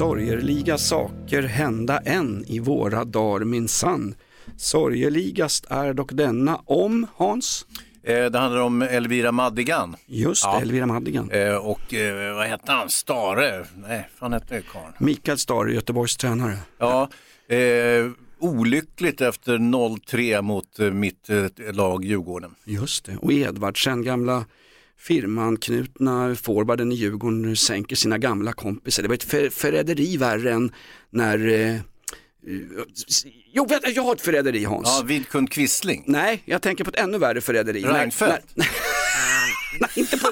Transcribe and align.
Sorgerliga 0.00 0.78
saker 0.78 1.42
hända 1.42 1.98
än 1.98 2.44
i 2.46 2.58
våra 2.60 3.04
dagar 3.04 3.44
minsann. 3.44 4.14
Sorgeligast 4.56 5.66
är 5.70 5.94
dock 5.94 6.12
denna 6.12 6.56
om, 6.64 7.06
Hans? 7.16 7.66
Eh, 8.02 8.24
Det 8.24 8.38
handlar 8.38 8.60
om 8.60 8.82
Elvira 8.82 9.32
Madigan. 9.32 9.96
Just 10.06 10.44
det, 10.44 10.48
Ja. 10.48 10.60
Elvira 10.60 10.86
Madigan. 10.86 11.30
Eh, 11.30 11.54
Och 11.54 11.94
eh, 11.94 12.34
vad 12.36 12.46
hette 12.46 12.72
han? 12.72 12.88
Stare? 12.90 13.66
Nej, 13.76 14.08
vad 14.18 14.32
hette 14.32 14.62
karln? 14.72 14.92
Mikael 14.98 15.38
Stare, 15.38 15.72
Göteborgs 15.74 16.16
tränare. 16.16 16.58
Ja, 16.78 17.08
eh, 17.48 18.10
olyckligt 18.40 19.20
efter 19.20 19.58
0-3 19.58 20.42
mot 20.42 20.78
mitt 20.92 21.28
lag 21.72 22.04
Djurgården. 22.04 22.54
Just 22.64 23.04
det, 23.04 23.16
och 23.16 23.32
Edvardsen, 23.32 24.02
gamla 24.04 24.44
firmanknutna 24.98 26.34
forwarden 26.36 26.92
i 26.92 26.94
Djurgården, 26.94 27.56
sänker 27.56 27.96
sina 27.96 28.18
gamla 28.18 28.52
kompisar. 28.52 29.02
Det 29.02 29.08
var 29.08 29.14
ett 29.14 29.24
för, 29.24 29.50
förräderi 29.50 30.16
värre 30.16 30.52
än 30.52 30.72
när... 31.10 31.48
Eh, 31.48 31.74
eh, 31.74 31.80
jo, 33.52 33.66
vänta, 33.66 33.88
jag 33.90 34.02
har 34.02 34.12
ett 34.14 34.20
förräderi 34.20 34.64
Hans. 34.64 34.88
Ja, 35.00 35.04
Vidkun 35.06 35.46
Quisling. 35.46 36.04
Nej, 36.06 36.42
jag 36.44 36.62
tänker 36.62 36.84
på 36.84 36.90
ett 36.90 36.96
ännu 36.96 37.18
värre 37.18 37.40
förräderi. 37.40 37.82
Reinfeldt. 37.82 38.46
när- 38.54 38.66
Nej, 39.80 39.90
inte 39.94 40.18
på, 40.18 40.28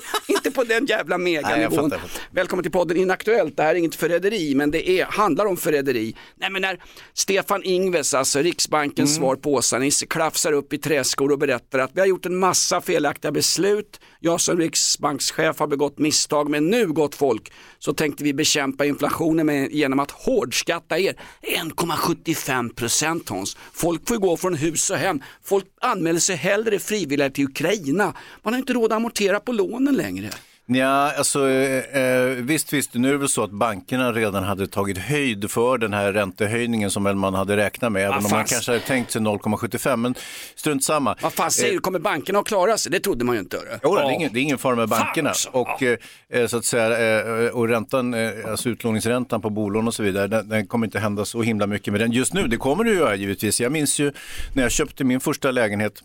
på 0.54 0.64
den 0.64 0.86
jävla 0.86 1.18
meganivån. 1.18 1.92
Välkommen 2.30 2.62
till 2.62 2.72
podden 2.72 2.96
Inaktuellt. 2.96 3.56
Det 3.56 3.62
här 3.62 3.70
är 3.70 3.78
inget 3.78 3.94
förräderi, 3.94 4.54
men 4.54 4.70
det 4.70 4.90
är, 4.90 5.04
handlar 5.04 5.46
om 5.46 5.56
förräderi. 5.56 6.16
Nej, 6.36 6.50
men 6.50 6.62
när 6.62 6.82
Stefan 7.14 7.62
Ingves, 7.64 8.14
alltså 8.14 8.38
Riksbankens 8.38 9.10
Mm. 9.10 9.20
svar 9.20 9.36
på 9.36 9.52
Åsa-Nisse, 9.54 10.06
klafsar 10.06 10.52
upp 10.52 10.72
i 10.72 10.78
träskor 10.78 11.32
och 11.32 11.38
berättar 11.38 11.78
att 11.78 11.90
vi 11.94 12.00
har 12.00 12.06
gjort 12.06 12.26
en 12.26 12.36
massa 12.36 12.80
felaktiga 12.80 13.32
beslut. 13.32 14.00
Jag 14.20 14.40
som 14.40 14.58
riksbankschef 14.58 15.58
har 15.58 15.66
begått 15.66 15.98
misstag, 15.98 16.50
men 16.50 16.70
nu 16.70 16.86
gott 16.86 17.14
folk 17.14 17.52
så 17.78 17.92
tänkte 17.92 18.24
vi 18.24 18.34
bekämpa 18.34 18.84
inflationen 18.84 19.46
med, 19.46 19.72
genom 19.72 20.00
att 20.00 20.10
hårdskatta 20.10 20.98
er 20.98 21.14
1,75 21.42 22.74
procent 22.74 23.28
Hans. 23.28 23.56
Folk 23.72 24.08
får 24.08 24.16
gå 24.16 24.36
från 24.36 24.54
hus 24.54 24.90
och 24.90 24.96
hem. 24.96 25.22
Folk 25.44 25.64
anmäler 25.80 26.20
sig 26.20 26.36
hellre 26.36 26.78
frivilligt 26.78 27.34
till 27.34 27.44
Ukraina. 27.44 28.14
Man 28.42 28.52
har 28.54 28.58
inte 28.58 28.72
råd 28.72 28.92
att 28.92 28.96
amortera 28.96 29.40
på 29.40 29.52
lånen 29.52 29.94
längre. 29.94 30.30
Ja, 30.66 31.12
alltså 31.18 31.48
eh, 31.48 32.02
eh, 32.02 32.26
visst, 32.26 32.72
visst, 32.72 32.94
nu 32.94 33.08
är 33.08 33.12
det 33.12 33.18
väl 33.18 33.28
så 33.28 33.42
att 33.42 33.50
bankerna 33.50 34.12
redan 34.12 34.44
hade 34.44 34.66
tagit 34.66 34.98
höjd 34.98 35.50
för 35.50 35.78
den 35.78 35.92
här 35.92 36.12
räntehöjningen 36.12 36.90
som 36.90 37.04
väl 37.04 37.16
man 37.16 37.34
hade 37.34 37.56
räknat 37.56 37.92
med, 37.92 38.02
även 38.02 38.24
om 38.24 38.30
man 38.30 38.44
kanske 38.44 38.72
hade 38.72 38.84
tänkt 38.84 39.10
sig 39.10 39.22
0,75, 39.22 39.96
men 39.96 40.14
strunt 40.54 40.84
samma. 40.84 41.16
Vad 41.22 41.32
fan 41.32 41.50
säger 41.50 41.72
du, 41.72 41.78
kommer 41.78 41.98
bankerna 41.98 42.38
att 42.38 42.46
klara 42.46 42.78
sig? 42.78 42.92
Det 42.92 43.00
trodde 43.00 43.24
man 43.24 43.34
ju 43.34 43.40
inte. 43.40 43.58
Jo, 43.82 43.96
det, 43.96 44.02
är 44.02 44.10
ingen, 44.10 44.32
det 44.32 44.40
är 44.40 44.42
ingen 44.42 44.58
fara 44.58 44.76
med 44.76 44.88
bankerna. 44.88 45.32
Och, 45.52 45.82
eh, 45.82 46.46
så 46.46 46.56
att 46.56 46.64
säga, 46.64 47.18
eh, 47.46 47.48
och 47.48 47.68
räntan, 47.68 48.14
eh, 48.14 48.30
alltså 48.50 48.68
utlåningsräntan 48.68 49.40
på 49.40 49.50
bolån 49.50 49.88
och 49.88 49.94
så 49.94 50.02
vidare, 50.02 50.26
den, 50.26 50.48
den 50.48 50.66
kommer 50.66 50.86
inte 50.86 50.98
hända 50.98 51.24
så 51.24 51.42
himla 51.42 51.66
mycket 51.66 51.92
med 51.92 52.00
den 52.00 52.12
just 52.12 52.34
nu. 52.34 52.46
Det 52.46 52.56
kommer 52.56 52.84
det 52.84 52.90
ju 52.90 52.96
göra 52.96 53.14
givetvis. 53.14 53.60
Jag 53.60 53.72
minns 53.72 53.98
ju 53.98 54.12
när 54.52 54.62
jag 54.62 54.72
köpte 54.72 55.04
min 55.04 55.20
första 55.20 55.50
lägenhet 55.50 56.02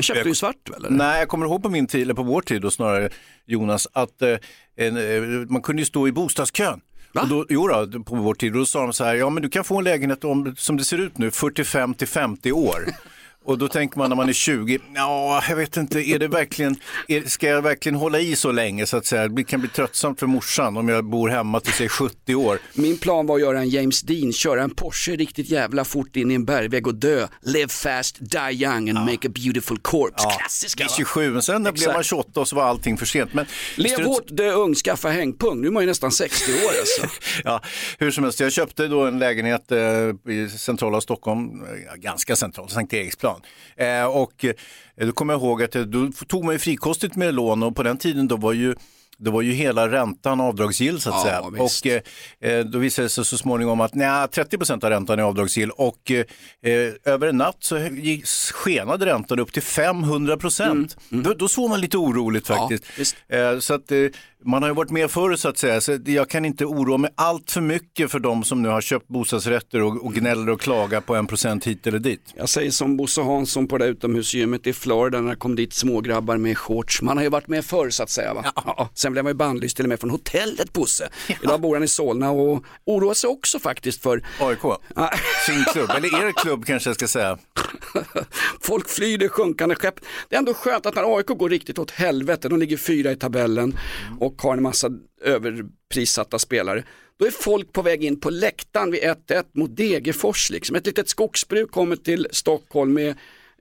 Köpte 0.00 0.22
du 0.22 0.34
svart 0.34 0.70
eller? 0.76 0.90
Nej, 0.90 1.18
jag 1.18 1.28
kommer 1.28 1.46
ihåg 1.46 1.62
på 1.62 1.68
min 1.68 1.86
tid, 1.86 2.02
eller 2.02 2.14
på 2.14 2.22
vår 2.22 2.42
tid 2.42 2.62
då 2.62 2.70
snarare 2.70 3.10
Jonas, 3.46 3.88
att 3.92 4.22
eh, 4.22 4.36
en, 4.76 4.96
eh, 4.96 5.22
man 5.48 5.62
kunde 5.62 5.82
ju 5.82 5.86
stå 5.86 6.08
i 6.08 6.12
bostadskön. 6.12 6.80
Va? 7.12 7.22
Och 7.22 7.28
då, 7.28 7.46
jo 7.48 7.68
då, 7.68 8.02
på 8.02 8.16
vår 8.16 8.34
tid, 8.34 8.52
då 8.52 8.66
sa 8.66 8.82
de 8.82 8.92
så 8.92 9.04
här, 9.04 9.14
ja 9.14 9.30
men 9.30 9.42
du 9.42 9.48
kan 9.48 9.64
få 9.64 9.78
en 9.78 9.84
lägenhet 9.84 10.24
om, 10.24 10.54
som 10.56 10.76
det 10.76 10.84
ser 10.84 10.98
ut 10.98 11.18
nu, 11.18 11.30
45 11.30 11.94
till 11.94 12.08
50 12.08 12.52
år. 12.52 12.84
Och 13.44 13.58
då 13.58 13.68
tänker 13.68 13.98
man 13.98 14.08
när 14.08 14.16
man 14.16 14.28
är 14.28 14.32
20, 14.32 14.78
ja 14.94 15.42
jag 15.48 15.56
vet 15.56 15.76
inte, 15.76 15.98
är 16.08 16.18
det 16.18 16.28
verkligen, 16.28 16.76
är, 17.08 17.22
ska 17.22 17.48
jag 17.48 17.62
verkligen 17.62 17.96
hålla 17.96 18.20
i 18.20 18.36
så 18.36 18.52
länge 18.52 18.86
så 18.86 18.96
att 18.96 19.06
säga? 19.06 19.28
Det 19.28 19.44
kan 19.44 19.60
bli 19.60 19.68
tröttsamt 19.68 20.20
för 20.20 20.26
morsan 20.26 20.76
om 20.76 20.88
jag 20.88 21.04
bor 21.04 21.28
hemma 21.28 21.60
till 21.60 21.72
sig 21.72 21.88
70 21.88 22.34
år. 22.34 22.58
Min 22.74 22.98
plan 22.98 23.26
var 23.26 23.34
att 23.34 23.40
göra 23.40 23.58
en 23.58 23.68
James 23.68 24.02
Dean, 24.02 24.32
köra 24.32 24.62
en 24.62 24.74
Porsche 24.74 25.16
riktigt 25.16 25.50
jävla 25.50 25.84
fort 25.84 26.16
in 26.16 26.30
i 26.30 26.34
en 26.34 26.44
bergvägg 26.44 26.86
och 26.86 26.94
dö. 26.94 27.28
Live 27.42 27.68
fast, 27.68 28.16
die 28.20 28.52
young 28.64 28.90
and 28.90 28.98
make 28.98 29.28
a 29.28 29.30
beautiful 29.34 29.78
corpse. 29.78 30.28
Klassiska 30.38 30.84
Vid 30.84 30.90
va? 30.90 30.94
27, 30.96 31.30
men 31.30 31.42
sen 31.42 31.62
när 31.62 31.72
blev 31.72 31.86
man 31.88 32.00
Exakt. 32.00 32.08
28 32.08 32.40
och 32.40 32.48
så 32.48 32.56
var 32.56 32.62
allting 32.64 32.96
för 32.96 33.06
sent. 33.06 33.34
Men 33.34 33.46
Lev 33.76 33.88
strunt- 33.90 34.06
hårt, 34.06 34.26
dö 34.28 34.52
ung, 34.52 34.74
skaffa 34.74 35.08
hängpung. 35.08 35.60
Nu 35.60 35.66
är 35.66 35.70
man 35.72 35.82
ju 35.82 35.86
nästan 35.86 36.12
60 36.12 36.52
år 36.52 36.56
alltså. 36.80 37.16
Ja, 37.44 37.60
hur 37.98 38.10
som 38.10 38.24
helst, 38.24 38.40
jag 38.40 38.52
köpte 38.52 38.88
då 38.88 39.04
en 39.06 39.18
lägenhet 39.18 39.72
eh, 39.72 39.78
i 40.32 40.48
centrala 40.58 41.00
Stockholm, 41.00 41.62
eh, 41.64 41.94
ganska 41.96 42.36
centralt, 42.36 42.70
Sankt 42.70 42.92
Eriksplan. 42.92 43.31
Eh, 43.76 44.04
och 44.04 44.44
eh, 44.44 44.52
då 45.06 45.12
kommer 45.12 45.34
jag 45.34 45.40
ihåg 45.42 45.62
att 45.62 45.76
eh, 45.76 45.82
då 45.82 46.10
tog 46.28 46.44
man 46.44 46.54
ju 46.54 46.58
frikostigt 46.58 47.16
med 47.16 47.34
lån 47.34 47.62
och 47.62 47.76
på 47.76 47.82
den 47.82 47.96
tiden 47.96 48.28
då 48.28 48.36
var 48.36 48.52
ju 48.52 48.74
då 49.18 49.30
var 49.30 49.42
ju 49.42 49.52
hela 49.52 49.88
räntan 49.90 50.40
avdragsgill 50.40 51.00
så 51.00 51.10
att 51.10 51.16
Ja, 51.16 51.22
säga. 51.24 51.64
visst. 51.64 51.86
Och 51.86 51.92
eh, 52.46 52.58
eh, 52.58 52.64
då 52.64 52.78
visade 52.78 53.06
det 53.06 53.10
sig 53.10 53.24
så 53.24 53.38
småningom 53.38 53.80
att 53.80 53.94
nej, 53.94 54.06
30% 54.08 54.84
av 54.84 54.90
räntan 54.90 55.18
är 55.18 55.22
avdragsgill 55.22 55.70
och 55.70 56.10
eh, 56.10 56.24
eh, 56.72 56.92
över 57.04 57.26
en 57.28 57.36
natt 57.36 57.56
så 57.58 57.78
gick, 57.78 58.26
skenade 58.26 59.06
räntan 59.06 59.38
upp 59.38 59.52
till 59.52 59.62
500 59.62 60.36
procent. 60.36 60.96
Då, 61.08 61.34
då 61.34 61.48
såg 61.48 61.70
man 61.70 61.80
lite 61.80 61.96
oroligt 61.98 62.50
Mm, 62.50 62.60
Ja, 62.62 62.68
faktiskt. 62.68 62.98
visst. 62.98 63.16
Eh, 63.28 63.58
Så 63.58 63.74
att 63.74 63.92
man 64.44 64.62
har 64.62 64.70
ju 64.70 64.74
varit 64.74 64.90
med 64.90 65.10
förr 65.10 65.36
så 65.36 65.48
att 65.48 65.58
säga, 65.58 65.80
så 65.80 65.98
jag 66.06 66.28
kan 66.28 66.44
inte 66.44 66.64
oroa 66.64 66.96
mig 66.96 67.10
allt 67.14 67.50
för 67.50 67.60
mycket 67.60 68.10
för 68.10 68.18
de 68.18 68.44
som 68.44 68.62
nu 68.62 68.68
har 68.68 68.80
köpt 68.80 69.08
bostadsrätter 69.08 69.82
och, 69.82 70.04
och 70.04 70.14
gnäller 70.14 70.48
och 70.50 70.60
klagar 70.60 71.00
på 71.00 71.14
en 71.14 71.26
procent 71.26 71.66
hit 71.66 71.86
eller 71.86 71.98
dit. 71.98 72.20
Jag 72.36 72.48
säger 72.48 72.70
som 72.70 72.96
Bosse 72.96 73.22
Hansson 73.22 73.66
på 73.66 73.78
det 73.78 73.86
utomhusgymmet 73.86 74.66
i 74.66 74.72
Florida 74.72 75.20
när 75.20 75.30
det 75.30 75.36
kom 75.36 75.56
dit 75.56 75.72
smågrabbar 75.72 76.36
med 76.36 76.58
shorts. 76.58 77.02
Man 77.02 77.16
har 77.16 77.24
ju 77.24 77.30
varit 77.30 77.48
med 77.48 77.64
förr 77.64 77.90
så 77.90 78.02
att 78.02 78.10
säga. 78.10 78.34
Va? 78.34 78.44
Ja. 78.54 78.88
Sen 78.94 79.12
blev 79.12 79.24
man 79.24 79.30
ju 79.30 79.34
bannlyst 79.36 79.76
till 79.76 79.84
och 79.84 79.88
med 79.88 80.00
från 80.00 80.10
hotellet 80.10 80.72
Bosse. 80.72 81.08
Idag 81.42 81.60
bor 81.60 81.74
han 81.76 81.82
i 81.84 81.88
Solna 81.88 82.30
och 82.30 82.64
oroar 82.84 83.14
sig 83.14 83.28
också 83.30 83.58
faktiskt 83.58 84.02
för 84.02 84.22
AIK, 84.40 84.58
Ja. 84.94 85.10
sin 85.46 85.64
klubb, 85.72 85.90
eller 85.96 86.28
er 86.28 86.32
klubb 86.32 86.64
kanske 86.64 86.88
jag 86.88 86.96
ska 86.96 87.08
säga. 87.08 87.38
Folk 88.60 88.88
flyr 88.88 89.18
det 89.18 89.28
sjunkande 89.28 89.74
skepp. 89.74 89.94
Det 90.28 90.34
är 90.36 90.38
ändå 90.38 90.54
skönt 90.54 90.86
att 90.86 90.94
när 90.94 91.16
AIK 91.16 91.26
går 91.26 91.48
riktigt 91.50 91.78
åt 91.78 91.90
helvete, 91.90 92.48
de 92.48 92.58
ligger 92.58 92.76
fyra 92.76 93.12
i 93.12 93.16
tabellen 93.16 93.78
och 94.34 94.42
har 94.42 94.56
en 94.56 94.62
massa 94.62 94.90
överprissatta 95.24 96.38
spelare. 96.38 96.84
Då 97.18 97.26
är 97.26 97.30
folk 97.30 97.72
på 97.72 97.82
väg 97.82 98.04
in 98.04 98.20
på 98.20 98.30
läktaren 98.30 98.90
vid 98.90 99.00
1-1 99.02 99.44
mot 99.54 99.76
Degerfors. 99.76 100.50
Liksom. 100.50 100.76
Ett 100.76 100.86
litet 100.86 101.08
skogsbruk 101.08 101.70
kommer 101.70 101.96
till 101.96 102.26
Stockholm 102.30 102.92
med 102.94 103.14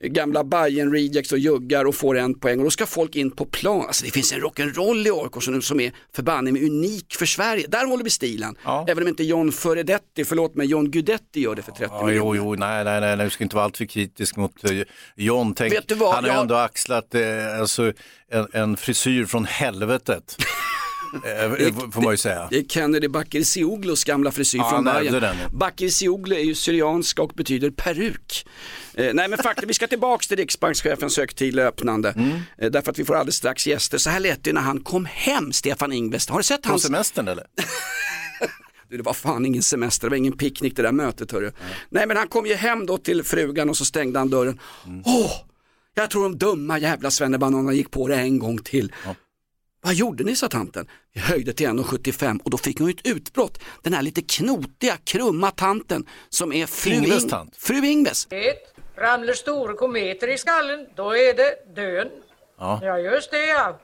gamla 0.03 0.43
Bayern 0.43 0.91
rejects 0.91 1.31
och 1.31 1.37
juggar 1.39 1.85
och 1.85 1.95
får 1.95 2.17
en 2.17 2.39
poäng 2.39 2.57
och 2.59 2.63
då 2.63 2.69
ska 2.71 2.85
folk 2.85 3.15
in 3.15 3.31
på 3.31 3.45
plan. 3.45 3.85
Alltså 3.87 4.05
det 4.05 4.11
finns 4.11 4.33
en 4.33 4.39
rock'n'roll 4.41 5.07
i 5.07 5.11
AIK 5.11 5.43
som, 5.43 5.61
som 5.61 5.79
är 5.79 5.91
förbanne 6.15 6.51
med 6.51 6.63
unik 6.63 7.13
för 7.19 7.25
Sverige. 7.25 7.65
Där 7.67 7.85
håller 7.87 8.03
vi 8.03 8.09
stilen. 8.09 8.55
Ja. 8.63 8.85
Även 8.89 9.03
om 9.03 9.07
inte 9.09 9.23
John 9.23 9.51
Föredetti, 9.51 10.25
förlåt 10.25 10.55
mig, 10.55 10.67
John 10.67 10.91
Guidetti 10.91 11.41
gör 11.41 11.55
det 11.55 11.61
för 11.61 11.71
30 11.71 11.93
Ja, 11.99 12.05
miljoner. 12.05 12.35
jo, 12.37 12.45
jo, 12.45 12.55
nej, 12.55 12.83
nej, 12.83 13.01
nej, 13.01 13.17
du 13.17 13.29
ska 13.29 13.43
inte 13.43 13.55
vara 13.55 13.65
alltför 13.65 13.85
kritisk 13.85 14.35
mot 14.37 14.63
eh, 14.63 14.71
John. 15.15 15.53
Tänk, 15.55 15.73
Vet 15.73 15.87
du 15.87 15.95
vad, 15.95 16.13
han 16.15 16.23
har 16.23 16.31
jag- 16.31 16.41
ändå 16.41 16.55
axlat 16.55 17.15
eh, 17.15 17.59
alltså, 17.59 17.93
en, 18.31 18.47
en 18.53 18.77
frisyr 18.77 19.25
från 19.25 19.45
helvetet. 19.45 20.37
Eh, 21.13 21.89
får 21.91 22.01
man 22.01 22.13
ju 22.13 22.17
säga. 22.17 22.47
Det 22.49 22.57
är 22.57 22.63
Kennedy 22.63 23.07
Bakircioglos 23.07 24.03
gamla 24.03 24.31
frisyr 24.31 24.57
Ja, 24.57 24.69
från 24.69 24.83
Bayern. 24.83 25.23
ja. 25.23 25.33
Bakircioglu 25.53 26.35
är 26.35 26.43
ju 26.43 26.55
syrianska 26.55 27.21
och 27.21 27.31
betyder 27.35 27.69
peruk. 27.71 28.45
Eh, 28.93 29.13
nej 29.13 29.27
men 29.29 29.37
faktiskt, 29.37 29.69
vi 29.69 29.73
ska 29.73 29.87
tillbaks 29.87 30.27
till 30.27 30.37
riksbankschefens 30.37 31.17
högtidliga 31.17 31.67
öppnande. 31.67 32.09
Mm. 32.11 32.31
Eh, 32.57 32.71
därför 32.71 32.91
att 32.91 32.99
vi 32.99 33.05
får 33.05 33.15
alldeles 33.15 33.35
strax 33.35 33.67
gäster. 33.67 33.97
Så 33.97 34.09
här 34.09 34.19
lät 34.19 34.43
det 34.43 34.53
när 34.53 34.61
han 34.61 34.79
kom 34.79 35.05
hem, 35.05 35.51
Stefan 35.53 35.91
Ingves. 35.93 36.29
Har 36.29 36.37
du 36.37 36.43
sett 36.43 36.61
På 36.61 36.69
hans... 36.69 36.83
semestern 36.83 37.27
eller? 37.27 37.45
Det 38.89 39.01
var 39.01 39.13
fan 39.13 39.45
ingen 39.45 39.63
semester, 39.63 40.07
det 40.07 40.09
var 40.09 40.17
ingen 40.17 40.37
picknick 40.37 40.75
det 40.75 40.81
där 40.81 40.91
mötet 40.91 41.31
hörru. 41.31 41.51
Nej 41.89 42.07
men 42.07 42.17
han 42.17 42.27
kom 42.27 42.45
ju 42.45 42.53
hem 42.55 42.85
då 42.85 42.97
till 42.97 43.23
frugan 43.23 43.69
och 43.69 43.77
så 43.77 43.85
stängde 43.85 44.19
han 44.19 44.29
dörren. 44.29 44.59
Mm. 44.87 45.01
Åh, 45.05 45.31
jag 45.93 46.09
tror 46.09 46.23
de 46.23 46.37
dumma 46.37 46.79
jävla 46.79 47.11
svennebananerna 47.11 47.73
gick 47.73 47.91
på 47.91 48.07
det 48.07 48.15
en 48.15 48.39
gång 48.39 48.57
till. 48.57 48.91
Vad 49.81 49.93
gjorde 49.93 50.23
ni 50.23 50.35
sa 50.35 50.47
tanten? 50.47 50.87
Vi 51.13 51.19
höjde 51.21 51.53
till 51.53 51.67
1,75 51.67 52.39
och 52.43 52.49
då 52.49 52.57
fick 52.57 52.79
hon 52.79 52.89
ett 52.89 53.07
utbrott. 53.07 53.59
Den 53.81 53.93
här 53.93 54.01
lite 54.01 54.21
knotiga, 54.21 54.97
krumma 55.03 55.51
tanten 55.51 56.05
som 56.29 56.53
är 56.53 56.65
fru, 56.65 56.91
Ingves 56.93 57.25
Ing- 57.25 57.29
tant. 57.29 57.55
fru 57.57 57.85
Ingves. 57.85 58.27
Ramlar 58.97 59.33
stora 59.33 59.73
kometer 59.73 60.27
i 60.27 60.37
skallen, 60.37 60.87
då 60.95 61.09
är 61.15 61.33
det 61.33 61.75
dön. 61.75 62.07
Ja, 62.59 62.97
just 62.99 63.31
det 63.31 63.45
ja. 63.45 63.79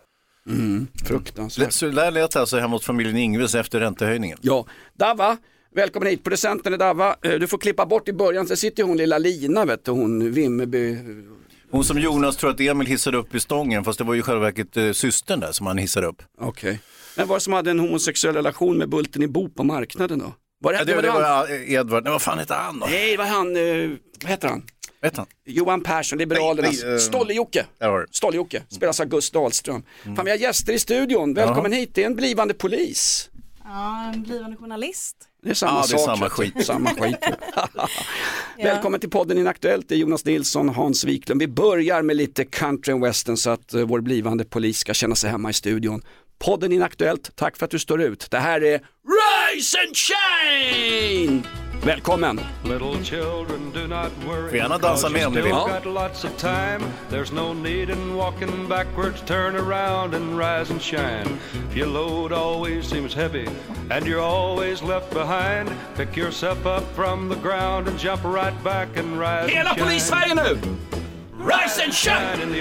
Fruktansvärt. 1.05 1.73
Så 1.73 1.87
där 1.87 2.11
lät 2.11 2.31
det 2.31 2.39
alltså 2.39 2.57
hemma 2.57 2.75
hos 2.75 2.85
familjen 2.85 3.17
Ingves 3.17 3.55
efter 3.55 3.79
räntehöjningen. 3.79 4.37
Ja, 4.41 4.65
Dava, 4.93 5.37
välkommen 5.75 6.09
hit. 6.09 6.23
Producenten 6.23 6.73
är 6.73 6.77
Dava. 6.77 7.15
Eh, 7.21 7.31
Du 7.31 7.47
får 7.47 7.57
klippa 7.57 7.85
bort 7.85 8.07
i 8.09 8.13
början, 8.13 8.47
sen 8.47 8.57
sitter 8.57 8.83
hon 8.83 8.97
lilla 8.97 9.17
Lina, 9.17 9.65
vet 9.65 9.85
du, 9.85 9.91
hon 9.91 10.31
Vimmerby. 10.31 10.97
Hon 11.71 11.83
som 11.83 11.99
Jonas 11.99 12.37
tror 12.37 12.49
att 12.49 12.59
Emil 12.59 12.87
hissade 12.87 13.17
upp 13.17 13.35
i 13.35 13.39
stången, 13.39 13.83
fast 13.83 13.97
det 13.97 14.03
var 14.05 14.13
ju 14.13 14.21
själva 14.21 14.41
verket 14.41 14.77
eh, 14.77 14.91
systern 14.91 15.39
där 15.39 15.51
som 15.51 15.67
han 15.67 15.77
hissade 15.77 16.07
upp. 16.07 16.21
Okej. 16.41 16.79
Men 17.15 17.27
var 17.27 17.35
det 17.35 17.39
som 17.41 17.53
hade 17.53 17.71
en 17.71 17.79
homosexuell 17.79 18.35
relation 18.35 18.77
med 18.77 18.89
Bulten 18.89 19.23
i 19.23 19.27
Bo 19.27 19.49
på 19.49 19.63
marknaden 19.63 20.19
då? 20.19 20.33
Var 20.63 20.73
det, 20.73 20.79
Ja, 20.79 20.85
det, 20.85 20.95
var 20.95 21.01
det 21.01 21.11
han? 21.11 21.21
var 21.21 21.71
Edvard, 21.71 22.03
nej 22.03 22.11
vad 22.13 22.21
fan 22.21 22.39
heter 22.39 22.55
han 22.55 22.79
då? 22.79 22.85
Nej, 22.85 23.11
det 23.11 23.17
var 23.17 23.25
han, 23.25 23.55
eh, 23.55 23.89
vad 24.23 24.31
heter 24.31 24.47
han? 24.47 24.63
Vet 25.01 25.17
han? 25.17 25.25
Johan 25.45 25.81
Persson, 25.81 26.17
Liberalernas. 26.19 26.71
Nej, 26.73 26.81
nej, 26.85 26.93
eh, 26.93 26.99
Stolle-Jocke. 26.99 27.65
där. 27.79 28.05
Stolle-Jocke, 28.11 28.61
spelas 28.69 28.99
av 28.99 29.05
Gus 29.05 29.31
Dahlström. 29.31 29.83
Fan, 30.15 30.25
vi 30.25 30.31
har 30.31 30.37
gäster 30.37 30.73
i 30.73 30.79
studion. 30.79 31.33
Välkommen 31.33 31.71
hit, 31.73 31.91
det 31.95 32.01
är 32.01 32.05
en 32.05 32.15
blivande 32.15 32.53
polis. 32.53 33.29
Ja, 33.69 34.11
en 34.13 34.23
blivande 34.23 34.57
journalist. 34.57 35.15
Det 35.43 35.49
är 35.49 35.53
samma 35.53 35.71
Ja, 35.79 35.85
det 35.87 35.93
är 35.93 35.97
sak. 35.97 36.17
samma 36.17 36.29
skit. 36.29 36.53
Samma 36.65 36.89
skit. 36.89 37.17
Välkommen 38.57 38.99
till 38.99 39.09
podden 39.09 39.37
Inaktuellt, 39.37 39.89
det 39.89 39.95
är 39.95 39.99
Jonas 39.99 40.25
Nilsson, 40.25 40.69
Hans 40.69 41.03
Wiklund. 41.03 41.41
Vi 41.41 41.47
börjar 41.47 42.01
med 42.01 42.15
lite 42.15 42.45
country 42.45 42.93
and 42.93 43.03
western 43.03 43.37
så 43.37 43.49
att 43.49 43.73
eh, 43.73 43.81
vår 43.81 44.01
blivande 44.01 44.45
polis 44.45 44.79
ska 44.79 44.93
känna 44.93 45.15
sig 45.15 45.29
hemma 45.29 45.49
i 45.49 45.53
studion. 45.53 46.01
Podden 46.39 46.71
Inaktuellt, 46.71 47.35
tack 47.35 47.57
för 47.57 47.65
att 47.65 47.71
du 47.71 47.79
står 47.79 48.01
ut. 48.01 48.27
Det 48.31 48.39
här 48.39 48.63
är 48.63 48.81
Rise 49.53 49.77
and 49.87 49.97
Shine! 49.97 51.43
Välkommen! 51.83 52.39
Little 52.63 53.03
children 53.03 53.71
do 53.73 53.87
not 53.87 54.11
worry. 54.27 54.49
Får 54.49 54.57
gärna 54.57 54.77
dansa 54.77 55.09
med 55.09 55.27
om 55.27 55.33
ni 55.33 55.41
vill. 55.41 55.53
There's 57.11 57.33
no 57.33 57.53
need 57.53 57.89
in 57.89 58.15
walking 58.15 58.67
backwards. 58.69 59.21
Turn 59.25 59.55
around 59.55 60.13
and 60.13 60.39
rise 60.39 60.71
and 60.73 60.81
shine. 60.81 61.37
If 61.69 61.77
your 61.77 61.87
load 61.87 62.31
always 62.33 62.89
seems 62.89 63.15
heavy 63.15 63.47
and 63.89 64.05
you're 64.07 64.21
always 64.25 64.81
left 64.81 65.13
behind, 65.13 65.69
pick 65.97 66.17
yourself 66.17 66.65
up 66.65 66.83
from 66.95 67.29
the 67.29 67.35
ground 67.41 67.87
and 67.87 67.99
jump 67.99 68.23
right 68.23 68.63
back 68.63 68.97
and 68.97 69.19
rise 69.19 69.49
Hela 69.53 69.69
and 69.69 69.77
shine. 69.79 69.85
polissverige 69.87 70.33
nu! 70.35 70.57
Rise 71.39 71.83
and 71.83 71.93
shine! 71.93 72.55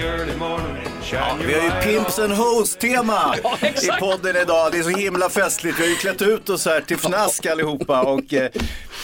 Ja, 1.13 1.39
vi 1.47 1.55
har 1.55 1.63
ju 1.63 1.71
Pimps 1.93 2.19
and 2.19 2.33
Hoes-tema 2.33 3.35
Ja, 3.43 3.59
i 3.63 4.01
podden 4.01 4.37
idag. 4.37 4.73
Det 4.73 4.79
är 4.79 4.83
så 4.83 4.89
himla 4.89 5.29
festligt. 5.31 5.79
Vi 5.79 5.83
har 5.83 5.89
ju 5.91 5.95
klätt 5.97 6.23
ut 6.23 6.49
oss 6.49 6.65
här 6.67 6.81
till 6.81 6.97
fnask 6.97 7.47
allihopa. 7.47 8.03
Och, 8.03 8.35
eh, 8.35 8.51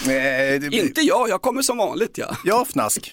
eh, 0.09 0.65
Inte 0.79 1.01
jag, 1.01 1.29
jag 1.29 1.43
kommer 1.43 1.63
som 1.63 1.77
vanligt 1.77 2.19
ja. 2.19 2.37
Ja, 2.45 2.65
fnask. 2.73 3.13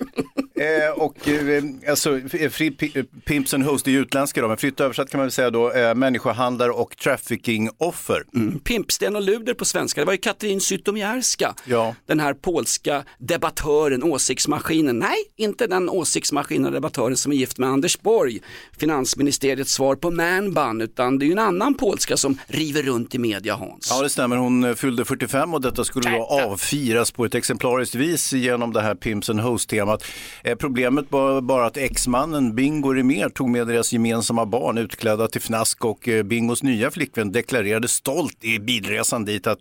Eh, 0.60 0.92
och 1.02 1.28
eh, 1.28 1.64
alltså, 1.90 2.20
fri, 2.52 2.70
pi- 2.70 3.06
Pimps 3.26 3.54
and 3.54 3.64
Hoes, 3.64 3.84
det 3.84 3.90
är 3.90 3.94
ju 3.94 4.00
utländska 4.02 4.42
då, 4.42 4.48
men 4.48 4.58
fritt 4.58 4.80
översatt 4.80 5.10
kan 5.10 5.18
man 5.18 5.26
väl 5.26 5.32
säga 5.32 5.50
då, 5.50 5.72
eh, 5.72 5.96
människohandlare 5.96 6.72
och 6.72 6.96
trafficking-offer. 6.98 8.24
Pimpsten 8.64 9.16
och 9.16 9.22
luder 9.22 9.54
på 9.54 9.66
svenska. 9.66 10.02
Det 10.02 10.06
var 10.06 10.14
ju 10.14 10.18
Katrin 10.20 10.62
Zytomierska, 10.62 11.54
Ja. 11.66 11.96
den 12.06 12.20
här 12.20 12.34
polska 12.34 13.04
debattören, 13.18 14.04
åsiktsmaskinen. 14.04 15.00
Nej, 15.00 15.18
inte 15.38 15.68
den 15.68 15.90
åsiktsmaskinen 15.90 16.49
och 16.58 16.72
debattören 16.72 17.18
som 17.18 17.32
är 17.32 17.36
gift 17.36 17.58
med 17.58 17.70
Anders 17.70 18.02
Borg, 18.02 18.40
finansministeriets 18.78 19.74
svar 19.74 19.96
på 19.96 20.12
manbun, 20.12 20.82
utan 20.82 21.20
det 21.20 21.26
är 21.26 21.28
ju 21.28 21.32
en 21.32 21.40
annan 21.40 21.74
polska 21.74 22.18
som 22.18 22.38
river 22.48 22.84
runt 22.84 23.16
i 23.16 23.20
media, 23.20 23.56
Hans. 23.56 23.88
Ja, 23.92 24.02
det 24.02 24.10
stämmer. 24.10 24.36
Hon 24.36 24.64
eh, 24.64 24.76
fyllde 24.76 25.06
45 25.06 25.54
och 25.54 25.62
detta 25.62 25.84
skulle 25.84 26.10
då 26.10 26.24
avfiras 26.24 27.12
på 27.12 27.26
ett 27.26 27.36
exemplariskt 27.36 27.96
vis 27.96 28.34
genom 28.34 28.74
det 28.74 28.82
här 28.82 28.96
Pimps 28.96 29.30
and 29.30 29.40
Hoes-temat. 29.40 30.04
Eh, 30.44 30.56
problemet 30.56 31.06
var 31.10 31.42
bara 31.42 31.66
att 31.66 31.78
exmannen 31.78 32.56
Bingo 32.56 32.94
Rimér 32.94 33.30
tog 33.30 33.50
med 33.50 33.68
deras 33.68 33.94
gemensamma 33.94 34.46
barn 34.46 34.78
utklädda 34.78 35.28
till 35.28 35.42
fnask 35.42 35.86
och 35.86 36.08
eh, 36.08 36.24
Bingos 36.24 36.64
nya 36.64 36.92
flickvän 36.92 37.32
deklarerade 37.32 37.88
stolt 37.88 38.44
i 38.44 38.60
bilresan 38.60 39.26
dit 39.26 39.48
att 39.48 39.60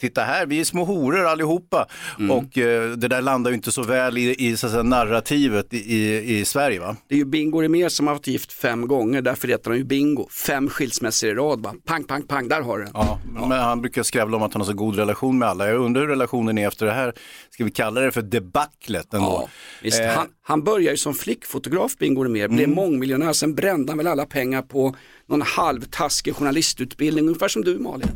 titta 0.00 0.22
här, 0.22 0.46
vi 0.46 0.60
är 0.60 0.64
små 0.64 0.84
horor 0.84 1.26
allihopa. 1.26 1.86
Och 2.30 2.58
eh, 2.58 2.90
det 2.90 3.08
där 3.08 3.22
landar 3.22 3.50
ju 3.50 3.54
inte 3.54 3.72
så 3.72 3.82
väl 3.82 4.18
i, 4.18 4.48
i 4.48 4.56
så 4.56 4.68
säga, 4.68 4.82
narrativet 4.82 5.74
i, 5.74 5.76
i, 5.76 6.27
i 6.28 6.44
Sverige. 6.44 6.80
Va? 6.80 6.96
Det 7.08 7.14
är 7.14 7.18
ju 7.18 7.24
Bingo 7.24 7.60
Rimér 7.60 7.88
som 7.88 8.06
har 8.06 8.14
varit 8.14 8.26
gift 8.26 8.52
fem 8.52 8.88
gånger, 8.88 9.22
därför 9.22 9.48
heter 9.48 9.70
han 9.70 9.78
ju 9.78 9.84
Bingo. 9.84 10.28
Fem 10.28 10.68
skilsmässor 10.70 11.30
i 11.30 11.34
rad, 11.34 11.62
va? 11.62 11.74
pang, 11.86 12.04
pang, 12.04 12.22
pang, 12.22 12.48
där 12.48 12.60
har 12.60 12.78
du 12.78 12.84
den. 12.84 12.92
Ja, 12.94 13.20
men 13.48 13.52
han 13.58 13.80
brukar 13.80 14.02
skrävla 14.02 14.36
om 14.36 14.42
att 14.42 14.52
han 14.54 14.60
har 14.60 14.66
så 14.66 14.72
god 14.72 14.96
relation 14.96 15.38
med 15.38 15.48
alla. 15.48 15.68
Jag 15.68 15.80
undrar 15.80 16.00
hur 16.02 16.08
relationen 16.08 16.58
är 16.58 16.68
efter 16.68 16.86
det 16.86 16.92
här, 16.92 17.12
ska 17.50 17.64
vi 17.64 17.70
kalla 17.70 18.00
det 18.00 18.10
för 18.10 18.22
debaclet 18.22 19.14
ändå? 19.14 19.48
Ja. 19.82 19.88
Eh, 19.88 20.08
Mm. 20.08 20.16
Han, 20.16 20.26
han 20.42 20.64
började 20.64 20.90
ju 20.90 20.96
som 20.96 21.14
flickfotograf, 21.14 21.96
Bingo 21.98 22.24
Rimér, 22.24 22.48
blev 22.48 22.68
mångmiljonär, 22.68 23.32
sen 23.32 23.54
brände 23.54 23.92
han 23.92 23.98
väl 23.98 24.06
alla 24.06 24.26
pengar 24.26 24.62
på 24.62 24.96
någon 25.26 25.42
halvtaskig 25.42 26.34
journalistutbildning, 26.34 27.26
ungefär 27.26 27.48
som 27.48 27.62
du 27.64 27.78
Malin. 27.78 28.08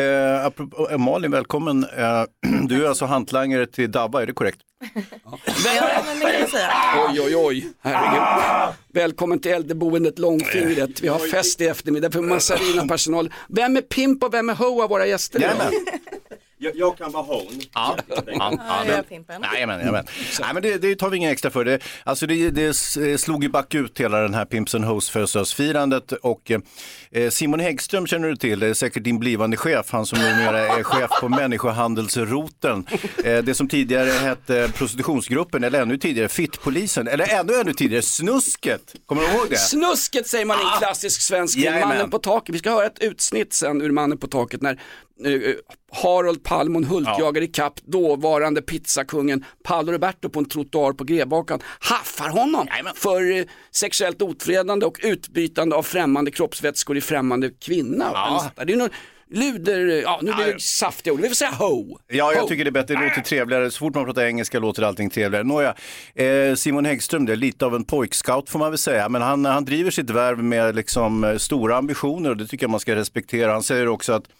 Eh, 0.00 0.46
apropå, 0.46 0.98
Malin, 0.98 1.30
välkommen. 1.30 1.84
Eh, 1.96 2.24
du 2.66 2.84
är 2.84 2.88
alltså 2.88 3.04
hantlangare 3.04 3.66
till 3.66 3.90
Dabba, 3.90 4.22
är 4.22 4.26
det 4.26 4.32
korrekt? 4.32 4.58
Ja, 5.24 5.38
men 6.06 6.20
det 6.20 6.26
kan 6.32 6.40
jag 6.40 6.48
säga. 6.50 6.70
Oj, 7.08 7.20
oj, 7.20 7.36
oj, 7.36 7.66
herregud. 7.80 8.74
Välkommen 8.92 9.40
till 9.40 9.50
äldreboendet 9.52 10.18
Långfingret. 10.18 11.00
Vi 11.00 11.08
har 11.08 11.18
fest 11.18 11.60
i 11.60 11.66
eftermiddag 11.66 12.10
för 12.10 12.20
Massarina 12.20 12.86
personal. 12.86 13.32
Vem 13.48 13.76
är 13.76 13.80
Pimp 13.80 14.24
och 14.24 14.34
vem 14.34 14.50
är 14.50 14.54
Ho 14.54 14.82
av 14.82 14.88
våra 14.88 15.06
gäster 15.06 15.38
idag? 15.38 15.72
Jag, 16.62 16.76
jag 16.76 16.98
kan 16.98 17.12
vara 17.12 17.22
hon. 17.22 17.60
Ja, 17.74 17.96
ja, 18.08 18.22
Ja, 18.26 18.58
jag 18.86 18.98
är 18.98 19.02
pimpen. 19.02 19.42
Jajamän, 19.54 19.78
jajamän. 19.80 20.04
Nej, 20.40 20.54
men 20.54 20.62
det, 20.62 20.78
det 20.78 20.96
tar 20.96 21.10
vi 21.10 21.16
inga 21.16 21.30
extra 21.30 21.50
för. 21.50 21.64
Det, 21.64 21.80
alltså 22.04 22.26
det, 22.26 22.50
det 22.50 22.66
s- 22.66 22.98
slog 23.22 23.42
ju 23.42 23.48
back 23.50 23.74
ut 23.74 24.00
hela 24.00 24.20
den 24.20 24.34
här 24.34 24.44
Pimps 24.44 24.74
and 24.74 24.84
Hoes 24.84 25.10
födelsedagsfirandet 25.10 26.12
och 26.12 26.50
eh, 27.12 27.30
Simon 27.30 27.60
Häggström 27.60 28.06
känner 28.06 28.28
du 28.28 28.36
till, 28.36 28.58
det 28.60 28.66
är 28.66 28.74
säkert 28.74 29.04
din 29.04 29.18
blivande 29.18 29.56
chef, 29.56 29.86
han 29.90 30.06
som 30.06 30.18
numera 30.18 30.60
är 30.78 30.82
chef 30.82 31.10
på 31.20 31.28
människohandelsroten. 31.28 32.86
Eh, 33.24 33.38
det 33.42 33.54
som 33.54 33.68
tidigare 33.68 34.10
hette 34.10 34.68
prostitutionsgruppen, 34.74 35.64
eller 35.64 35.82
ännu 35.82 35.98
tidigare 35.98 36.28
Fittpolisen, 36.28 37.08
eller 37.08 37.28
ännu, 37.40 37.54
ännu 37.60 37.72
tidigare 37.72 38.02
Snusket. 38.02 38.94
Kommer 39.06 39.22
du 39.22 39.28
ihåg 39.28 39.46
det? 39.50 39.56
Snusket 39.56 40.26
säger 40.26 40.44
man 40.44 40.56
i 40.58 40.62
en 40.72 40.78
klassisk 40.78 41.20
svensk 41.22 41.58
Jajamän. 41.58 41.88
Mannen 41.88 42.10
på 42.10 42.18
taket. 42.18 42.54
Vi 42.54 42.58
ska 42.58 42.70
höra 42.70 42.86
ett 42.86 42.98
utsnitt 43.00 43.52
sen 43.52 43.82
ur 43.82 43.90
Mannen 43.90 44.18
på 44.18 44.26
taket 44.26 44.62
när 44.62 44.72
eh, 44.72 44.78
Harold 45.92 46.42
Palmon 46.44 46.84
Hult 46.84 47.06
Ja. 47.08 47.16
jagar 47.20 47.42
ikapp 47.42 47.80
dåvarande 47.84 48.62
pizzakungen 48.62 49.44
Paolo 49.64 49.92
Roberto 49.92 50.28
på 50.28 50.38
en 50.38 50.44
trottoar 50.48 50.92
på 50.92 51.04
Grebakan, 51.04 51.60
haffar 51.80 52.28
honom 52.28 52.66
Jajamän. 52.70 52.92
för 52.96 53.36
eh, 53.38 53.44
sexuellt 53.70 54.22
ofredande 54.22 54.86
och 54.86 54.98
utbytande 55.02 55.76
av 55.76 55.82
främmande 55.82 56.30
kroppsvätskor 56.30 56.96
i 56.96 57.00
främmande 57.00 57.50
kvinna. 57.50 58.10
Ja. 58.12 58.64
Det 58.64 58.72
är 58.72 58.76
någon 58.76 58.88
luder, 59.32 59.78
ja 60.02 60.18
nu 60.22 60.32
blir 60.34 60.52
det 60.52 60.60
saftiga 60.60 61.12
ord, 61.14 61.20
vi 61.20 61.28
får 61.28 61.34
säga 61.34 61.50
ho. 61.50 61.98
Ja, 62.08 62.32
jag 62.32 62.40
Ho. 62.42 62.48
tycker 62.48 62.64
det 62.64 62.68
är 62.68 62.72
bättre, 62.72 62.94
det 62.94 63.08
låter 63.08 63.20
trevligare. 63.22 63.70
Så 63.70 63.78
fort 63.78 63.94
man 63.94 64.04
pratar 64.04 64.22
engelska 64.24 64.58
låter 64.58 64.82
allting 64.82 65.10
trevligare. 65.10 65.44
Nåja, 65.44 65.74
eh, 66.14 66.54
Simon 66.54 66.84
Häggström, 66.84 67.26
det 67.26 67.32
är 67.32 67.36
lite 67.36 67.66
av 67.66 67.74
en 67.74 67.84
pojkscout 67.84 68.50
får 68.50 68.58
man 68.58 68.70
väl 68.70 68.78
säga, 68.78 69.08
men 69.08 69.22
han, 69.22 69.44
han 69.44 69.64
driver 69.64 69.90
sitt 69.90 70.10
värv 70.10 70.42
med 70.44 70.74
liksom, 70.74 71.24
eh, 71.24 71.36
stora 71.36 71.76
ambitioner 71.76 72.30
och 72.30 72.36
det 72.36 72.46
tycker 72.46 72.64
jag 72.64 72.70
man 72.70 72.80
ska 72.80 72.94
respektera. 72.94 73.52
Han 73.52 73.62
säger 73.62 73.88
också 73.88 74.12
att 74.12 74.24
eh, 74.26 74.32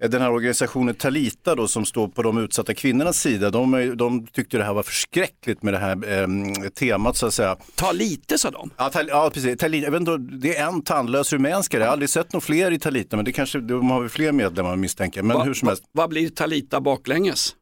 den 0.00 0.22
här 0.22 0.30
organisationen 0.30 0.94
Talita 0.94 1.54
då, 1.54 1.68
som 1.68 1.84
står 1.84 2.08
på 2.08 2.22
de 2.22 2.38
utsatta 2.38 2.74
kvinnornas 2.74 3.18
sida, 3.20 3.50
de, 3.50 3.74
är- 3.74 3.94
de 3.94 4.26
tyckte 4.26 4.58
det 4.58 4.64
här 4.64 4.74
var 4.74 4.82
förskräckligt 4.82 5.62
med 5.62 5.74
det 5.74 5.78
här 5.78 6.20
eh, 6.20 6.68
temat 6.68 7.16
så 7.16 7.26
att 7.26 7.34
säga. 7.34 7.56
Ta 7.74 7.92
lite 7.92 8.38
sa 8.38 8.50
de. 8.50 8.70
Ja, 8.76 8.90
tal, 8.90 9.08
ja 9.08 9.30
precis. 9.34 9.58
Talita, 9.58 9.84
jag 9.86 9.92
vet 9.92 10.00
inte, 10.00 10.16
det 10.18 10.56
är 10.56 10.66
en 10.68 10.82
tandlös 10.82 11.32
rumänskare, 11.32 11.80
jag 11.82 11.88
har 11.88 11.92
aldrig 11.92 12.10
sett 12.10 12.32
några 12.32 12.40
fler 12.44 12.70
i 12.72 12.78
Talita, 12.78 13.16
men 13.16 13.24
det 13.24 13.32
kanske, 13.32 13.60
de 13.60 13.90
har 13.90 14.00
väl 14.00 14.08
fler 14.10 14.32
medlemmar 14.32 14.76
misstänker. 14.76 15.22
Men 15.22 15.36
Va- 15.36 15.44
hur 15.44 15.54
som 15.54 15.68
helst. 15.68 15.82
Vad 15.92 16.08
blir 16.10 16.28
Talita 16.28 16.80
baklänges? 16.80 17.54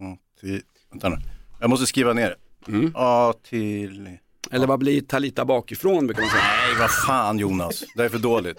Mm, 0.00 0.16
till, 0.40 0.62
vänta 0.90 1.08
nu. 1.08 1.16
Jag 1.60 1.70
måste 1.70 1.86
skriva 1.86 2.12
ner 2.12 2.28
det. 2.66 2.72
Mm. 2.72 2.92
A 2.94 3.34
till... 3.48 4.18
Eller 4.50 4.66
vad 4.66 4.78
blir 4.78 5.00
Talita 5.00 5.44
bakifrån 5.44 6.06
brukar 6.06 6.22
man 6.22 6.30
säga. 6.30 6.42
Nej, 6.42 6.76
vad 6.80 6.90
fan 6.90 7.38
Jonas. 7.38 7.84
Det 7.96 8.04
är 8.04 8.08
för 8.08 8.18
dåligt. 8.18 8.58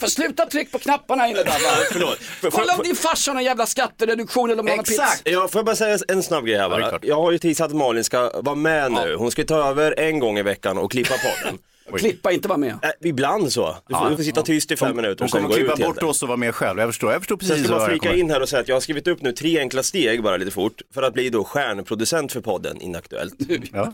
För 0.00 0.06
sluta 0.06 0.46
tryck 0.46 0.72
på 0.72 0.78
knapparna 0.78 1.28
inne 1.28 1.38
där 1.38 1.44
va? 1.44 1.58
Förlåt. 1.92 2.18
Kolla 2.52 2.74
om 2.76 2.82
din 2.82 2.96
farsa 2.96 3.30
har 3.30 3.34
någon 3.34 3.44
jävla 3.44 3.66
skattereduktion 3.66 4.50
eller 4.50 4.60
om 4.60 4.68
han 4.68 4.78
har 4.78 4.84
pizza. 4.84 5.02
Exakt! 5.02 5.22
Ja, 5.24 5.48
får 5.48 5.58
jag 5.58 5.66
bara 5.66 5.76
säga 5.76 5.98
en 6.08 6.22
snabb 6.22 6.46
grej 6.46 6.58
här 6.58 6.68
bara. 6.68 6.98
Jag 7.02 7.16
har 7.16 7.32
ju 7.32 7.38
tillsatt 7.38 7.66
att 7.66 7.76
Malin 7.76 8.04
ska 8.04 8.40
vara 8.40 8.56
med 8.56 8.92
nu. 8.92 9.14
Hon 9.16 9.30
ska 9.30 9.44
ta 9.44 9.68
över 9.68 9.94
en 10.00 10.18
gång 10.18 10.38
i 10.38 10.42
veckan 10.42 10.78
och 10.78 10.90
klippa 10.90 11.14
podden. 11.14 11.58
Klippa, 11.96 12.32
inte 12.32 12.48
vara 12.48 12.58
med. 12.58 12.70
Äh, 12.70 12.90
ibland 13.08 13.52
så. 13.52 13.76
Du 13.88 13.94
får, 13.94 14.10
du 14.10 14.16
får 14.16 14.22
sitta 14.22 14.42
tyst 14.42 14.70
i 14.70 14.76
fem 14.76 14.96
minuter 14.96 15.18
Hon 15.18 15.24
och 15.24 15.30
sen 15.30 15.42
kommer 15.42 15.54
klippa 15.54 15.76
bort 15.76 16.02
oss 16.02 16.22
och 16.22 16.28
vara 16.28 16.36
med 16.36 16.54
själv. 16.54 16.78
Jag 16.78 16.88
förstår, 16.88 17.12
jag 17.12 17.20
förstår 17.20 17.36
precis 17.36 17.64
ska 17.64 17.72
vad 17.72 17.80
man 17.80 17.90
jag 17.90 18.00
flika 18.00 18.16
in 18.16 18.30
här 18.30 18.42
och 18.42 18.48
säga 18.48 18.60
att 18.60 18.68
jag 18.68 18.76
har 18.76 18.80
skrivit 18.80 19.06
upp 19.06 19.22
nu 19.22 19.32
tre 19.32 19.58
enkla 19.58 19.82
steg 19.82 20.22
bara 20.22 20.36
lite 20.36 20.50
fort 20.50 20.82
för 20.94 21.02
att 21.02 21.14
bli 21.14 21.30
då 21.30 21.44
stjärnproducent 21.44 22.32
för 22.32 22.40
podden 22.40 22.80
Inaktuellt. 22.80 23.34
Ja. 23.72 23.92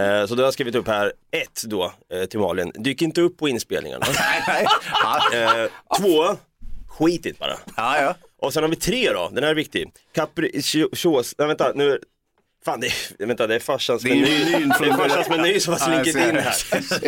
Eh, 0.00 0.26
Så 0.26 0.34
då 0.34 0.42
har 0.42 0.46
jag 0.46 0.52
skrivit 0.52 0.74
upp 0.74 0.86
här, 0.88 1.12
ett 1.30 1.62
då 1.64 1.92
eh, 2.12 2.24
till 2.24 2.40
Malin, 2.40 2.72
dyk 2.74 3.02
inte 3.02 3.20
upp 3.20 3.36
på 3.38 3.48
inspelningarna. 3.48 4.06
Eh, 5.34 5.70
Två, 6.00 6.36
skitigt 6.88 7.38
bara. 7.38 7.56
Ja, 7.76 8.02
ja. 8.02 8.14
Och 8.42 8.52
sen 8.52 8.62
har 8.62 8.70
vi 8.70 8.76
tre 8.76 9.12
då, 9.12 9.30
den 9.32 9.44
här 9.44 9.50
är 9.50 9.54
viktig. 9.54 9.92
Capricios, 10.14 11.34
nej 11.38 11.48
vänta 11.48 11.72
nu, 11.74 11.98
fan 12.68 12.80
det 12.80 12.86
är, 12.86 13.26
vänta 13.26 13.46
det 13.46 13.54
är 13.54 13.58
farsans 13.58 14.02
Det 14.02 14.10
är 14.10 14.14
meny, 14.14 14.28
menyn 14.52 14.72
från 14.78 14.88
det 14.88 14.94
är 14.94 14.96
farsans 15.08 15.28
meny 15.28 15.60
som 15.60 15.72
har 15.72 15.80
Ja, 15.80 15.94
jag 15.96 16.06
slinkit 16.06 16.28
in 16.28 16.36
här. 16.36 16.54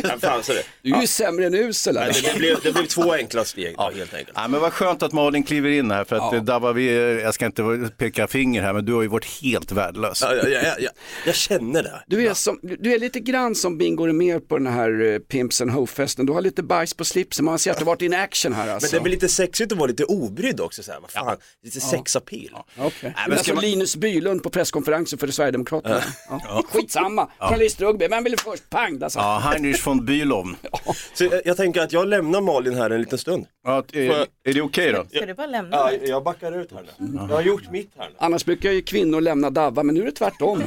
Ja, 0.08 0.18
fan, 0.20 0.42
så 0.42 0.52
det. 0.52 0.62
Du 0.82 0.94
är 0.94 1.00
ju 1.00 1.06
sämre 1.06 1.46
än 1.46 1.54
usel. 1.54 1.94
Nej, 1.94 2.12
det, 2.14 2.32
det, 2.32 2.38
blev, 2.38 2.60
det 2.62 2.72
blev 2.72 2.86
två 2.86 3.12
enkla 3.12 3.44
steg 3.44 3.76
då, 3.76 3.90
helt 3.96 4.14
enkelt. 4.14 4.36
Ja, 4.36 4.48
men 4.48 4.60
vad 4.60 4.72
skönt 4.72 5.02
att 5.02 5.12
Malin 5.12 5.42
kliver 5.42 5.70
in 5.70 5.90
här 5.90 6.04
för 6.04 6.16
att 6.16 6.22
Ja. 6.22 6.34
ja. 6.34 6.40
Dava, 6.40 6.72
vi, 6.72 7.20
jag 7.22 7.34
ska 7.34 7.46
inte 7.46 7.90
peka 7.98 8.26
finger 8.26 8.62
här 8.62 8.72
men 8.72 8.84
du 8.84 8.92
har 8.92 9.02
ju 9.02 9.08
varit 9.08 9.42
helt 9.42 9.72
värdelös. 9.72 10.22
Ja, 10.22 10.34
ja, 10.34 10.48
ja, 10.48 10.74
ja, 10.78 10.90
jag 11.26 11.34
känner 11.34 11.82
det. 11.82 12.02
Du 12.06 12.26
är, 12.26 12.34
som, 12.34 12.58
du 12.62 12.94
är 12.94 12.98
lite 12.98 13.20
grann 13.20 13.54
som 13.54 13.78
Bingo 13.78 14.12
med 14.12 14.48
på 14.48 14.58
den 14.58 14.66
här 14.66 15.00
uh, 15.00 15.18
Pimps 15.18 15.60
and 15.60 15.70
Hoe-festen. 15.70 16.26
Du 16.26 16.32
har 16.32 16.40
lite 16.40 16.62
bajs 16.62 16.94
på 16.94 17.04
slipsen, 17.04 17.44
man 17.44 17.58
ser 17.58 17.70
att 17.70 17.78
du 17.78 17.84
har 17.84 17.92
varit 17.92 18.02
in 18.02 18.14
action 18.14 18.52
här 18.52 18.68
alltså. 18.68 18.86
Men 18.86 18.98
det 18.98 19.02
blir 19.02 19.12
lite 19.12 19.28
sexigt 19.28 19.72
att 19.72 19.78
vara 19.78 19.88
lite 19.88 20.04
obrydd 20.04 20.60
också, 20.60 20.82
så 20.82 20.92
här. 20.92 21.00
vad 21.00 21.10
fan, 21.10 21.36
lite 21.64 21.80
sexapil. 21.80 22.50
Okej. 22.78 22.90
men 23.02 23.12
Men 23.28 23.38
ska 23.38 23.44
som 23.44 23.54
man- 23.54 23.64
Linus 23.64 23.96
Bylund 23.96 24.42
på 24.42 24.50
presskonferensen 24.50 25.18
för 25.18 25.26
Sverigedemokraterna. 25.50 26.02
Ja. 26.28 26.62
Skitsamma, 26.68 27.28
journalistrugby, 27.38 28.08
vem 28.08 28.24
ville 28.24 28.36
först? 28.36 28.70
Pang, 28.70 28.98
där 28.98 29.08
satt 29.08 29.22
Ja, 29.22 29.38
Heinrich 29.50 29.86
von 29.86 30.04
Bülow. 30.04 30.54
Så 31.14 31.24
jag, 31.24 31.42
jag 31.44 31.56
tänker 31.56 31.80
att 31.80 31.92
jag 31.92 32.08
lämnar 32.08 32.40
Malin 32.40 32.74
här 32.74 32.90
en 32.90 33.00
liten 33.00 33.18
stund. 33.18 33.46
Ja, 33.64 33.84
är, 33.92 34.10
är 34.44 34.54
det 34.54 34.60
okej 34.62 34.92
då? 34.92 35.04
Ska 35.16 35.26
du 35.26 35.34
bara 35.34 35.46
lämna 35.46 35.76
Ja, 35.76 35.92
jag 35.92 36.24
backar 36.24 36.60
ut 36.60 36.72
här 36.72 36.82
nu. 36.98 37.18
Jag 37.28 37.36
har 37.36 37.42
gjort 37.42 37.70
mitt 37.70 37.90
här 37.98 38.08
nu. 38.08 38.14
Annars 38.18 38.44
brukar 38.44 38.70
ju 38.72 38.82
kvinnor 38.82 39.20
lämna 39.20 39.50
Davva, 39.50 39.82
men 39.82 39.94
nu 39.94 40.00
är 40.00 40.04
det 40.06 40.12
tvärtom. 40.12 40.62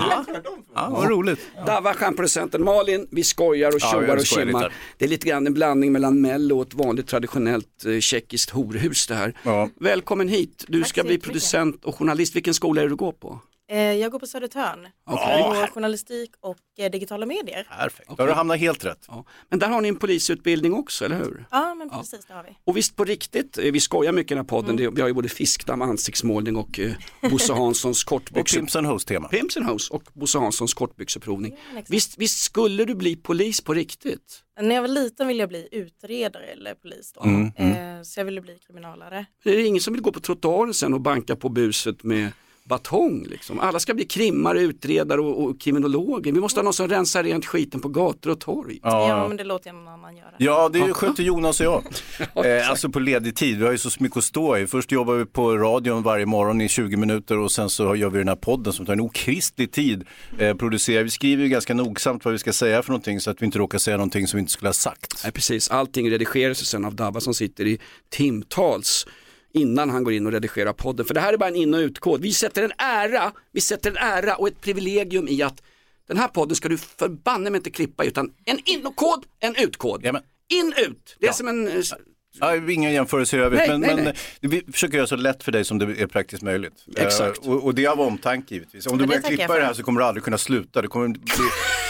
Ja, 0.76 0.88
vad 0.92 1.10
roligt. 1.10 1.40
Davva, 1.66 1.94
stjärnproducenten 1.94 2.64
Malin, 2.64 3.08
vi 3.12 3.24
skojar 3.24 3.70
och 3.70 3.78
Ja, 3.82 3.92
tjoar 3.92 4.02
vi 4.16 4.22
och 4.22 4.28
skojar 4.28 4.46
kimmar. 4.46 4.64
lite. 4.64 4.74
Det 4.98 5.06
är 5.06 5.10
lite 5.10 5.28
grann 5.28 5.48
en 5.48 5.54
blandning 5.54 5.92
mellan 5.92 6.22
Mello 6.22 6.56
och 6.60 6.68
ett 6.68 6.74
vanligt 6.74 7.08
traditionellt 7.08 7.86
eh, 7.86 8.00
tjeckiskt 8.00 8.50
horhus 8.50 9.08
det 9.08 9.16
här. 9.16 9.34
Ja. 9.44 9.70
Välkommen 9.80 10.28
hit, 10.28 10.66
du 10.68 10.80
Tack 10.80 10.90
ska 10.90 11.02
så 11.02 11.06
bli 11.06 11.14
jättemycket. 11.14 11.24
producent 11.26 11.86
och 11.86 11.96
journalist. 11.96 12.36
Vilken 12.36 12.54
skola 12.54 12.82
är 12.82 12.86
det 12.86 12.90
du 12.90 12.96
går 12.96 13.12
på? 13.12 13.40
Eh, 13.72 13.78
Jag 13.78 14.12
går 14.12 14.20
på 14.20 14.28
Södertörn. 14.28 14.88
Okej. 15.06 15.44
På 15.44 15.68
journalistik 15.74 16.32
och 16.40 16.58
eh, 16.78 16.92
digitala 16.92 17.26
medier. 17.26 17.68
Perfekt. 17.78 18.10
Då 18.10 18.24
har 18.24 18.28
du 18.28 18.34
hamnat 18.34 18.60
helt 18.60 18.86
rätt. 18.86 19.06
Ja. 19.08 19.26
Men 19.50 19.60
där 19.60 19.68
har 19.68 19.82
ni 19.82 19.88
en 19.90 19.96
polisutbildning 19.96 20.74
också, 20.74 21.06
eller 21.06 21.16
hur? 21.16 21.46
Ja, 21.52 21.76
men 21.76 21.90
precis 21.90 22.26
det 22.26 22.34
har 22.34 22.44
vi. 22.44 22.50
Och 22.64 22.78
visst 22.78 22.96
på 22.96 23.04
riktigt, 23.06 23.58
eh, 23.58 23.72
vi 23.72 23.80
skojar 23.80 24.12
mycket 24.12 24.32
i 24.32 24.36
den 24.36 24.46
här 24.46 24.50
podden, 24.50 24.80
Mm. 24.80 24.96
vi 24.96 25.02
har 25.02 25.08
ju 25.08 25.14
både 25.14 25.30
fiskdamm, 25.30 25.82
ansiktsmålning 25.82 26.56
och 26.56 26.80
eh, 26.80 26.92
Bosse 27.30 27.54
Hanssons 27.60 28.04
Och 28.04 28.10
kortbyxor. 28.10 28.58
Pimps 28.60 28.76
and 28.76 28.88
Host-tema. 28.88 29.28
Pimps 29.28 29.56
Hoes 29.56 29.90
och 29.90 30.04
Bosse 30.14 30.40
Hanssons 30.40 30.74
kortbyxeprovning. 30.74 31.58
Ja. 31.76 31.82
Visst, 31.90 32.18
visst 32.18 32.40
skulle 32.40 32.86
du 32.86 32.96
bli 32.96 33.16
polis 33.16 33.62
på 33.62 33.74
riktigt? 33.74 34.40
När 34.62 34.76
jag 34.76 34.82
var 34.82 34.88
liten 34.90 35.28
ville 35.28 35.40
jag 35.44 35.50
bli 35.50 35.68
utredare 35.72 36.46
eller 36.46 36.74
polis 36.76 37.12
då. 37.16 37.22
Mm, 37.24 37.52
Eh, 37.56 38.02
Så 38.04 38.20
jag 38.20 38.26
ville 38.26 38.42
bli 38.42 38.58
kriminalare. 38.68 39.26
Det 39.44 39.50
är 39.52 39.66
ingen 39.66 39.82
som 39.82 39.94
vill 39.94 40.02
gå 40.04 40.12
på 40.12 40.20
trottoaren 40.20 40.74
sen 40.74 40.94
och 40.94 41.02
banka 41.02 41.36
på 41.36 41.50
buset 41.50 42.04
med 42.04 42.32
batong. 42.70 43.24
Liksom. 43.30 43.60
Alla 43.60 43.80
ska 43.80 43.94
bli 43.94 44.06
krimmare, 44.06 44.62
utredare 44.62 45.22
och, 45.22 45.44
och 45.44 45.62
kriminologer. 45.62 46.32
Vi 46.32 46.40
måste 46.40 46.60
ha 46.60 46.64
någon 46.64 46.74
som 46.74 46.88
rensar 46.88 47.24
rent 47.24 47.46
skiten 47.46 47.80
på 47.82 47.88
gator 47.88 48.30
och 48.32 48.40
torg. 48.40 48.80
Ja, 48.84 49.10
Ja, 49.10 49.28
men 49.28 49.38
det 49.38 49.44
låter 49.44 49.68
jag 49.68 49.76
någon 49.76 49.88
annan 49.88 50.18
göra. 50.18 50.30
ja 50.38 50.70
det 50.70 50.94
sköter 50.94 51.24
Jonas 51.24 51.60
och 51.60 51.66
jag. 51.66 51.84
Eh, 52.46 52.70
alltså 52.70 52.90
på 52.90 53.00
ledig 53.00 53.36
tid, 53.36 53.58
vi 53.58 53.66
har 53.66 53.72
ju 53.72 53.78
så 53.78 53.90
mycket 54.00 54.18
att 54.18 54.24
stå 54.24 54.58
i. 54.58 54.68
Först 54.68 54.92
jobbar 54.92 55.14
vi 55.14 55.26
på 55.26 55.58
radion 55.58 56.04
varje 56.04 56.26
morgon 56.26 56.62
i 56.62 56.70
20 56.70 56.98
minuter 56.98 57.38
och 57.40 57.52
sen 57.52 57.70
så 57.70 57.96
gör 57.96 58.10
vi 58.10 58.18
den 58.18 58.28
här 58.28 58.36
podden 58.36 58.74
som 58.74 58.86
tar 58.86 58.94
en 58.94 59.00
okristlig 59.00 59.72
tid. 59.72 60.04
Eh, 60.40 60.54
producerar. 60.56 61.04
Vi 61.04 61.10
skriver 61.10 61.44
ju 61.44 61.50
ganska 61.50 61.74
nogsamt 61.74 62.26
vad 62.26 62.32
vi 62.32 62.38
ska 62.38 62.54
säga 62.54 62.84
för 62.84 62.90
någonting 62.90 63.20
så 63.20 63.32
att 63.32 63.42
vi 63.42 63.46
inte 63.46 63.60
råkar 63.60 63.78
säga 63.78 63.98
någonting 63.98 64.28
som 64.28 64.38
vi 64.38 64.40
inte 64.40 64.52
skulle 64.52 64.70
ha 64.70 64.74
sagt. 64.74 65.22
Nej, 65.24 65.32
precis, 65.32 65.70
allting 65.72 66.12
redigeras 66.12 66.58
sen 66.58 66.86
av 66.86 66.96
Davva 66.96 67.20
som 67.20 67.34
sitter 67.34 67.68
i 67.68 67.80
timtals 68.10 69.08
innan 69.54 69.90
han 69.90 70.04
går 70.04 70.14
in 70.14 70.26
och 70.26 70.32
redigerar 70.32 70.74
podden. 70.74 71.06
För 71.06 71.14
det 71.14 71.20
här 71.20 71.34
är 71.34 71.38
bara 71.38 71.50
en 71.50 71.56
in 71.56 71.74
och 71.74 71.78
utkod. 71.78 72.22
Vi 72.22 72.34
sätter 72.34 72.64
en 72.64 72.72
ära, 72.78 73.32
vi 73.52 73.62
sätter 73.62 73.92
en 73.92 73.98
ära 73.98 74.36
och 74.36 74.48
ett 74.48 74.62
privilegium 74.62 75.28
i 75.28 75.42
att 75.42 75.62
den 76.08 76.18
här 76.18 76.28
podden 76.28 76.56
ska 76.56 76.70
du 76.70 76.78
förbanne 76.78 77.50
mig 77.50 77.58
inte 77.58 77.70
klippa 77.70 78.04
utan 78.04 78.34
en 78.46 78.60
in 78.66 78.86
och 78.86 78.96
kod, 78.96 79.26
en 79.40 79.56
utkod. 79.56 80.04
Jamen. 80.04 80.22
In, 80.48 80.74
ut. 80.78 81.16
Det 81.20 81.28
är 81.28 81.32
som 81.32 81.48
en... 81.48 81.84
eh, 82.42 82.48
Ja, 82.66 82.72
inga 82.72 82.92
jämförelser 82.92 83.38
i 83.38 83.42
övrigt, 83.42 83.60
Nej, 83.60 83.70
men, 83.70 83.82
nej, 83.82 83.96
men 83.96 84.04
nej. 84.04 84.14
eh, 84.42 84.50
vi 84.50 84.62
försöker 84.72 84.98
göra 84.98 85.08
så 85.08 85.16
lätt 85.16 85.44
för 85.44 85.52
dig 85.52 85.66
som 85.66 85.80
det 85.80 85.86
är 86.02 86.08
praktiskt 86.08 86.42
möjligt. 86.44 86.74
Exakt. 86.98 87.46
Eh, 87.46 87.52
och, 87.52 87.64
och 87.64 87.76
det 87.76 87.86
är 87.86 87.90
av 87.90 88.02
omtanke 88.02 88.54
givetvis. 88.54 88.88
Om 88.88 88.98
du 88.98 89.04
det 89.04 89.08
börjar 89.08 89.22
klippa 89.22 89.56
det 89.60 89.66
här 89.66 89.74
så 89.74 89.84
kommer 89.84 90.00
du 90.02 90.06
aldrig 90.06 90.24
kunna 90.24 90.38
sluta. 90.38 90.82
Det 90.82 90.88
kommer 90.88 91.08
bli 91.08 91.22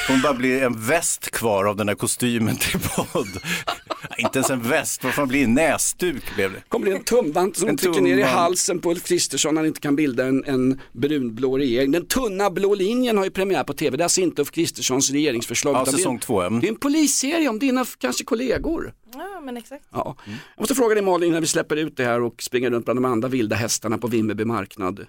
kommer 0.08 0.20
bara 0.20 0.34
bli 0.34 0.60
en 0.60 0.86
väst 0.86 1.32
kvar 1.32 1.66
av 1.66 1.76
den 1.76 1.88
här 1.88 1.96
kostymen 1.96 2.56
till 2.58 2.80
podd. 2.80 3.28
Inte 4.18 4.40
ens 4.40 4.50
en 4.50 4.62
väst, 4.62 5.04
vad 5.04 5.14
fan 5.14 5.28
blir 5.28 5.44
en 5.44 5.54
näsduk 5.54 6.36
blev 6.36 6.54
det? 6.54 6.62
kommer 6.70 6.84
bli 6.86 6.94
en 6.96 7.04
tumvant 7.04 7.58
som 7.58 7.70
En 7.70 7.78
trycker 7.78 8.02
ner 8.02 8.18
i 8.18 8.22
halsen 8.22 8.80
på 8.80 8.92
Ulf 8.92 9.04
Kristersson 9.04 9.56
när 9.56 9.62
han 9.62 9.68
inte 9.68 9.80
kan 9.80 9.96
bilda 9.96 10.26
en, 10.26 10.44
en 10.46 10.80
brunblå 10.92 11.58
regering. 11.58 11.92
Den 11.92 12.06
tunna 12.06 12.50
blå 12.50 12.76
linjen 12.76 13.18
har 13.18 13.26
ju 13.26 13.32
premiär 13.32 13.64
på 13.64 13.74
tv, 13.74 13.98
det 13.98 14.02
är 14.02 14.04
alltså 14.04 14.22
inte 14.22 14.42
Ulf 14.42 14.52
Kristerssons 14.52 15.12
regeringsförslag. 15.12 15.76
Ja, 15.76 15.84
det 15.86 15.92
säsong 15.92 16.14
en- 16.14 16.20
två. 16.20 16.42
Det 16.50 16.68
är 16.68 16.72
en 16.72 16.76
polisserie 16.76 17.50
om 17.50 17.60
dina 17.60 17.86
kanske 17.98 18.24
kollegor. 18.24 18.94
Ja, 19.14 19.42
men 19.44 19.58
exakt. 19.58 19.86
Ja. 19.92 20.16
Jag 20.28 20.62
måste 20.62 20.76
fråga 20.76 20.96
dig 20.96 21.04
Malin 21.04 21.30
innan 21.30 21.42
vi 21.42 21.48
släpper 21.48 21.76
ut 21.76 21.98
det 21.98 22.04
här 22.06 22.22
och 22.22 22.44
springer 22.44 22.70
runt 22.72 22.86
bland 22.86 22.98
de 22.98 23.06
andra 23.06 23.28
vilda 23.28 23.56
hästarna 23.56 23.98
på 23.98 24.08
Vimmerby 24.08 24.46
marknad. 24.46 25.00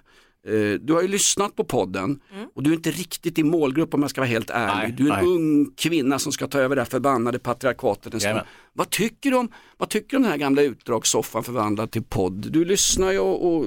Eh, 0.47 0.79
Du 0.81 0.93
har 0.93 1.01
ju 1.01 1.07
lyssnat 1.07 1.55
på 1.55 1.63
podden 1.63 2.19
och 2.55 2.63
du 2.63 2.69
är 2.71 2.75
inte 2.75 2.91
riktigt 2.91 3.39
i 3.39 3.43
målgrupp 3.43 3.93
om 3.93 4.01
jag 4.01 4.09
ska 4.09 4.21
vara 4.21 4.29
helt 4.29 4.49
ärlig. 4.49 4.75
Nej, 4.83 4.91
du 4.97 5.09
är 5.11 5.17
en 5.17 5.25
nej. 5.25 5.33
ung 5.35 5.71
kvinna 5.75 6.19
som 6.19 6.31
ska 6.31 6.47
ta 6.47 6.59
över 6.59 6.75
det 6.75 6.81
här 6.81 6.89
förbannade 6.89 7.39
patriarkatet 7.39 8.13
en. 8.13 8.41
Vad 8.77 8.89
tycker 8.89 9.31
du 9.31 9.37
om, 9.37 9.51
vad 9.77 9.89
tycker 9.89 10.09
du 10.09 10.15
om 10.17 10.21
den 10.23 10.31
här 10.31 10.37
gamla 10.37 10.61
utdragssoffan 10.61 11.43
förvandlad 11.43 11.91
till 11.91 12.03
podd? 12.03 12.51
Du 12.51 12.65
lyssnar 12.65 13.11
ju 13.11 13.19
och, 13.19 13.53
och 13.55 13.65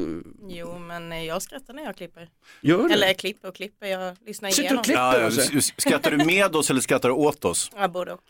Jo, 0.48 0.78
men 0.78 1.12
eh, 1.12 1.24
jag 1.24 1.42
skrattar 1.42 1.74
när 1.74 1.82
jag 1.82 1.96
klipper. 1.96 2.28
gör 2.60 2.88
det. 2.88 2.94
Eller 2.94 3.12
klipper 3.12 3.48
och 3.48 3.54
klipper, 3.54 3.86
jag 3.86 4.16
lyssnar 4.26 4.50
Sitter 4.50 4.62
igenom. 4.62 4.78
och 4.78 4.84
klipper? 4.84 5.20
Ja, 5.52 5.60
skrattar 5.76 6.10
du 6.10 6.24
med 6.24 6.56
oss 6.56 6.70
eller 6.70 6.80
skrattar 6.80 7.08
du 7.08 7.14
åt 7.14 7.44
oss? 7.44 7.70
Ja, 7.76 7.88
både 7.88 8.12
och. 8.12 8.20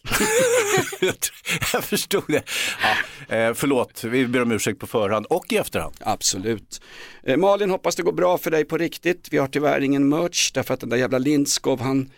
Jag 1.73 1.85
förstod 1.85 2.25
det. 2.29 2.43
Ja, 3.29 3.37
eh, 3.37 3.55
förlåt, 3.55 4.05
vi 4.05 4.27
ber 4.27 4.43
om 4.43 4.53
ursäkt 4.53 4.79
på 4.81 4.87
förhand 4.87 5.27
och 5.27 5.53
i 5.53 5.57
efterhand. 5.57 5.95
Absolut. 6.01 6.83
Eh, 7.23 7.37
Malin, 7.37 7.71
hoppas 7.71 7.97
det 7.97 8.03
går 8.03 8.13
bra 8.13 8.39
för 8.39 8.51
dig 8.51 8.65
på 8.65 8.79
riktigt. 8.79 9.29
Vi 9.31 9.39
har 9.39 9.47
tyvärr 9.47 9.81
ingen 9.81 10.09
merch 10.09 10.51
därför 10.53 10.75
att 10.75 10.81
den 10.81 10.89
där 10.89 10.97
jävla 10.97 11.19
Lindskov 11.19 11.81
han, 11.81 12.11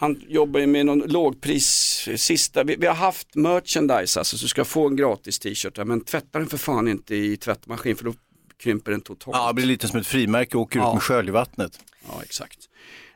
han 0.00 0.22
jobbar 0.28 0.60
ju 0.60 0.66
med 0.66 0.86
någon 0.86 0.98
lågpris 0.98 2.08
sista. 2.16 2.64
Vi, 2.64 2.76
vi 2.76 2.86
har 2.86 2.94
haft 2.94 3.34
merchandise 3.34 4.20
alltså 4.20 4.38
så 4.38 4.44
du 4.44 4.48
ska 4.48 4.64
få 4.64 4.86
en 4.86 4.96
gratis 4.96 5.38
t-shirt 5.38 5.86
men 5.86 6.00
tvätta 6.00 6.38
den 6.38 6.48
för 6.48 6.58
fan 6.58 6.88
inte 6.88 7.14
i 7.16 7.36
tvättmaskin 7.36 7.96
för 7.96 8.04
då 8.04 8.14
krymper 8.62 8.90
den 8.90 9.00
totalt. 9.00 9.36
Ja, 9.36 9.46
det 9.48 9.54
blir 9.54 9.66
lite 9.66 9.88
som 9.88 10.00
ett 10.00 10.06
frimärke 10.06 10.56
och 10.56 10.62
åker 10.62 10.78
Ja. 10.78 10.88
ut 10.88 10.94
med 10.94 11.02
sköljvattnet. 11.02 11.80
Ja, 12.08 12.22
exakt. 12.22 12.58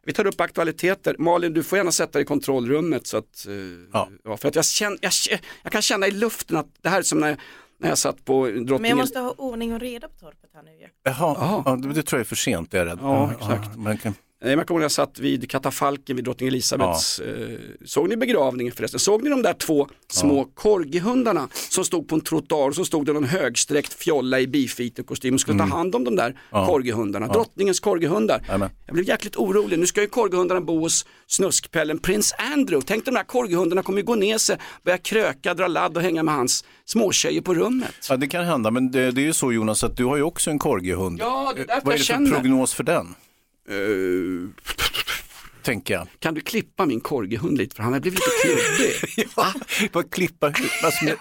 Vi 0.06 0.12
tar 0.12 0.26
upp 0.26 0.40
aktualiteter. 0.40 1.16
Malin, 1.18 1.52
du 1.54 1.62
får 1.62 1.78
gärna 1.78 1.92
sätta 1.92 2.12
dig 2.12 2.22
i 2.22 2.24
kontrollrummet. 2.24 3.06
Så 3.06 3.16
att, 3.16 3.46
eh, 3.46 3.54
ja. 4.24 4.36
för 4.36 4.48
att 4.48 4.54
jag, 4.54 4.64
känner, 4.64 4.98
jag, 5.00 5.12
jag 5.62 5.72
kan 5.72 5.82
känna 5.82 6.06
i 6.06 6.10
luften 6.10 6.56
att 6.56 6.66
det 6.82 6.88
här 6.88 6.98
är 6.98 7.02
som 7.02 7.20
när, 7.20 7.36
när 7.80 7.88
jag 7.88 7.98
satt 7.98 8.24
på 8.24 8.44
drottningen. 8.46 8.80
Men 8.82 8.88
jag 8.88 8.98
måste 8.98 9.18
ha 9.18 9.30
ordning 9.38 9.72
och 9.74 9.80
reda 9.80 10.08
på 10.08 10.14
torpet 10.14 10.50
här 10.54 10.62
nu 10.62 10.70
ju. 10.70 10.86
Jaha, 11.04 11.62
ja, 11.66 11.76
det, 11.76 11.92
det 11.92 12.02
tror 12.02 12.18
jag 12.18 12.24
är 12.24 12.28
för 12.28 12.36
sent, 12.36 12.70
det 12.70 12.78
är 12.78 12.86
jag 12.86 12.92
rädd. 12.92 12.98
Ja, 13.02 13.32
exakt. 13.32 13.76
man 13.76 13.98
kan... 13.98 14.14
Eh, 14.44 14.50
Jag 14.52 14.66
kommer 14.66 14.80
ihåg 14.80 14.84
jag 14.84 14.90
satt 14.92 15.18
vid 15.18 15.50
katafalken 15.50 16.16
vid 16.16 16.24
drottning 16.24 16.48
Elisabeths. 16.48 17.18
Eh, 17.18 17.48
såg 17.84 18.08
ni 18.08 18.16
begravningen 18.16 18.72
förresten? 18.72 19.00
Såg 19.00 19.22
ni 19.22 19.30
de 19.30 19.42
där 19.42 19.52
två 19.52 19.88
små 20.08 20.44
korgihundarna 20.44 21.48
som 21.68 21.84
stod 21.84 22.08
på 22.08 22.14
en 22.14 22.20
trottoar 22.20 22.68
och 22.68 22.74
så 22.74 22.84
stod 22.84 23.06
det 23.06 23.12
någon 23.12 23.24
högsträckt 23.24 23.94
fjolla 23.94 24.40
i 24.40 24.46
beefeater-kostym 24.46 25.34
och 25.34 25.40
skulle 25.40 25.58
ta 25.58 25.64
hand 25.64 25.94
om 25.94 26.04
de 26.04 26.16
där 26.16 26.24
Mm. 26.24 26.36
Ja. 26.50 26.66
korgihundarna. 26.66 27.26
Ja. 27.26 27.32
Drottningens 27.32 27.80
korgihundar. 27.80 28.40
Jajamän. 28.46 28.70
Jag 28.86 28.94
blev 28.94 29.08
jäkligt 29.08 29.36
orolig. 29.36 29.78
Nu 29.78 29.86
ska 29.86 30.00
ju 30.00 30.06
korgihundarna 30.06 30.60
bo 30.60 30.78
hos 30.80 31.06
snuskpellen 31.26 31.98
prins 31.98 32.34
Andrew. 32.38 32.84
Tänk 32.86 33.04
de 33.04 33.14
där 33.14 33.24
korgihundarna 33.24 33.82
kommer 33.82 33.98
ju 33.98 34.04
gå 34.04 34.14
ner 34.14 34.38
sig, 34.38 34.56
börja 34.82 34.98
kröka, 34.98 35.54
dra 35.54 35.66
ladd 35.66 35.96
och 35.96 36.02
hänga 36.02 36.22
med 36.22 36.34
hans 36.34 36.64
småtjejer 36.84 37.40
på 37.40 37.54
rummet. 37.54 37.94
Ja, 38.08 38.16
det 38.16 38.26
kan 38.26 38.44
hända, 38.44 38.70
men 38.70 38.90
det, 38.90 39.10
det 39.10 39.20
är 39.20 39.24
ju 39.26 39.32
så 39.32 39.52
Jonas 39.52 39.84
att 39.84 39.96
du 39.96 40.04
har 40.04 40.16
ju 40.16 40.22
också 40.22 40.50
en 40.50 40.58
corgihund. 40.58 41.18
Ja, 41.20 41.52
det 41.56 41.62
är 41.62 41.66
därför 41.66 41.84
Vad 41.84 41.94
är 41.94 41.98
det 41.98 42.04
för 42.04 42.12
känner. 42.14 42.30
prognos 42.30 42.74
för 42.74 42.84
den? 42.84 43.14
Eh, 43.68 44.48
Tänker 45.62 45.94
jag. 45.94 46.06
kan 46.18 46.34
du 46.34 46.40
klippa 46.40 46.86
min 46.86 47.00
korgihund 47.00 47.58
lite 47.58 47.76
för 47.76 47.82
han 47.82 47.92
har 47.92 48.00
blivit 48.00 48.18
lite 48.18 48.30
klubbig. 48.42 49.28
ja, 49.36 49.52
vad 49.92 50.10
klippa? 50.10 50.46
Alltså, 50.82 51.04
ska 51.04 51.16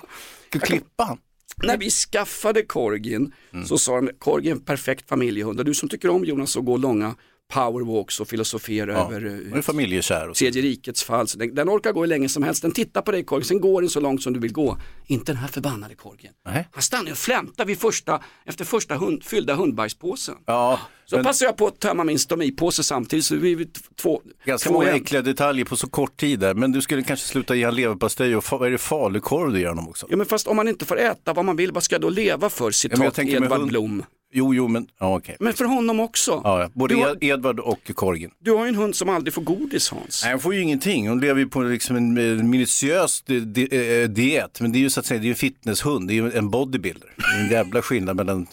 du 0.49 0.59
klippa 0.59 1.03
han? 1.03 1.17
När 1.63 1.77
vi 1.77 1.89
skaffade 1.89 2.61
korgin 2.63 3.33
så 3.65 3.77
sa 3.77 3.95
de 4.01 4.09
korgi 4.19 4.47
är 4.47 4.51
en 4.51 4.59
perfekt 4.61 5.09
familjehund 5.09 5.59
och 5.59 5.65
du 5.65 5.73
som 5.73 5.89
tycker 5.89 6.09
om 6.09 6.25
Jonas 6.25 6.57
att 6.57 6.65
gå 6.65 6.77
långa 6.77 7.15
powerwalks 7.53 8.19
och 8.19 8.27
filosofera 8.27 8.93
Ja, 8.93 9.11
över 9.13 9.51
eh, 9.55 9.61
familjekär. 9.61 10.29
Och 10.29 10.37
så. 10.37 10.39
tredje 10.39 10.61
rikets 10.61 11.03
fall. 11.03 11.27
Så 11.27 11.37
den, 11.37 11.55
den 11.55 11.69
orkar 11.69 11.91
gå 11.91 11.99
hur 11.99 12.07
länge 12.07 12.29
som 12.29 12.43
helst. 12.43 12.61
Den 12.61 12.71
tittar 12.71 13.01
på 13.01 13.11
dig 13.11 13.23
korgin, 13.23 13.45
sen 13.45 13.61
går 13.61 13.81
den 13.81 13.89
så 13.89 13.99
långt 13.99 14.23
som 14.23 14.33
du 14.33 14.39
vill 14.39 14.53
gå. 14.53 14.77
Inte 15.07 15.31
den 15.31 15.37
här 15.41 15.47
förbannade 15.47 15.95
korgen. 15.95 16.33
Nej. 16.45 16.67
Han 16.71 16.81
stannar 16.81 17.11
och 17.11 17.17
flämtar 17.17 17.65
vid 17.65 17.79
första, 17.79 18.21
efter 18.45 18.65
första 18.65 18.95
hund, 18.95 19.23
fyllda 19.23 19.55
hundbajspåsen. 19.55 20.35
Ja, 20.45 20.79
Så 21.05 21.15
men 21.15 21.25
passar 21.25 21.45
jag 21.45 21.57
på 21.57 21.67
att 21.67 21.79
tömma 21.79 22.03
min 22.03 22.19
stomipåse 22.19 22.83
samtidigt 22.83 23.25
så 23.25 23.35
vi 23.35 23.67
två, 24.01 24.21
ganska 24.45 24.67
två 24.69 24.73
många 24.73 24.85
igen. 24.89 25.01
äckliga 25.01 25.21
detaljer 25.21 25.65
på 25.65 25.75
så 25.75 25.89
kort 25.89 26.17
tid 26.17 26.39
där. 26.39 26.53
Men 26.53 26.71
du 26.71 26.81
skulle 26.81 27.03
kanske 27.03 27.27
sluta 27.27 27.55
ge 27.55 27.65
han 27.65 27.75
leverpastej 27.75 28.35
och 28.35 28.45
vad 28.51 28.67
är 28.67 28.71
det 28.71 28.77
falukorv 28.77 29.53
du 29.53 29.59
ger 29.59 29.67
honom 29.67 29.87
också? 29.89 30.07
Ja 30.09 30.17
men 30.17 30.25
fast 30.25 30.47
om 30.47 30.55
man 30.55 30.67
inte 30.67 30.85
får 30.85 30.99
äta 30.99 31.33
vad 31.33 31.45
man 31.45 31.55
vill, 31.55 31.71
vad 31.71 31.83
ska 31.83 31.95
jag 31.95 32.01
då 32.01 32.09
leva 32.09 32.49
för? 32.49 32.65
Ja, 32.65 32.71
Citat 32.71 33.17
med 33.17 33.29
Edvard 33.29 33.59
hund- 33.59 33.67
Blom. 33.69 34.03
Jo, 34.35 34.53
jo, 34.53 34.67
men 34.67 34.87
ja, 34.99 35.17
okej. 35.17 35.37
Men 35.39 35.53
för 35.53 35.65
honom 35.65 35.99
också. 35.99 36.41
Ja, 36.43 36.61
ja. 36.61 36.69
Både 36.73 36.95
har- 36.95 37.09
Ed- 37.15 37.17
Edvard 37.23 37.59
och 37.59 37.91
korgen. 37.95 38.31
Du 38.39 38.51
har 38.51 38.63
ju 38.65 38.69
en 38.69 38.75
hund 38.75 38.95
som 38.95 39.09
aldrig 39.09 39.33
får 39.33 39.41
godis 39.41 39.89
Hans. 39.89 40.21
Nej, 40.23 40.33
hon 40.33 40.39
får 40.41 40.53
ju 40.55 40.61
ingenting. 40.61 41.09
Hon 41.09 41.19
lever 41.19 41.39
ju 41.39 41.47
på 41.47 41.61
liksom 41.61 41.95
en 41.95 42.17
eh, 42.17 42.43
minutiös 42.43 43.21
di- 43.21 43.39
di- 43.39 44.01
eh, 44.03 44.09
diet. 44.09 44.61
Men 44.61 44.71
det 44.71 44.77
är 44.77 44.79
ju 44.81 44.89
så 44.89 44.99
att 44.99 45.05
säga 45.05 45.19
det 45.19 45.23
är 45.23 45.27
ju 45.27 45.31
en 45.31 45.35
fitnesshund, 45.35 46.07
det 46.07 46.13
är 46.13 46.15
ju 46.15 46.31
en 46.31 46.49
bodybuilder. 46.49 47.09
Det 47.17 47.23
är 47.39 47.43
en 47.45 47.49
jävla 47.51 47.81
skillnad 47.81 48.15
mellan 48.15 48.41
eh, 48.41 48.47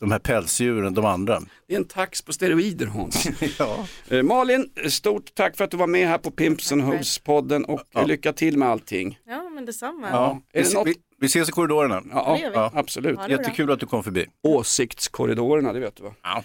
de 0.00 0.10
här 0.12 0.18
pälsdjuren, 0.18 0.94
de 0.94 1.04
andra. 1.04 1.40
Det 1.68 1.74
är 1.74 1.78
en 1.78 1.84
tax 1.84 2.22
på 2.22 2.32
steroider 2.32 2.86
Hans. 2.86 3.28
ja. 3.58 3.86
Eh, 4.08 4.22
Malin, 4.22 4.70
stort 4.88 5.34
tack 5.34 5.56
för 5.56 5.64
att 5.64 5.70
du 5.70 5.76
var 5.76 5.86
med 5.86 6.08
här 6.08 6.18
på 6.18 6.30
Pimps 6.30 6.72
and 6.72 6.82
Hoes-podden 6.82 7.62
och 7.64 7.80
Ja. 7.92 8.04
lycka 8.04 8.32
till 8.32 8.56
med 8.58 8.68
allting. 8.68 9.18
Ja, 9.28 9.50
men 9.54 9.64
detsamma. 9.66 10.08
Ja. 10.10 10.40
Är 10.52 10.62
det 10.62 10.74
något- 10.74 10.88
vi, 11.20 11.26
ses 11.26 11.48
i 11.48 11.52
korridorerna. 11.52 12.02
Ja, 12.12 12.32
Det 12.34 12.42
gör 12.42 12.50
vi. 12.50 12.56
ja 12.56 12.72
absolut. 12.74 13.18
Ja, 13.20 13.26
det 13.26 13.32
är 13.34 13.36
bra. 13.36 13.44
Jättekul 13.46 13.70
att 13.72 13.80
du 13.80 13.86
kom 13.86 14.02
förbi. 14.02 14.26
Åsiktskorridorerna, 14.42 15.72
det 15.72 15.80
vet 15.80 15.96
du 15.96 16.02
va? 16.02 16.12
Ja. 16.22 16.44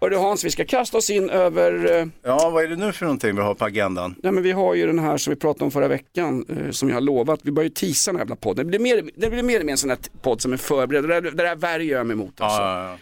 Hörru 0.00 0.16
Hans, 0.16 0.44
vi 0.44 0.50
ska 0.50 0.64
kasta 0.64 0.98
oss 0.98 1.10
in 1.10 1.30
över, 1.30 2.00
eh, 2.00 2.06
ja, 2.22 2.50
vad 2.50 2.64
är 2.64 2.68
det 2.68 2.76
nu 2.76 2.92
för 2.92 3.04
någonting 3.04 3.36
vi 3.36 3.42
har 3.42 3.54
på 3.54 3.64
agendan? 3.64 4.14
nej 4.22 4.32
men 4.32 4.42
vi 4.42 4.52
har 4.52 4.74
ju 4.74 4.86
den 4.86 4.98
här 4.98 5.16
som 5.16 5.30
vi 5.30 5.36
pratade 5.40 5.64
om 5.64 5.70
förra 5.70 5.88
veckan, 5.88 6.44
eh, 6.48 6.70
som 6.70 6.88
jag 6.88 6.96
har 6.96 7.00
lovat, 7.00 7.40
vi 7.42 7.50
börjar 7.52 7.68
ju 7.68 7.74
teasa 7.74 8.10
den 8.10 8.16
här 8.16 8.24
jävla 8.24 8.36
podden. 8.36 8.66
Det 8.66 8.70
blir 8.70 8.78
mer, 8.78 9.10
det 9.16 9.30
blir 9.30 9.42
mer 9.42 9.60
och 9.60 9.66
mer 9.66 9.72
en 9.72 9.78
sån 9.78 9.90
här 9.90 9.98
podd 10.22 10.40
som 10.40 10.52
är 10.52 10.56
förberedd, 10.56 11.04
det 11.04 11.08
där, 11.08 11.20
det 11.20 11.30
där 11.30 11.56
värjer 11.56 11.96
jag 11.96 12.06
mig 12.06 12.14
emot. 12.14 12.40
Alltså. 12.40 12.62
Ja, 12.62 12.88
ja, 12.90 12.98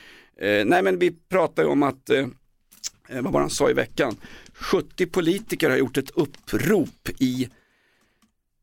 Eh, 0.46 0.64
nej 0.64 0.82
men 0.82 0.98
vi 0.98 1.10
pratar 1.30 1.62
ju 1.62 1.68
om 1.68 1.82
att, 1.82 2.10
eh, 2.10 2.18
eh, 2.18 2.26
vad 3.22 3.24
var 3.24 3.32
det 3.32 3.38
han 3.38 3.50
sa 3.50 3.70
i 3.70 3.72
veckan, 3.72 4.16
70 4.54 5.06
politiker 5.06 5.70
har 5.70 5.76
gjort 5.76 5.96
ett 5.96 6.10
upprop 6.10 7.08
i 7.18 7.48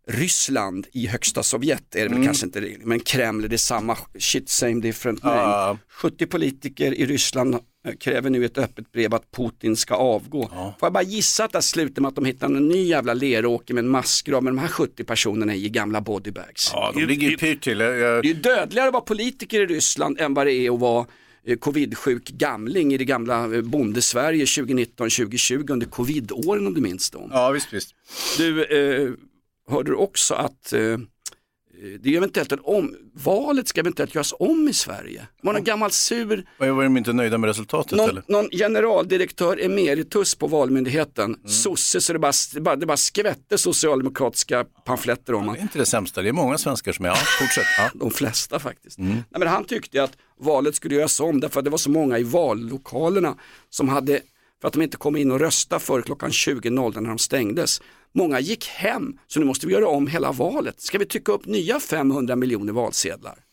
Ryssland 0.08 0.88
i 0.92 1.08
högsta 1.08 1.44
Sovjet, 1.44 1.96
är 1.96 2.00
det 2.00 2.06
väl 2.06 2.12
Mm. 2.14 2.26
kanske 2.26 2.46
inte 2.46 2.60
det, 2.60 2.78
men 2.86 3.00
Kreml 3.00 3.50
det 3.50 3.56
är 3.56 3.58
samma 3.58 3.98
shit 4.20 4.50
same 4.50 4.82
different 4.82 5.24
name. 5.24 5.36
ja. 5.42 5.78
70 5.90 6.26
politiker 6.26 6.94
i 6.94 7.06
Ryssland 7.06 7.54
eh, 7.56 7.60
kräver 8.00 8.30
nu 8.30 8.46
ett 8.46 8.58
öppet 8.58 8.92
brev 8.92 9.14
att 9.14 9.32
Putin 9.32 9.76
ska 9.76 9.96
avgå. 9.96 10.50
Ja. 10.52 10.76
Får 10.80 10.88
jag 10.88 10.94
bara 10.94 11.04
gissa 11.04 11.44
att 11.44 11.52
det 11.52 11.62
slutar 11.62 12.02
med 12.02 12.10
att 12.10 12.16
de 12.16 12.26
hittar 12.26 12.48
en 12.48 12.68
ny 12.68 12.84
jävla 12.84 13.14
leråker 13.14 13.74
med 13.74 13.84
en 13.84 13.90
massgrav, 13.90 14.44
men 14.44 14.56
de 14.56 14.62
här 14.62 14.68
70 14.68 15.04
personerna 15.04 15.54
är 15.54 15.58
i 15.58 15.70
gamla 15.70 16.02
bodybags. 16.02 16.70
ja, 16.74 16.92
de 16.96 17.06
ligger 17.06 17.30
ju 17.30 17.38
pyrt 17.38 17.64
till. 17.64 17.80
Jag, 17.80 18.24
Det 18.24 18.30
är 18.30 18.34
dödligare 18.34 18.88
att 18.88 18.94
vara 18.94 19.04
politiker 19.04 19.60
i 19.62 19.66
Ryssland 19.66 20.20
än 20.20 20.34
vad 20.34 20.48
det 20.48 20.54
är 20.54 20.74
att 20.74 20.80
vara 20.80 21.06
eh, 21.46 21.58
covidsjuk 21.58 22.30
gamling 22.30 22.94
i 22.94 22.98
det 22.98 23.06
gamla 23.06 23.56
eh, 23.56 23.62
bondesverige 23.62 24.46
2019-2020 24.46 25.72
under 25.72 25.88
covidåren 25.88 26.68
om 26.68 26.74
du 26.74 26.82
minns 26.82 27.10
dem. 27.10 27.30
ja, 27.34 27.50
visst, 27.52 27.74
visst. 27.74 27.96
Du, 28.38 28.64
eh, 28.64 29.12
hörde 29.70 29.92
du 29.92 29.96
också 29.96 30.34
att 30.34 30.74
eh, 30.74 30.98
det 32.00 32.10
är 32.14 32.18
eventuellt 32.18 32.52
en 32.52 32.60
om, 32.64 32.96
valet 33.14 33.68
ska 33.68 33.80
eventuellt 33.80 34.16
göras 34.16 34.34
om 34.40 34.68
i 34.68 34.74
Sverige. 34.74 35.28
Det 35.42 35.48
var 35.48 35.54
någon 35.54 35.64
gammal 35.64 35.92
sur, 35.92 36.46
Var 36.58 36.68
var 36.68 36.84
de 36.84 36.98
inte 36.98 37.14
nöjda 37.14 37.38
med 37.38 37.48
resultatet 37.48 37.98
någon, 37.98 38.10
eller? 38.10 38.24
någon 38.28 38.50
generaldirektör 38.50 39.66
emeritus 39.66 40.36
på 40.36 40.48
Valmyndigheten, 40.48 41.26
Mm. 41.36 41.48
sosse 41.48 42.02
så 42.02 42.14
det 42.14 42.20
bara, 42.20 42.32
det 42.54 42.62
bara, 42.62 42.76
det 42.76 42.86
bara 42.86 42.98
skvätte 42.98 43.58
socialdemokratiska 43.58 44.66
pamfletter 44.86 45.34
om 45.34 45.42
Det 45.42 45.48
honom. 45.48 45.56
är 45.56 45.62
inte 45.62 45.78
det 45.78 45.86
sämsta, 45.86 46.22
det 46.22 46.30
är 46.30 46.34
många 46.34 46.58
svenskar 46.58 46.92
som 46.92 47.06
är, 47.06 47.10
ja, 47.10 47.16
fortsätt. 47.40 47.66
Ja. 47.78 47.90
De 48.00 48.12
flesta 48.12 48.60
faktiskt. 48.60 48.98
Mm. 48.98 49.12
Nej, 49.12 49.24
men 49.40 49.48
han 49.48 49.64
tyckte 49.66 50.04
att 50.04 50.18
valet 50.40 50.76
skulle 50.76 50.96
göras 50.96 51.20
om 51.20 51.40
därför 51.40 51.60
att 51.60 51.64
det 51.66 51.72
var 51.72 51.78
så 51.78 51.90
många 51.92 52.20
i 52.20 52.24
vallokalerna 52.24 53.38
som 53.70 53.90
hade, 53.90 54.22
för 54.62 54.68
att 54.68 54.74
de 54.74 54.82
inte 54.82 54.98
kom 54.98 55.16
in 55.16 55.32
och 55.32 55.40
rösta 55.40 55.80
före 55.80 56.02
klockan 56.02 56.30
20.00 56.30 57.00
när 57.02 57.10
de 57.10 57.18
stängdes. 57.18 57.82
Många 58.14 58.40
gick 58.40 58.68
hem, 58.68 59.18
så 59.28 59.40
nu 59.40 59.46
måste 59.46 59.68
vi 59.68 59.74
göra 59.74 59.88
om 59.88 60.08
hela 60.08 60.32
valet. 60.32 60.82
Ska 60.82 60.98
vi 60.98 61.06
trycka 61.06 61.32
upp 61.32 61.46
nya 61.46 61.80
500 61.80 62.36
miljoner 62.36 62.74
valsedlar? 62.74 63.51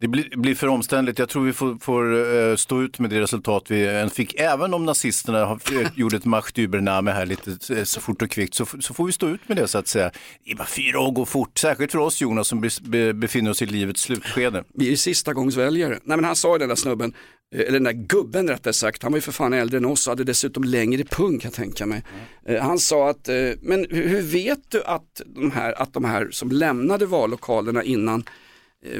Det 0.00 0.08
blir, 0.08 0.36
blir 0.36 0.54
för 0.54 0.68
omständligt. 0.68 1.18
Jag 1.18 1.28
tror 1.28 1.44
vi 1.44 1.52
får, 1.52 1.76
får 1.80 2.34
eh, 2.36 2.56
stå 2.56 2.82
ut 2.82 2.98
med 2.98 3.10
det 3.10 3.20
resultat 3.20 3.64
vi 3.68 3.86
än 3.86 4.10
fick. 4.10 4.34
Även 4.40 4.74
om 4.74 4.84
nazisterna 4.84 5.44
har, 5.44 5.60
eh, 5.72 5.88
gjorde 5.94 6.16
ett 6.16 6.24
Machtübername 6.24 7.12
här 7.12 7.26
lite 7.26 7.74
eh, 7.76 7.84
så 7.84 8.00
fort 8.00 8.22
och 8.22 8.30
kvickt 8.30 8.54
så, 8.54 8.66
så 8.80 8.94
får 8.94 9.06
vi 9.06 9.12
stå 9.12 9.28
ut 9.28 9.48
med 9.48 9.56
det 9.56 9.68
så 9.68 9.78
att 9.78 9.88
säga. 9.88 10.10
Det 10.44 10.50
är 10.50 10.56
bara 10.56 10.66
fyra 10.66 11.00
år 11.00 11.10
går 11.10 11.24
fort, 11.24 11.58
särskilt 11.58 11.92
för 11.92 11.98
oss 11.98 12.20
Jonas 12.20 12.48
som 12.48 12.60
be, 12.60 12.68
be, 12.82 13.14
befinner 13.14 13.50
oss 13.50 13.62
i 13.62 13.66
livets 13.66 14.00
slutskede. 14.02 14.64
Vi 14.74 14.92
är 14.92 14.96
sista 14.96 15.32
gångs 15.32 15.56
väljare. 15.56 15.98
Nej 16.04 16.16
men 16.16 16.24
han 16.24 16.36
sa 16.36 16.52
ju 16.52 16.58
den 16.58 16.68
där 16.68 16.76
snubben, 16.76 17.14
eh, 17.54 17.60
eller 17.60 17.72
den 17.72 17.84
där 17.84 17.92
gubben 17.92 18.48
rättare 18.48 18.72
sagt, 18.74 19.02
han 19.02 19.12
var 19.12 19.16
ju 19.16 19.22
för 19.22 19.32
fan 19.32 19.52
äldre 19.52 19.76
än 19.76 19.84
oss 19.84 20.06
och 20.06 20.10
hade 20.10 20.24
dessutom 20.24 20.64
längre 20.64 21.04
pung 21.04 21.38
kan 21.38 21.48
jag 21.48 21.54
tänka 21.54 21.86
mig. 21.86 22.02
Eh, 22.46 22.62
Han 22.62 22.78
sa 22.78 23.10
att, 23.10 23.28
eh, 23.28 23.34
men 23.62 23.86
hur 23.90 24.22
vet 24.22 24.70
du 24.70 24.84
att 24.84 25.22
de 25.26 25.50
här, 25.50 25.82
att 25.82 25.92
de 25.92 26.04
här 26.04 26.28
som 26.30 26.50
lämnade 26.50 27.06
vallokalerna 27.06 27.82
innan 27.82 28.20
eh, 28.20 28.24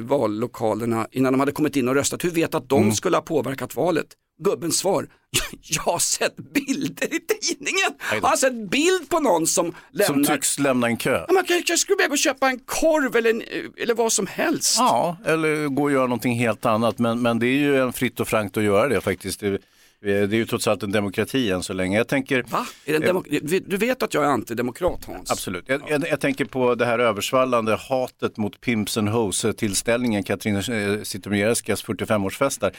vallokalerna, 0.00 1.06
innan 1.10 1.32
de 1.32 1.40
hade 1.40 1.52
kommit 1.52 1.76
in 1.76 1.88
och 1.88 1.94
röstat, 1.94 2.24
hur 2.24 2.30
vet 2.30 2.54
att 2.54 2.68
de 2.68 2.82
Mm. 2.82 2.94
skulle 2.94 3.16
ha 3.16 3.22
påverkat 3.22 3.76
valet? 3.76 4.06
Gubbens 4.44 4.78
svar, 4.78 5.08
jag 5.62 5.82
har 5.82 5.98
sett 5.98 6.36
bilder 6.36 7.14
i 7.14 7.20
tidningen. 7.20 7.90
Jag 8.12 8.20
har 8.20 8.36
sett 8.36 8.70
bild 8.70 9.08
på 9.08 9.20
någon 9.20 9.46
som 9.46 9.74
lämnar. 9.90 10.06
Som 10.06 10.24
tycks 10.34 10.58
lämna 10.58 10.86
en 10.86 10.96
kö. 10.96 11.24
Ja, 11.28 11.34
Man 11.34 11.44
kanske 11.44 11.76
skulle 11.76 11.96
behöva 11.96 12.16
köpa 12.16 12.48
en 12.48 12.58
korv 12.58 13.16
eller, 13.16 13.30
en, 13.30 13.42
eller 13.76 13.94
vad 13.94 14.12
som 14.12 14.26
helst. 14.26 14.76
Ja, 14.78 15.16
eller 15.24 15.68
gå 15.68 15.82
och 15.82 15.92
göra 15.92 16.02
någonting 16.06 16.34
helt 16.38 16.66
annat. 16.66 16.98
Men, 16.98 17.22
men 17.22 17.38
det 17.38 17.46
är 17.46 17.58
ju 17.58 17.80
en 17.80 17.92
fritt 17.92 18.20
och 18.20 18.28
frankt 18.28 18.56
att 18.56 18.64
göra 18.64 18.88
det 18.88 19.00
faktiskt. 19.00 19.42
Det, 20.00 20.26
det 20.26 20.36
är 20.36 20.38
ju 20.38 20.46
trots 20.46 20.68
allt 20.68 20.82
en 20.82 20.92
demokrati 20.92 21.50
än 21.50 21.62
så 21.62 21.72
länge. 21.72 21.96
Jag 21.98 22.08
tänker... 22.08 22.42
Va? 22.42 22.66
Demok- 22.86 23.62
du 23.66 23.76
vet 23.76 24.02
att 24.02 24.14
jag 24.14 24.24
är 24.24 24.28
antidemokrat 24.28 25.04
Hans? 25.04 25.30
Absolut. 25.30 25.64
Jag, 25.68 25.82
jag, 25.88 26.08
jag 26.08 26.20
tänker 26.20 26.44
på 26.44 26.74
det 26.74 26.86
här 26.86 26.98
översvallande 26.98 27.76
hatet 27.76 28.36
mot 28.36 28.60
Pimps 28.60 28.96
and 28.98 29.08
Hoes-tillställningen, 29.08 30.22
Katrin 30.22 30.56
eh, 30.56 31.02
Zytomierskas 31.02 31.84
45-årsfest 31.84 32.60
där. 32.60 32.72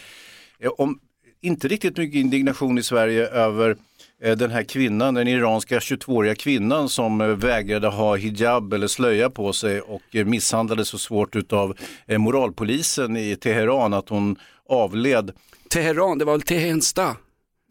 Eh, 0.60 0.70
Om 0.78 1.00
inte 1.42 1.68
riktigt 1.68 1.98
mycket 1.98 2.16
indignation 2.20 2.78
i 2.78 2.84
Sverige 2.84 3.28
över 3.28 3.78
eh, 4.24 4.38
den 4.38 4.52
här 4.52 4.64
kvinnan, 4.64 5.14
den 5.14 5.28
iranska 5.28 5.80
22-åriga 5.80 6.36
kvinnan 6.36 6.90
som 6.90 7.22
eh, 7.22 7.28
vägrade 7.28 7.88
ha 7.88 8.16
hijab 8.16 8.74
eller 8.74 8.88
slöja 8.88 9.30
på 9.30 9.54
sig 9.54 9.82
och 9.82 10.16
eh, 10.16 10.26
misshandlades 10.26 10.88
så 10.88 10.98
svårt 10.98 11.36
utav 11.36 11.78
eh, 12.06 12.18
moralpolisen 12.18 13.18
i 13.18 13.36
Teheran 13.36 13.94
att 13.94 14.10
hon 14.10 14.36
avled. 14.70 15.32
Teheran, 15.70 16.18
det 16.18 16.26
var 16.26 16.34
väl 16.34 16.42
Tehensta? 16.42 17.16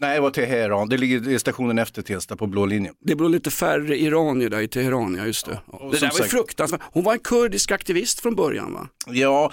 Nej, 0.00 0.14
det 0.14 0.20
var 0.20 0.30
Teheran. 0.30 0.88
Det 0.88 0.96
ligger 0.96 1.38
stationen 1.38 1.78
efter 1.78 2.02
Tensta 2.02 2.36
på 2.36 2.46
blå 2.46 2.66
linjen. 2.66 2.94
Det 3.00 3.16
bor 3.16 3.28
lite 3.28 3.50
färre 3.50 3.98
iranier 3.98 4.48
där 4.50 4.60
i 4.60 4.68
Teheran, 4.68 5.14
ja 5.18 5.26
just 5.26 5.46
det. 5.46 5.60
och 5.66 5.92
det 5.92 5.98
där 6.00 6.06
var 6.06 6.18
sagt- 6.18 6.30
fruktansvärt. 6.30 6.80
Hon 6.92 7.04
var 7.04 7.12
en 7.12 7.18
kurdisk 7.18 7.70
aktivist 7.70 8.20
från 8.20 8.34
början 8.34 8.72
va? 8.72 8.88
Ja, 9.06 9.52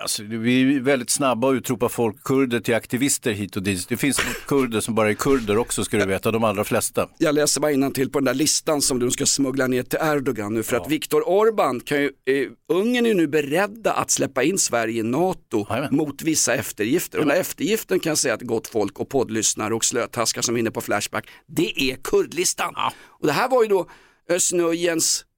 alltså, 0.00 0.22
vi 0.22 0.76
är 0.76 0.80
väldigt 0.80 1.10
snabba 1.10 1.50
att 1.50 1.54
utropa 1.54 1.88
folk, 1.88 2.24
kurder 2.24 2.60
till 2.60 2.74
aktivister 2.74 3.32
hit 3.32 3.56
och 3.56 3.62
dit. 3.62 3.88
Det 3.88 3.96
finns 3.96 4.20
kurder 4.46 4.80
som 4.80 4.94
bara 4.94 5.10
är 5.10 5.14
kurder 5.14 5.58
också 5.58 5.84
ska 5.84 5.96
du 5.96 6.06
veta, 6.06 6.30
de 6.30 6.44
allra 6.44 6.64
flesta. 6.64 7.08
Jag 7.18 7.34
läser 7.34 7.60
bara 7.60 7.90
till 7.90 8.10
på 8.10 8.18
den 8.18 8.24
där 8.24 8.34
listan 8.34 8.82
som 8.82 8.98
de 8.98 9.10
ska 9.10 9.26
smuggla 9.26 9.66
ner 9.66 9.82
till 9.82 9.98
Erdogan 10.02 10.54
nu 10.54 10.62
för 10.62 10.76
att 10.76 10.90
Viktor 10.90 11.22
Orbán 11.22 11.84
kan 11.84 12.02
ju, 12.02 12.10
eh, 12.24 12.48
Ungern 12.68 13.06
är 13.06 13.10
ju 13.10 13.16
nu 13.16 13.26
beredda 13.26 13.92
att 13.92 14.10
släppa 14.10 14.42
in 14.42 14.58
Sverige 14.58 15.00
i 15.00 15.02
NATO 15.02 15.66
mot 15.90 16.22
vissa 16.22 16.54
eftergifter. 16.54 17.18
Och 17.18 17.26
den 17.26 17.36
eftergiften 17.36 18.00
kan 18.00 18.10
jag 18.10 18.18
säga 18.18 18.34
att 18.34 18.42
gott 18.42 18.68
folk 18.68 19.00
och 19.00 19.08
poddlyssnare 19.08 19.74
och 19.74 19.84
slötaskar 19.84 20.42
som 20.42 20.54
är 20.54 20.60
inne 20.60 20.70
på 20.70 20.80
Flashback, 20.80 21.28
det 21.46 21.90
är 21.90 21.96
kurdlistan. 21.96 22.74
Och 23.06 23.26
det 23.26 23.32
här 23.32 23.48
var 23.48 23.62
ju 23.62 23.68
då 23.68 23.86
Özz 24.28 24.52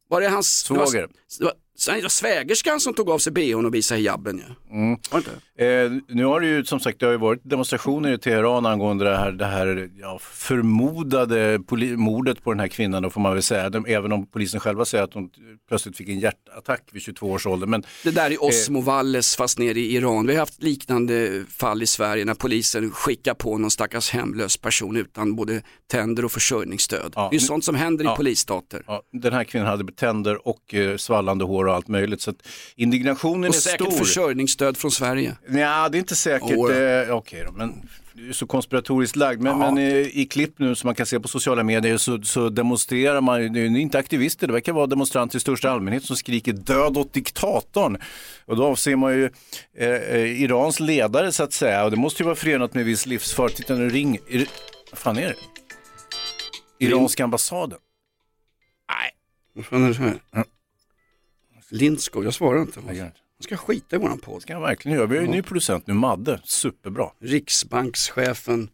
var 0.08 0.20
det 0.20 0.28
hans 0.28 0.48
Svåger. 0.48 1.08
Svägerskan 2.08 2.80
som 2.80 2.94
tog 2.94 3.10
av 3.10 3.18
sig 3.18 3.32
bhn 3.32 3.66
och 3.66 3.74
visade 3.74 4.00
hijaben 4.00 4.38
ju. 4.38 4.76
Mm. 4.76 4.98
Eh, 5.58 5.92
nu 6.08 6.24
har 6.24 6.40
det 6.40 6.46
ju 6.46 6.64
som 6.64 6.80
sagt 6.80 7.00
det 7.00 7.06
har 7.06 7.12
ju 7.12 7.18
varit 7.18 7.40
demonstrationer 7.44 8.12
i 8.12 8.18
Teheran 8.18 8.66
angående 8.66 9.04
det 9.04 9.16
här, 9.16 9.32
det 9.32 9.44
här 9.44 9.90
ja, 10.00 10.18
förmodade 10.22 11.60
mordet 11.96 12.44
på 12.44 12.52
den 12.52 12.60
här 12.60 12.68
kvinnan 12.68 13.02
då 13.02 13.10
får 13.10 13.20
man 13.20 13.32
väl 13.32 13.42
säga. 13.42 13.70
De, 13.70 13.86
även 13.86 14.12
om 14.12 14.26
polisen 14.26 14.60
själva 14.60 14.84
säger 14.84 15.04
att 15.04 15.14
hon 15.14 15.30
plötsligt 15.68 15.96
fick 15.96 16.08
en 16.08 16.18
hjärtattack 16.18 16.82
vid 16.92 17.02
22 17.02 17.26
års 17.26 17.46
ålder. 17.46 17.66
Men, 17.66 17.84
Det 18.04 18.10
där 18.10 18.26
är 18.26 18.32
eh, 18.32 18.42
Osmo 18.42 18.80
Valles 18.80 19.36
fast 19.36 19.58
nere 19.58 19.78
i 19.78 19.94
Iran. 19.94 20.26
Vi 20.26 20.32
har 20.32 20.40
haft 20.40 20.62
liknande 20.62 21.44
fall 21.48 21.82
i 21.82 21.86
Sverige 21.86 22.24
när 22.24 22.34
polisen 22.34 22.90
skickar 22.90 23.34
på 23.34 23.58
någon 23.58 23.70
stackars 23.70 24.10
hemlös 24.10 24.56
person 24.56 24.96
utan 24.96 25.36
både 25.36 25.62
tänder 25.90 26.24
och 26.24 26.32
försörjningsstöd. 26.32 27.12
det 27.30 27.36
är 27.36 27.40
sånt 27.40 27.64
som 27.64 27.74
händer 27.74 28.04
ja. 28.04 28.14
i 28.14 28.16
polisstater. 28.16 28.82
Ja, 28.86 29.02
den 29.12 29.32
här 29.32 29.44
kvinnan 29.44 29.68
hade 29.68 29.92
tänder 29.92 30.48
och 30.48 30.74
eh, 30.74 30.96
svallande 30.96 31.44
hår 31.44 31.63
och 31.66 31.74
allt 31.74 31.88
möjligt. 31.88 32.20
Så 32.20 32.34
indignationen 32.76 33.48
Och 33.50 33.56
är 33.56 33.60
säkert 33.60 33.86
stor. 33.92 33.98
försörjningsstöd 33.98 34.76
från 34.76 34.90
Sverige. 34.90 35.36
Ja, 35.48 35.88
det 35.88 35.96
är 35.96 36.00
inte 36.00 36.16
säkert. 36.16 36.50
Då. 36.50 36.70
Eh, 36.70 37.16
Okej 37.16 37.44
då, 37.46 37.52
men 37.52 37.88
du 38.16 38.28
är 38.28 38.32
så 38.32 38.46
konspiratoriskt 38.46 39.16
lagd. 39.16 39.40
Men, 39.42 39.58
men 39.58 39.78
eh, 39.78 39.96
i 39.96 40.26
klipp 40.30 40.58
nu 40.58 40.74
som 40.74 40.88
man 40.88 40.94
kan 40.94 41.06
se 41.06 41.20
på 41.20 41.28
sociala 41.28 41.62
medier 41.62 41.96
så, 41.96 42.22
så 42.22 42.48
demonstrerar 42.48 43.20
man, 43.20 43.52
det 43.52 43.60
är 43.60 43.76
inte 43.76 43.98
aktivister, 43.98 44.46
det 44.46 44.52
verkar 44.52 44.72
vara 44.72 44.86
demonstranter 44.86 45.36
i 45.36 45.40
största 45.40 45.70
allmänhet 45.70 46.04
som 46.04 46.16
skriker 46.16 46.52
död 46.52 46.96
åt 46.96 47.12
diktatorn. 47.12 47.98
Och 48.46 48.56
då 48.56 48.64
avser 48.64 48.96
man 48.96 49.12
ju 49.14 49.30
eh, 49.78 49.88
eh, 49.88 50.42
Irans 50.42 50.80
ledare 50.80 51.32
så 51.32 51.42
att 51.42 51.52
säga. 51.52 51.84
Och 51.84 51.90
det 51.90 51.96
måste 51.96 52.22
ju 52.22 52.24
vara 52.24 52.36
förenat 52.36 52.74
med 52.74 52.84
viss 52.84 53.06
livsfara. 53.06 53.48
Titta 53.48 53.74
nu, 53.74 53.88
ring. 53.88 54.18
Är, 54.30 54.46
vad 54.90 54.98
fan 54.98 55.18
är 55.18 55.26
det? 55.28 55.34
Iranska 56.86 57.24
ambassaden. 57.24 57.78
Vad 59.54 59.66
fan 59.66 59.84
är 59.84 59.88
det 59.88 59.94
här? 60.32 60.44
Lindskog, 61.70 62.24
jag 62.24 62.34
svarar 62.34 62.60
inte. 62.60 62.80
Man 62.80 63.10
ska 63.40 63.56
skita 63.56 63.96
i 63.96 63.98
våran 63.98 64.18
podd. 64.18 64.42
ska 64.42 64.52
jag 64.52 64.60
verkligen 64.60 64.96
göra. 64.96 65.06
Vi 65.06 65.16
har 65.16 65.22
ju 65.22 65.28
en 65.28 65.36
ny 65.36 65.42
producent 65.42 65.86
nu, 65.86 65.94
Madde. 65.94 66.40
Superbra. 66.44 67.10
Riksbankschefen. 67.20 68.68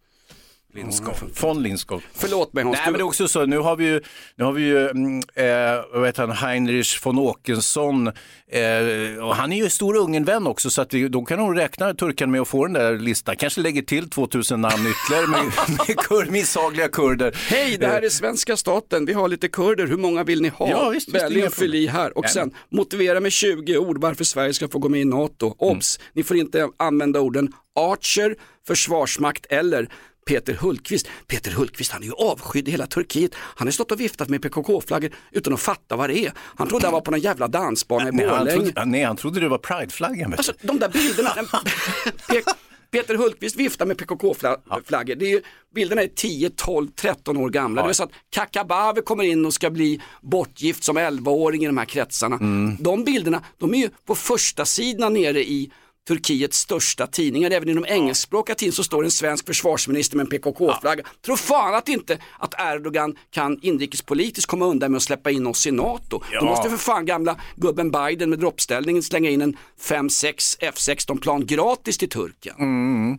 Lindskog. 0.75 1.15
Von 1.41 1.63
Lindskog. 1.63 2.03
Förlåt 2.15 2.53
mig 2.53 2.65
Hans. 2.65 2.77
Nej 2.77 2.83
men 2.87 2.93
det 2.93 3.01
är 3.01 3.07
också 3.07 3.29
så, 3.29 3.47
nu 3.47 3.59
har 3.59 3.77
vi 3.77 3.85
ju, 3.85 4.01
nu 4.37 4.45
har 4.45 4.53
vi 4.53 4.63
ju 4.63 4.89
mm, 4.89 5.23
eh, 5.35 6.05
heter 6.05 6.27
han, 6.27 6.31
Heinrich 6.31 7.07
von 7.07 7.19
Åkesson 7.19 8.07
eh, 8.07 9.25
och 9.25 9.37
han 9.37 9.53
är 9.53 9.57
ju 9.57 9.71
stor 9.71 9.97
Ungernvän 9.97 10.47
också 10.47 10.71
så 10.71 10.83
att 10.83 10.95
vi, 10.95 11.09
då 11.09 11.25
kan 11.25 11.39
nog 11.39 11.59
räkna 11.59 11.95
turken 11.95 12.31
med 12.31 12.41
att 12.41 12.49
få 12.49 12.65
den 12.67 12.73
där 12.73 12.99
listan. 12.99 13.37
Kanske 13.37 13.61
lägger 13.61 13.83
till 13.83 14.11
2000 14.11 14.61
namn 14.61 14.87
ytterligare 14.87 15.27
med, 15.27 15.45
med 15.89 15.97
kur, 15.97 16.31
misshagliga 16.31 16.89
kurder. 16.89 17.37
Hej, 17.49 17.77
det 17.81 17.87
här 17.87 18.03
är 18.03 18.09
svenska 18.09 18.57
staten. 18.57 19.07
Vi 19.07 19.13
har 19.13 19.29
lite 19.29 19.49
kurder. 19.49 19.87
Hur 19.87 19.97
många 19.97 20.25
vill 20.25 20.43
ni 20.43 20.49
ha? 20.49 20.71
Ja, 20.71 20.89
visst, 20.89 21.15
visst, 21.15 21.31
inga 21.31 21.51
fyll 21.51 21.75
i 21.75 21.87
här. 21.87 22.19
Och 22.19 22.25
Ja. 22.25 22.29
sen 22.29 22.55
motivera 22.69 23.21
med 23.21 23.33
20 23.33 23.79
ord 23.79 24.01
varför 24.01 24.25
Sverige 24.25 24.53
ska 24.55 24.69
få 24.69 24.79
gå 24.79 24.89
med 24.89 25.01
i 25.01 25.05
NATO. 25.05 25.55
Obs! 25.59 25.99
Mm. 25.99 26.11
Ni 26.15 26.23
får 26.23 26.37
inte 26.37 26.69
använda 26.77 27.21
orden 27.21 27.53
Archer, 27.77 28.37
försvarsmakt 28.67 29.47
eller 29.47 29.89
Peter 30.31 30.55
Hultqvist. 30.55 31.09
Peter 31.27 31.51
Hultqvist 31.51 31.93
han 31.93 32.03
är 32.03 32.07
ju 32.07 32.13
avskydd 32.13 32.69
i 32.69 32.71
hela 32.71 32.87
Turkiet. 32.87 33.35
Han 33.35 33.67
har 33.67 33.73
stått 33.73 33.93
och 33.93 34.01
viftat 34.01 34.29
med 34.29 34.43
PKK-flaggor 34.43 35.11
utan 35.33 35.53
att 35.53 35.61
fatta 35.61 35.97
vad 35.97 36.11
det 36.11 36.19
är. 36.19 36.33
Han 36.57 36.69
trodde 36.69 36.87
han 36.87 36.93
var 36.93 37.01
på 37.01 37.11
någon 37.11 37.21
jävla 37.21 37.49
dansbana 37.49 38.09
i 38.09 38.13
Borlänge. 38.13 38.51
trodde, 38.51 38.85
nej, 38.85 39.03
han 39.05 39.17
trodde 39.17 39.41
det 39.41 39.49
var 39.49 39.59
prideflaggan. 39.59 40.35
Alltså 40.35 40.53
de 40.63 40.79
där 40.79 40.89
bilderna. 40.89 41.31
Pe- 42.29 42.55
Peter 42.91 43.15
Hultqvist 43.15 43.57
viftar 43.57 43.87
med 43.87 43.99
PKK-flaggor. 43.99 45.15
Det 45.15 45.25
är 45.25 45.31
ju, 45.31 45.43
bilderna 45.75 46.03
är 46.03 46.09
10, 46.09 46.51
12, 46.51 46.89
13 46.97 47.37
år 47.37 47.51
gamla. 47.51 47.83
Det 47.83 47.89
är 47.89 47.93
så 47.93 48.05
att 48.05 48.13
Kakabaveh 48.31 49.03
kommer 49.03 49.25
in 49.25 49.47
och 49.47 49.55
ska 49.55 49.71
bli 49.71 50.01
bortgift 50.23 50.85
som 50.85 50.99
11-åring 50.99 51.65
i 51.65 51.67
de 51.67 51.79
här 51.79 51.85
kretsarna. 51.85 52.37
Mm. 52.37 52.77
De 52.81 53.05
bilderna, 53.05 53.43
de 53.59 53.75
är 53.75 53.79
ju 53.79 53.91
på 54.07 54.15
första 54.15 54.65
sidan 54.65 55.13
nere 55.13 55.41
i 55.45 55.71
Turkiets 56.11 56.59
största 56.59 57.07
tidningar, 57.07 57.51
även 57.51 57.69
i 57.69 57.75
de 57.75 57.85
engelskspråkiga 57.89 58.55
tidningarna 58.55 58.75
så 58.75 58.85
står 58.85 59.05
en 59.05 59.11
svensk 59.11 59.47
försvarsminister 59.47 60.17
med 60.17 60.25
en 60.25 60.31
PKK-flagga. 60.31 61.05
Tror 61.25 61.37
fan 61.37 61.75
att 61.75 61.89
inte 61.89 62.19
att 62.39 62.55
Erdogan 62.59 63.17
kan 63.31 63.59
inrikespolitiskt 63.63 64.51
komma 64.51 64.67
undan 64.67 64.91
med 64.91 64.97
att 64.97 65.03
släppa 65.03 65.31
in 65.31 65.47
oss 65.47 65.67
i 65.67 65.71
NATO. 65.71 66.23
Ja. 66.33 66.41
Då 66.41 66.47
måste 66.47 66.71
för 66.71 66.77
fan 66.77 67.07
gamla 67.07 67.37
gubben 67.57 67.91
Biden 67.91 68.31
med 68.31 68.39
droppställningen 68.39 69.03
slänga 69.03 69.31
in 69.31 69.41
en 69.41 69.57
5-6 69.81 70.59
F16-plan 70.61 71.47
gratis 71.47 71.99
till 71.99 72.09
Turken. 72.09 72.55
Mm. 72.59 73.19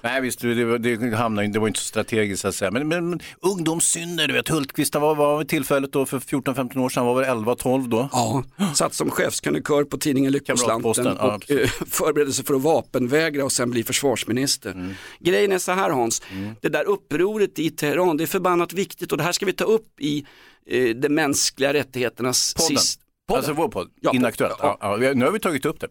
Nej 0.00 0.20
visst, 0.20 0.40
det, 0.40 0.78
det, 0.78 1.16
hamnade, 1.16 1.48
det 1.48 1.58
var 1.58 1.68
inte 1.68 1.80
så 1.80 1.86
strategiskt 1.86 2.44
att 2.44 2.54
säga. 2.54 2.70
Men, 2.70 2.88
men, 2.88 3.10
men 3.10 3.20
ungdomssynder, 3.40 4.28
du 4.28 4.34
vet 4.34 4.48
Hultqvist, 4.48 4.94
han 4.94 5.02
var, 5.02 5.38
vid 5.38 5.48
tillfället 5.48 5.92
då 5.92 6.06
för 6.06 6.18
14-15 6.18 6.78
år 6.78 6.88
sedan, 6.88 7.06
var 7.06 7.14
väl 7.14 7.24
11-12 7.24 7.88
då? 7.88 8.08
Ja, 8.12 8.44
satt 8.74 8.94
som 8.94 9.10
chefskrönikör 9.10 9.84
på 9.84 9.98
tidningen 9.98 10.32
Lyckoslanten 10.32 11.16
ja, 11.18 11.34
och 11.34 11.50
eh, 11.50 11.68
förberedde 11.86 12.29
sig 12.32 12.44
för 12.44 12.54
att 12.54 12.62
vapenvägra 12.62 13.44
och 13.44 13.52
sen 13.52 13.70
bli 13.70 13.84
försvarsminister. 13.84 14.70
Mm. 14.70 14.94
Grejen 15.20 15.52
är 15.52 15.58
så 15.58 15.72
här 15.72 15.90
Hans, 15.90 16.22
det 16.60 16.68
där 16.68 16.84
upproret 16.84 17.58
i 17.58 17.70
Teheran, 17.70 18.16
det 18.16 18.24
är 18.24 18.26
förbannat 18.26 18.72
viktigt 18.72 19.12
och 19.12 19.18
det 19.18 19.24
här 19.24 19.32
ska 19.32 19.46
vi 19.46 19.52
ta 19.52 19.64
upp 19.64 20.00
i 20.00 20.26
eh, 20.66 20.88
de 20.96 21.08
mänskliga 21.08 21.72
rättigheternas 21.72 22.54
Podden. 22.54 22.78
sist. 22.78 23.00
Alltså 23.32 23.52
vår 23.52 23.68
podd, 23.68 23.90
Ja, 24.00 24.12
Inaktuellt. 24.14 24.56
Ja. 24.58 24.78
Ja, 24.80 24.86
har- 24.88 25.14
nu 25.14 25.24
har 25.24 25.32
vi 25.32 25.40
tagit 25.40 25.64
upp 25.64 25.80
det. 25.80 25.88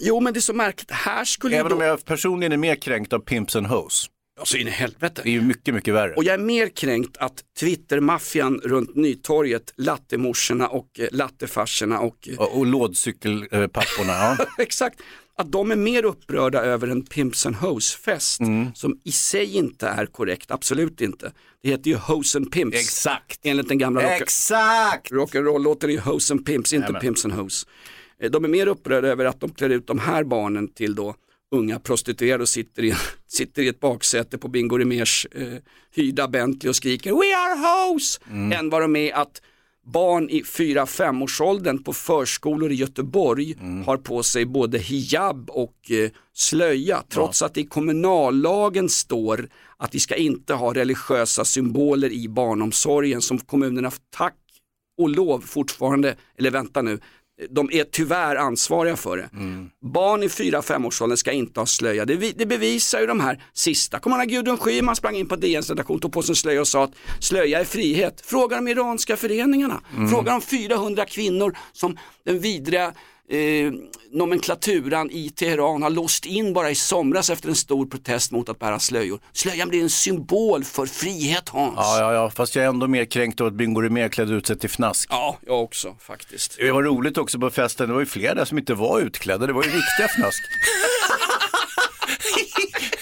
Jo 0.00 0.20
men 0.20 0.32
det 0.32 0.38
är 0.38 0.40
så 0.40 0.52
märkligt, 0.54 0.90
här 0.90 1.24
skulle 1.24 1.56
Även 1.56 1.68
ju 1.70 1.72
om 1.74 1.78
då... 1.80 1.84
jag 1.86 2.04
personligen 2.04 2.52
är 2.52 2.56
mer 2.56 2.74
kränkt 2.74 3.12
av 3.12 3.18
Pimps 3.18 3.56
and 3.56 3.66
Hoes. 3.66 4.06
Alltså 4.40 4.56
in 4.56 4.68
i 4.68 4.70
helvete. 4.70 5.20
Det 5.24 5.28
är 5.28 5.32
ju 5.32 5.40
mycket, 5.40 5.74
mycket 5.74 5.94
värre. 5.94 6.14
Och 6.14 6.24
jag 6.24 6.34
är 6.34 6.38
mer 6.38 6.68
kränkt 6.68 7.16
att 7.16 7.42
Twittermaffian 7.60 8.60
runt 8.64 8.96
Nytorget, 8.96 9.72
lattemorsorna 9.76 10.68
och 10.68 11.00
eh, 11.00 11.08
lattefarsorna 11.12 12.00
och 12.00 12.28
eh, 12.28 12.38
Och, 12.38 12.58
och 12.58 12.66
lådcykelpapporna, 12.66 14.12
ja. 14.12 14.36
Exakt, 14.58 15.00
att 15.40 15.52
de 15.52 15.70
är 15.70 15.76
mer 15.76 16.04
upprörda 16.04 16.62
över 16.62 16.88
en 16.88 17.02
Pimps 17.06 17.46
and 17.46 17.56
Hoes-fest 17.56 18.40
som 18.74 19.00
i 19.04 19.12
sig 19.12 19.56
inte 19.56 19.86
är 19.88 20.06
korrekt, 20.06 20.50
absolut 20.50 21.00
inte. 21.00 21.32
Det 21.62 21.68
heter 21.68 21.90
ju 21.90 21.96
Hoes 21.96 22.36
and 22.36 22.52
Pimps. 22.52 22.76
Exakt. 22.76 23.40
Enligt 23.42 23.68
den 23.68 23.78
gamla 23.78 24.02
rock- 24.02 24.20
Exakt! 24.22 25.10
rock'n'roll-låten 25.10 25.88
är 25.88 25.92
ju 25.94 26.00
Hoes 26.00 26.30
and 26.30 26.46
Pimps, 26.46 26.72
inte 26.72 26.84
Jajamän. 26.84 27.00
Pimps 27.00 27.24
and 27.24 27.34
Hoes. 27.34 27.66
Eh, 28.22 28.30
De 28.30 28.44
är 28.44 28.48
mer 28.48 28.66
upprörda 28.66 29.08
över 29.08 29.24
att 29.24 29.40
de 29.40 29.50
klär 29.50 29.70
ut 29.70 29.86
de 29.86 29.98
här 29.98 30.24
barnen 30.24 30.68
till 30.68 30.94
då 30.94 31.14
unga 31.52 31.78
prostituerade 31.78 32.42
och 32.42 32.48
sitter 32.48 32.82
i, 32.84 32.94
sitter 33.26 33.62
i 33.62 33.68
ett 33.68 33.80
baksäte 33.80 34.38
på 34.38 34.48
Bingo 34.48 34.78
Rimérs 34.78 35.26
eh, 35.32 35.46
hyrda 35.94 36.28
Bentley 36.28 36.70
och 36.70 36.76
skriker 36.76 37.10
We 37.10 37.36
are 37.36 37.58
hoes! 37.58 38.20
Än 38.58 38.70
vad 38.70 38.82
de 38.82 38.96
är 38.96 39.12
att 39.14 39.42
barn 39.86 40.30
i 40.30 40.42
4-5 40.42 41.22
årsåldern 41.22 41.82
på 41.82 41.92
förskolor 41.92 42.72
i 42.72 42.74
Göteborg 42.74 43.54
har 43.86 43.96
på 43.96 44.22
sig 44.22 44.44
både 44.44 44.78
hijab 44.78 45.50
och 45.50 45.90
eh, 45.90 46.10
slöja 46.32 47.02
trots 47.08 47.42
att 47.42 47.54
det 47.54 47.60
i 47.60 47.66
kommunallagen 47.66 48.88
står 48.88 49.48
att 49.76 49.94
vi 49.94 50.00
ska 50.00 50.14
inte 50.14 50.54
ha 50.54 50.74
religiösa 50.74 51.44
symboler 51.44 52.12
i 52.12 52.28
barnomsorgen 52.28 53.22
som 53.22 53.38
kommunerna 53.38 53.90
tack 54.16 54.34
och 54.98 55.08
lov 55.08 55.40
fortfarande, 55.40 56.16
eller 56.38 56.50
vänta 56.50 56.82
nu, 56.82 57.00
de 57.50 57.68
är 57.72 57.84
tyvärr 57.84 58.36
ansvariga 58.36 58.96
för 58.96 59.16
det. 59.16 59.28
Barn 59.82 60.22
i 60.22 60.26
4-5 60.28 60.86
årsåldern 60.86 61.16
ska 61.16 61.32
inte 61.32 61.60
ha 61.60 61.66
slöja. 61.66 62.04
Det, 62.04 62.38
det 62.38 62.46
bevisar 62.46 63.00
ju 63.00 63.06
de 63.06 63.20
här 63.20 63.42
sista. 63.52 63.98
Kommer 63.98 64.16
man 64.16 64.30
ihåg 64.30 64.32
Gudrun 64.32 64.58
Schyman 64.58 64.96
sprang 64.96 65.16
in 65.16 65.28
på 65.28 65.36
DNs 65.36 65.70
redaktion, 65.70 66.00
tog 66.00 66.12
på 66.12 66.22
sig 66.22 66.32
en 66.32 66.36
slöja 66.36 66.60
och 66.60 66.68
sa 66.68 66.84
att 66.84 66.92
slöja 67.20 67.60
är 67.60 67.64
frihet. 67.64 68.20
Fråga 68.26 68.56
de 68.56 68.68
iranska 68.68 69.16
föreningarna. 69.16 69.80
Fråga 70.10 70.32
de 70.32 70.40
400 70.40 71.04
kvinnor 71.04 71.56
som 71.72 71.98
den 72.24 72.40
vidriga 72.40 72.92
eh, 73.30 73.72
nomenklaturan 74.12 75.10
i 75.10 75.30
Teheran 75.30 75.82
har 75.82 75.90
låst 75.90 76.26
in 76.26 76.52
bara 76.52 76.70
i 76.70 76.74
somras 76.74 77.30
efter 77.30 77.48
en 77.48 77.54
stor 77.54 77.86
protest 77.86 78.32
mot 78.32 78.48
att 78.48 78.58
bära 78.58 78.78
slöjor. 78.78 79.20
Slöjan 79.32 79.68
blir 79.68 79.82
en 79.82 79.90
symbol 79.90 80.64
för 80.64 80.86
frihet 80.86 81.48
Hans. 81.48 81.74
Ja, 81.76 82.00
ja, 82.00 82.12
ja, 82.12 82.30
fast 82.30 82.56
jag 82.56 82.64
är 82.64 82.68
ändå 82.68 82.86
mer 82.86 83.04
kränkt 83.04 83.40
av 83.40 83.46
att 83.46 83.52
Bingo 83.52 83.80
Rimér 83.80 84.08
klädde 84.08 84.34
ut 84.34 84.46
sig 84.46 84.58
till 84.58 84.70
fnask. 84.70 85.08
Ja, 85.10 85.38
jag 85.46 85.62
också 85.62 85.96
faktiskt. 86.00 86.56
Det 86.58 86.72
var 86.72 86.82
roligt 86.82 87.18
också 87.18 87.38
på 87.38 87.50
festen, 87.50 87.88
det 87.88 87.94
var 87.94 88.00
ju 88.00 88.06
flera 88.06 88.34
där 88.34 88.44
som 88.44 88.58
inte 88.58 88.74
var 88.74 89.00
utklädda, 89.00 89.46
det 89.46 89.52
var 89.52 89.62
ju 89.62 89.68
riktiga 89.68 90.08
fnask. 90.08 90.42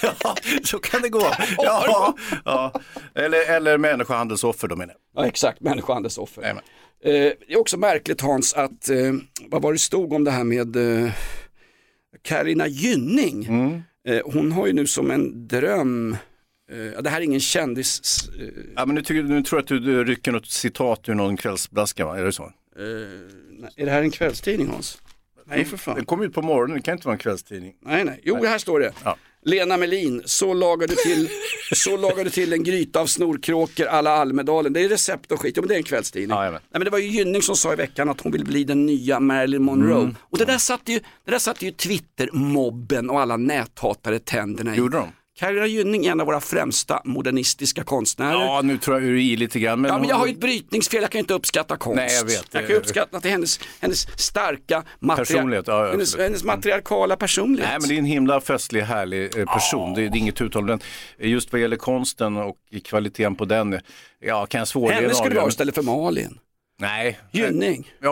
ja, 0.02 0.36
så 0.64 0.78
kan 0.78 1.02
det 1.02 1.08
gå. 1.08 1.32
Ja, 1.56 2.14
ja. 2.44 2.72
Eller, 3.14 3.50
eller 3.56 3.78
människohandelsoffer 3.78 4.68
då 4.68 4.76
menar 4.76 4.94
jag. 5.14 5.24
Ja 5.24 5.28
exakt, 5.28 5.60
människohandelsoffer. 5.60 6.42
Eh, 6.42 6.54
det 7.04 7.34
är 7.48 7.58
också 7.58 7.76
märkligt 7.76 8.20
Hans 8.20 8.54
att, 8.54 8.88
eh, 8.88 9.12
vad 9.48 9.62
var 9.62 9.72
det 9.72 9.78
stod 9.78 10.12
om 10.12 10.24
det 10.24 10.30
här 10.30 10.44
med 10.44 10.76
eh, 10.76 11.12
Carina 12.22 12.66
Gynning. 12.66 13.44
Mm. 13.44 13.82
Eh, 14.08 14.20
hon 14.24 14.52
har 14.52 14.66
ju 14.66 14.72
nu 14.72 14.86
som 14.86 15.10
en 15.10 15.48
dröm, 15.48 16.16
eh, 16.72 17.02
det 17.02 17.10
här 17.10 17.18
är 17.20 17.24
ingen 17.24 17.40
kändis, 17.40 18.00
eh, 18.40 18.48
Ja, 18.76 18.86
men 18.86 18.94
nu, 18.94 19.02
tycker, 19.02 19.22
nu 19.22 19.42
tror 19.42 19.58
jag 19.58 19.62
att 19.78 19.84
du, 19.84 20.04
rycker 20.04 20.32
något 20.32 20.46
citat 20.46 21.08
ur 21.08 21.14
någon 21.14 21.36
kvällsblaska, 21.36 22.06
va? 22.06 22.18
är 22.18 22.24
det 22.24 22.32
så? 22.32 22.42
eh, 22.44 22.52
nej, 23.50 23.70
är 23.76 23.84
det 23.86 23.90
här 23.92 24.02
en 24.02 24.10
kvällstidning 24.10 24.68
Hans? 24.68 25.02
Nej 25.44 25.64
för 25.64 25.76
fan. 25.76 25.94
Den 25.96 26.04
kom 26.04 26.22
ut 26.22 26.34
på 26.34 26.42
morgonen, 26.42 26.76
det 26.76 26.82
kan 26.82 26.94
inte 26.94 27.06
vara 27.06 27.14
en 27.14 27.18
kvällstidning. 27.18 27.74
Nej, 27.80 28.04
nej. 28.04 28.20
Jo, 28.22 28.44
här 28.44 28.58
står 28.58 28.80
det. 28.80 28.92
Ja. 29.04 29.16
Lena 29.44 29.76
Melin, 29.76 30.22
så 30.24 30.54
lagar 30.54 30.88
du 30.88 30.94
till, 30.94 31.28
så 31.72 31.96
lagar 31.96 32.24
du 32.24 32.30
till 32.30 32.52
en 32.52 32.62
gryta 32.62 33.00
av 33.00 33.06
snorkråkor 33.06 33.86
alla 33.86 34.10
Almedalen. 34.10 34.72
Det 34.72 34.80
är 34.80 34.88
recept 34.88 35.32
och 35.32 35.40
skit, 35.40 35.56
ja, 35.56 35.62
men 35.62 35.68
det 35.68 35.74
är 35.74 35.78
en 35.78 35.82
kvällstidning. 35.82 36.38
Ja, 36.38 36.50
Nej, 36.50 36.60
men 36.70 36.84
det 36.84 36.90
var 36.90 36.98
ju 36.98 37.08
Gynning 37.08 37.42
som 37.42 37.56
sa 37.56 37.72
i 37.72 37.76
veckan 37.76 38.08
att 38.08 38.20
hon 38.20 38.32
vill 38.32 38.44
bli 38.44 38.64
den 38.64 38.86
nya 38.86 39.20
Marilyn 39.20 39.62
Monroe. 39.62 40.00
Mm. 40.00 40.16
Och 40.20 40.38
det 40.38 40.44
där 40.44 40.58
satte 40.58 40.92
ju, 40.92 41.00
det 41.24 41.30
där 41.30 41.38
satte 41.38 41.64
ju 41.64 41.70
Twitter-mobben 41.70 43.10
och 43.10 43.20
alla 43.20 43.36
näthatare 43.36 44.18
tänderna 44.18 44.74
i. 44.74 44.78
Gjorde 44.78 44.96
de? 44.96 45.08
Carina 45.38 45.66
Gynning 45.66 46.06
är 46.06 46.12
en 46.12 46.20
av 46.20 46.26
våra 46.26 46.40
främsta 46.40 47.02
modernistiska 47.04 47.84
konstnärer. 47.84 48.40
Ja, 48.40 48.60
nu 48.64 48.78
tror 48.78 48.96
jag 48.96 49.02
du 49.02 49.16
är 49.16 49.22
i 49.22 49.36
lite 49.36 49.60
grann. 49.60 49.80
Men 49.80 49.90
Ja, 49.90 49.98
men 49.98 50.08
jag 50.08 50.16
har 50.16 50.26
ju 50.26 50.32
ett 50.32 50.40
brytningsfel, 50.40 51.02
jag 51.02 51.10
kan 51.10 51.18
inte 51.18 51.34
uppskatta 51.34 51.76
konst. 51.76 51.96
Nej, 51.96 52.14
jag 52.14 52.24
vet. 52.24 52.46
Jag 52.52 52.66
kan 52.66 52.76
uppskatta 52.76 53.20
till 53.20 53.30
hennes, 53.30 53.60
hennes 53.80 54.20
starka 54.20 54.84
Personlighet, 55.16 55.66
ja, 55.66 55.84
ja, 55.84 55.90
hennes, 55.90 56.16
hennes 56.16 56.44
matriarkala 56.44 57.16
personlighet. 57.16 57.68
Nej 57.70 57.78
men 57.80 57.88
det 57.88 57.94
är 57.94 57.98
en 57.98 58.04
himla 58.04 58.40
festlig, 58.40 58.80
härlig 58.80 59.38
eh, 59.38 59.46
person. 59.46 59.94
Det, 59.94 60.02
är, 60.02 60.10
det 60.10 60.16
är 60.16 60.18
inget 60.18 60.40
uttal. 60.40 60.78
Just 61.18 61.52
vad 61.52 61.60
gäller 61.60 61.76
konsten 61.76 62.36
och 62.36 62.56
kvaliteten 62.84 63.34
på 63.34 63.44
den, 63.44 63.80
ja 64.20 64.46
kan 64.46 64.58
jag 64.58 64.68
svårligen 64.68 65.02
Henne 65.02 65.14
skulle 65.14 65.34
du 65.34 65.40
ha 65.40 65.48
istället 65.48 65.74
för 65.74 65.82
Malin. 65.82 66.38
Nej. 66.80 67.18
Gynning. 67.32 67.90
Ja, 68.02 68.10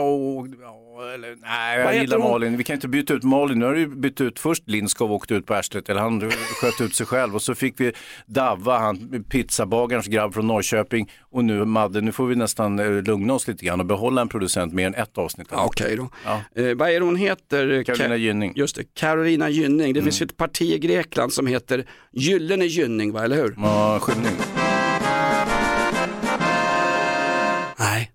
ja, 0.63 1.13
eller, 1.15 1.37
nej, 1.43 1.79
Vad 1.79 1.87
jag 1.87 1.93
heter 1.93 2.01
gillar 2.01 2.19
hon? 2.19 2.31
Malin. 2.31 2.57
Vi 2.57 2.65
kan 2.65 2.75
inte 2.75 2.89
byta 2.89 3.15
ut 3.15 3.23
Malin. 3.23 3.59
Nu 3.59 3.65
har 3.65 3.75
du 3.75 3.87
bytt 3.87 4.21
ut 4.21 4.39
först 4.39 4.63
Lindskov 4.67 5.13
åkte 5.13 5.35
ut 5.35 5.47
på 5.47 5.55
arslet, 5.55 5.89
eller 5.89 6.01
han 6.01 6.31
sköt 6.31 6.81
ut 6.81 6.95
sig 6.95 7.07
själv. 7.07 7.35
Och 7.35 7.43
så 7.43 7.55
fick 7.55 7.81
vi 7.81 7.93
Davva, 8.27 8.79
han 8.79 9.25
pizzabagarens 9.29 10.07
grabb 10.07 10.35
från 10.35 10.47
Norrköping. 10.47 11.13
Och 11.31 11.45
nu 11.45 11.65
Madde, 11.65 12.01
nu 12.01 12.13
får 12.13 12.27
vi 12.27 12.35
nästan 12.37 12.79
eh, 12.79 13.03
lugna 13.03 13.33
oss 13.35 13.49
lite 13.49 13.65
grann 13.65 13.81
och 13.81 13.87
behålla 13.87 14.21
en 14.21 14.29
producent 14.29 14.73
mer 14.73 14.87
än 14.87 14.95
ett 14.95 15.19
avsnitt. 15.19 15.49
Ja, 15.51 15.65
Okej 15.65 15.97
då. 15.97 16.09
Ja. 16.25 16.41
Eh, 16.63 16.75
vad 16.77 16.91
är 16.91 17.01
det 17.01 17.07
hon 17.07 17.17
heter? 17.17 17.83
Carolina 17.83 18.15
Ka- 18.15 18.19
Gynning. 18.19 18.53
Just 18.57 18.77
det, 18.77 18.85
Carolina 18.95 19.49
Gynning. 19.49 19.93
Det 19.95 20.03
finns 20.03 20.21
ju 20.21 20.25
ett 20.25 20.37
parti 20.37 20.63
i 20.63 20.79
Grekland 20.79 21.33
som 21.33 21.47
heter 21.47 21.87
Gyllene 22.13 22.65
Gynning, 22.67 23.13
va? 23.13 23.25
eller 23.25 23.37
hur? 23.37 23.55
Ja, 23.63 23.99
skymning. 24.03 24.33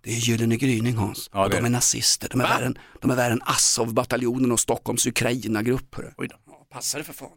Det 0.04 0.12
är 0.12 0.16
Gyllene 0.18 0.56
Gryning 0.56 0.98
Hans. 0.98 1.30
Ja, 1.34 1.44
och 1.44 1.50
de 1.50 1.56
är 1.56 1.60
är 1.60 1.64
det. 1.64 1.70
nazister. 1.70 2.30
De 2.32 2.42
är 2.42 2.48
värre 2.48 2.66
än, 2.66 2.78
de 3.02 3.12
är 3.12 3.16
värre 3.16 3.34
än 3.34 3.42
Azov-bataljonen 3.46 4.52
och 4.52 4.60
Stockholms 4.60 5.06
Ukraina-grupp. 5.06 5.96
hörru. 5.96 6.12
Oj 6.18 6.28
då. 6.28 6.36
Ja, 6.48 6.66
Passa 6.74 6.98
det 6.98 7.04
för 7.04 7.14
fan. 7.14 7.30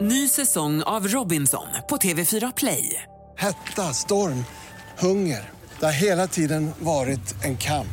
Ny 0.00 0.28
säsong 0.28 0.82
av 0.82 1.08
Robinson 1.08 1.66
på 1.88 1.96
TV4 1.96 2.52
Play. 2.56 3.02
Hetta, 3.36 3.94
storm, 3.94 4.44
hunger. 4.98 5.50
Det 5.80 5.84
har 5.86 5.92
hela 5.92 6.26
tiden 6.26 6.70
varit 6.78 7.44
en 7.44 7.56
kamp. 7.56 7.88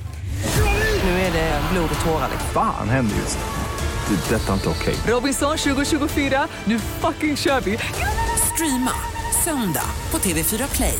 Nu 1.04 1.10
är 1.10 1.34
det 1.34 1.62
blod 1.74 1.90
och 2.00 2.06
tårar. 2.06 2.30
liksom. 2.32 2.50
Fan 2.54 2.90
händer 2.90 3.16
just 3.16 3.38
det. 3.38 4.16
Det 4.16 4.36
är 4.36 4.40
detta 4.40 4.54
inte 4.54 4.70
okej. 4.70 4.96
Robinson 5.08 5.58
2024, 5.58 6.48
nu 6.66 6.80
fucking 6.80 7.38
kör 7.38 7.62
vi! 7.62 7.78
Streama 8.54 8.92
söndag 9.44 9.90
på 10.12 10.18
TV4 10.18 10.76
Play. 10.76 11.00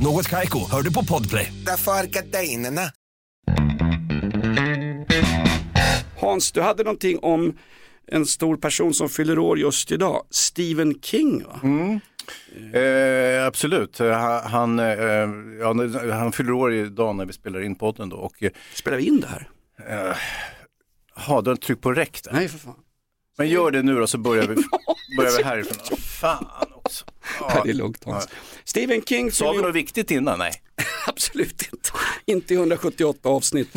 Något 0.00 0.28
Kaiko, 0.28 0.58
hör 0.70 0.82
du 0.82 0.92
på 0.92 1.04
Podplay. 1.04 1.52
Därför 1.66 1.92
är 1.92 2.04
gardinerna. 2.06 2.82
Hans, 6.20 6.52
du 6.52 6.60
hade 6.62 6.84
någonting 6.84 7.18
om 7.18 7.58
en 8.06 8.26
stor 8.26 8.56
person 8.56 8.94
som 8.94 9.08
fyller 9.08 9.38
år 9.38 9.58
just 9.58 9.92
idag. 9.92 10.22
Stephen 10.30 10.94
King 11.02 11.44
va? 11.44 11.60
Eh, 12.80 13.46
absolut, 13.46 14.00
Eh, 14.00 14.10
han, 14.12 14.42
han, 14.50 14.78
eh, 14.78 14.86
ja, 15.60 16.12
han 16.14 16.32
fyller 16.32 16.52
år 16.52 16.74
idag 16.74 17.16
när 17.16 17.24
vi 17.26 17.32
spelar 17.32 17.60
in 17.60 17.74
podden 17.74 18.08
då. 18.08 18.16
Och, 18.16 18.42
eh, 18.42 18.50
Spelar 18.74 18.96
vi 18.96 19.04
in 19.06 19.20
det 19.20 19.26
här? 19.26 19.48
eh, 20.10 20.16
Ja, 21.28 21.40
du 21.40 21.50
har 21.50 21.56
tryckt 21.56 21.82
på 21.82 21.92
räck 21.92 22.20
där. 22.24 22.32
Nej 22.32 22.48
för 22.48 22.58
fan. 22.58 22.74
Men 23.38 23.48
gör 23.48 23.70
det 23.70 23.82
nu 23.82 23.94
då 23.94 24.06
så 24.06 24.18
börjar 24.18 24.48
vi, 24.48 24.54
börjar 25.16 25.36
vi 25.36 25.42
härifrån. 25.42 25.96
Fan 25.98 26.46
också. 26.74 27.04
Nej, 27.40 27.60
det 27.64 27.70
är 27.70 27.74
lugnt 27.74 28.04
Hans. 28.04 28.28
Stephen 28.64 29.02
King 29.02 29.32
Sa 29.32 29.52
vi 29.52 29.62
något 29.62 29.74
viktigt 29.74 30.10
innan? 30.10 30.38
Nej. 30.38 30.52
Absolut 31.06 31.62
inte. 31.72 31.90
Inte 32.26 32.54
i 32.54 32.56
178 32.56 33.28
avsnitt. 33.28 33.68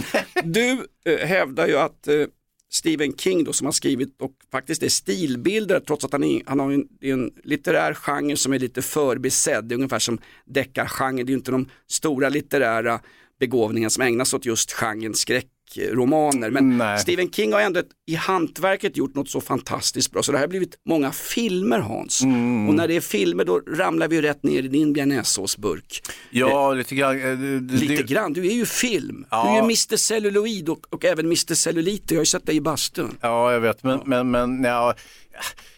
Du 0.43 0.88
eh, 1.06 1.28
hävdar 1.28 1.67
ju 1.67 1.78
att 1.78 2.08
eh, 2.08 2.26
Stephen 2.69 3.17
King 3.17 3.43
då 3.43 3.54
som 3.54 3.65
har 3.65 3.71
skrivit 3.71 4.21
och 4.21 4.32
faktiskt 4.52 4.84
är 4.84 4.89
stilbildare 4.89 5.80
trots 5.80 6.06
att 6.06 6.12
han, 6.12 6.24
är, 6.24 6.41
han 6.45 6.60
har 6.60 6.71
en, 6.71 6.88
en 7.02 7.32
litterär 7.43 7.93
genre 7.93 8.38
som 8.38 8.54
är 8.54 8.60
lite 8.60 8.82
förbisedd. 8.82 9.65
Det 9.65 9.74
är 9.74 9.78
ungefär 9.78 10.00
som 10.00 10.19
deckargenre. 10.45 11.24
Det 11.24 11.30
är 11.30 11.32
ju 11.32 11.38
inte 11.38 11.52
de 11.52 11.69
stora 11.88 12.30
litterära 12.30 13.00
begåvningarna 13.39 13.89
som 13.89 14.04
ägnas 14.04 14.34
åt 14.34 14.45
just 14.45 14.71
genren 14.71 15.13
skräck 15.13 15.47
skräckromaner. 15.72 16.50
Men 16.50 17.00
Stephen 17.00 17.32
King 17.32 17.54
har 17.54 17.62
ändå 17.62 17.80
ett, 17.80 17.90
i 18.08 18.16
hantverket 18.16 18.98
gjort 18.98 19.16
något 19.16 19.30
så 19.30 19.42
fantastiskt 19.42 20.12
bra. 20.12 20.24
Så 20.24 20.32
det 20.32 20.38
här 20.38 20.44
har 20.44 20.50
blivit 20.50 20.76
många 20.86 21.12
filmer 21.12 21.80
Hans. 21.80 22.22
Mm. 22.24 22.70
Och 22.70 22.76
när 22.76 22.88
det 22.88 22.96
är 22.96 23.02
filmer 23.02 23.46
då 23.46 23.60
ramlar 23.68 24.08
vi 24.08 24.22
rätt 24.22 24.44
ner 24.44 24.64
i 24.64 24.68
din 24.68 24.94
bearnaisesåsburk. 24.94 26.02
Ja, 26.32 26.74
lite 26.74 26.96
grann. 26.96 27.22
eh, 27.22 27.80
Lite 27.80 28.04
grann, 28.04 28.34
du 28.34 28.48
är 28.48 28.54
ju 28.54 28.66
film. 28.66 29.26
Ja. 29.32 29.44
Du 29.44 29.50
är 29.50 29.56
ju 29.56 29.60
Mr 29.62 29.96
Celluloid 29.98 30.70
och, 30.70 30.94
och 30.94 31.06
även 31.06 31.26
Mr 31.26 31.54
Cellulite. 31.54 32.14
Jag 32.14 32.20
har 32.20 32.22
ju 32.22 32.26
sett 32.26 32.46
dig 32.46 32.56
i 32.56 32.62
bastun. 32.62 33.18
Ja, 33.22 33.54
jag 33.54 33.60
vet, 33.60 33.84
men, 33.84 34.00
men, 34.06 34.32
men 34.32 34.64
ja, 34.64 34.94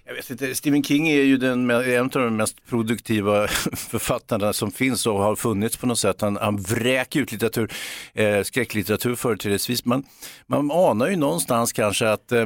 jag 0.06 0.13
vet 0.13 0.30
inte. 0.30 0.56
Stephen 0.56 0.84
King 0.84 1.08
är 1.08 1.22
ju 1.22 1.38
den, 1.38 1.70
en 1.70 2.06
av 2.06 2.10
de 2.10 2.36
mest 2.36 2.66
produktiva 2.70 3.48
författarna 3.74 4.54
som 4.54 4.72
finns 4.72 5.08
och 5.08 5.20
har 5.20 5.36
funnits 5.36 5.78
på 5.78 5.88
något 5.88 6.00
sätt. 6.00 6.22
Han, 6.22 6.38
han 6.38 6.58
vräker 6.58 7.20
ut 7.20 7.32
litteratur, 7.32 7.72
eh, 8.13 8.44
skräcklitteratur 8.44 9.16
företrädesvis. 9.16 9.86
Man, 9.86 10.04
man 10.48 10.72
anar 10.72 11.10
ju 11.10 11.16
någonstans 11.16 11.74
kanske 11.74 12.10
att, 12.10 12.32
eh, 12.32 12.46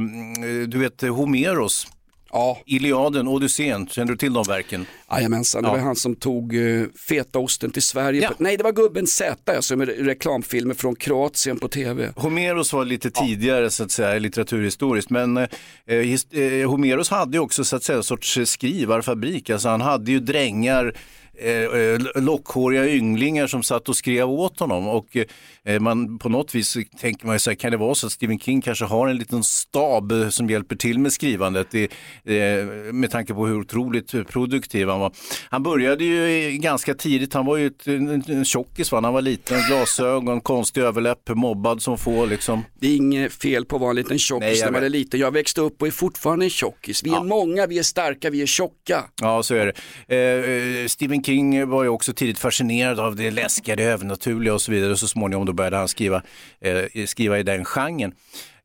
du 0.68 0.80
vet 0.80 1.02
Homeros, 1.02 1.88
ja. 2.32 2.58
Iliaden, 2.66 3.28
Odysseen, 3.28 3.88
känner 3.88 4.12
du 4.12 4.18
till 4.18 4.34
de 4.34 4.44
verken? 4.48 4.86
Jajamensan, 5.12 5.64
det 5.64 5.70
Ja. 5.70 5.74
var 5.74 5.80
han 5.80 5.96
som 5.96 6.16
tog 6.16 6.54
uh, 6.54 6.88
fetaosten 7.10 7.72
till 7.72 7.82
Sverige. 7.82 8.28
På, 8.28 8.34
nej, 8.38 8.58
det 8.58 8.64
var 8.64 8.72
gubben 8.72 9.08
Z 9.08 9.36
alltså, 9.56 9.76
med 9.76 10.06
reklamfilmer 10.06 10.74
från 10.74 10.96
Kroatien 10.96 11.60
på 11.60 11.68
tv. 11.68 12.12
Homeros 12.16 12.74
var 12.74 12.86
lite 12.86 13.12
tidigare 13.12 13.70
så 13.70 13.84
att 13.84 13.92
säga 13.92 14.20
litteraturhistoriskt 14.20 15.10
men 15.12 15.38
eh, 15.38 15.48
his, 15.88 16.26
eh, 16.32 16.70
Homeros 16.70 17.10
hade 17.10 17.38
ju 17.38 17.40
också 17.44 17.64
så 17.64 17.76
att 17.76 17.84
säga 17.84 17.98
en 17.98 18.04
sorts 18.04 18.38
eh, 18.38 18.44
skrivarfabrik, 18.44 19.50
alltså 19.50 19.70
han 19.70 19.82
hade 19.82 20.12
ju 20.12 20.20
drängar 20.20 20.94
eh, 21.40 21.52
eh, 21.52 22.24
lockhåriga 22.24 22.90
ynglingar 22.90 23.48
som 23.48 23.64
satt 23.64 23.90
och 23.90 23.96
skrev 23.96 24.30
åt 24.30 24.60
honom 24.60 24.88
och 24.88 25.18
eh, 25.64 25.80
man 25.80 26.20
på 26.20 26.30
något 26.30 26.56
vis 26.56 26.78
tänker 27.00 27.26
man 27.26 27.36
ju 27.36 27.40
så 27.40 27.50
här, 27.50 27.56
kan 27.56 27.72
det 27.72 27.78
vara 27.78 27.96
så 27.96 28.08
att 28.08 28.14
Stephen 28.14 28.40
King 28.40 28.62
kanske 28.62 28.86
har 28.86 29.08
en 29.08 29.18
liten 29.18 29.44
stab 29.44 30.12
eh, 30.12 30.30
som 30.30 30.50
hjälper 30.50 30.76
till 30.76 31.00
med 31.00 31.14
skrivandet 31.14 31.76
i, 31.76 31.84
eh, 32.24 32.94
med 32.94 33.12
tanke 33.12 33.34
på 33.34 33.48
hur 33.48 33.60
otroligt 33.60 34.28
produktiv 34.28 34.90
han 34.90 35.00
var. 35.00 35.12
Han 35.50 35.64
började 35.64 36.04
ju 36.04 36.58
ganska 36.58 36.94
tidigt, 36.94 37.34
han 37.34 37.46
var 37.46 37.58
ju 37.58 37.68
ett, 37.68 37.88
en, 37.88 38.24
en 38.28 38.46
tjockis 38.46 38.92
va? 38.92 39.02
han 39.02 39.14
var 39.14 39.22
liten, 39.22 39.62
glasögon, 39.68 40.42
konstig 40.42 40.82
överläpp, 40.82 41.30
mobbad 41.30 41.82
som 41.82 41.98
få 41.98 42.26
liksom. 42.26 42.64
Det 42.80 42.88
är 42.88 42.96
inget 42.96 43.34
fel 43.34 43.66
på 43.66 43.76
att 43.76 43.82
vara 43.82 43.90
en 43.90 43.96
liten 43.96 44.20
tjockis 44.20 44.64
när 44.64 44.72
man 44.72 44.84
är 44.84 44.90
liten. 44.90 45.20
Jag 45.20 45.32
växte 45.32 45.62
upp 45.62 45.82
och 45.82 45.88
är 45.88 45.92
fortfarande 45.92 46.46
en 46.46 46.50
tjockis. 46.50 47.04
Vi 47.04 47.10
är 47.10 47.24
många, 47.24 47.68
vi 47.68 47.80
är 47.80 47.84
starka, 47.84 48.30
vi 48.30 48.42
är 48.42 48.46
tjocka. 48.46 49.04
Ja, 49.22 49.44
så 49.44 49.56
är 49.56 49.66
det. 49.66 49.74
Eh, 50.16 50.82
eh, 50.82 50.88
Stephen 50.88 51.24
King 51.28 51.70
var 51.70 51.84
ju 51.84 51.90
också 51.90 52.14
tidigt 52.14 52.40
fascinerad 52.40 53.00
av 53.00 53.16
det 53.16 53.32
läskiga, 53.32 53.76
det 53.76 53.84
övernaturliga 53.84 54.54
och 54.54 54.62
så 54.62 54.72
vidare. 54.72 54.92
Och 54.92 55.00
så 55.00 55.08
småningom 55.08 55.46
då 55.46 55.54
började 55.54 55.78
han 55.78 55.88
skriva, 55.88 56.22
eh, 56.62 57.06
skriva 57.06 57.40
i 57.40 57.44
den 57.44 57.66
genren. 57.66 58.14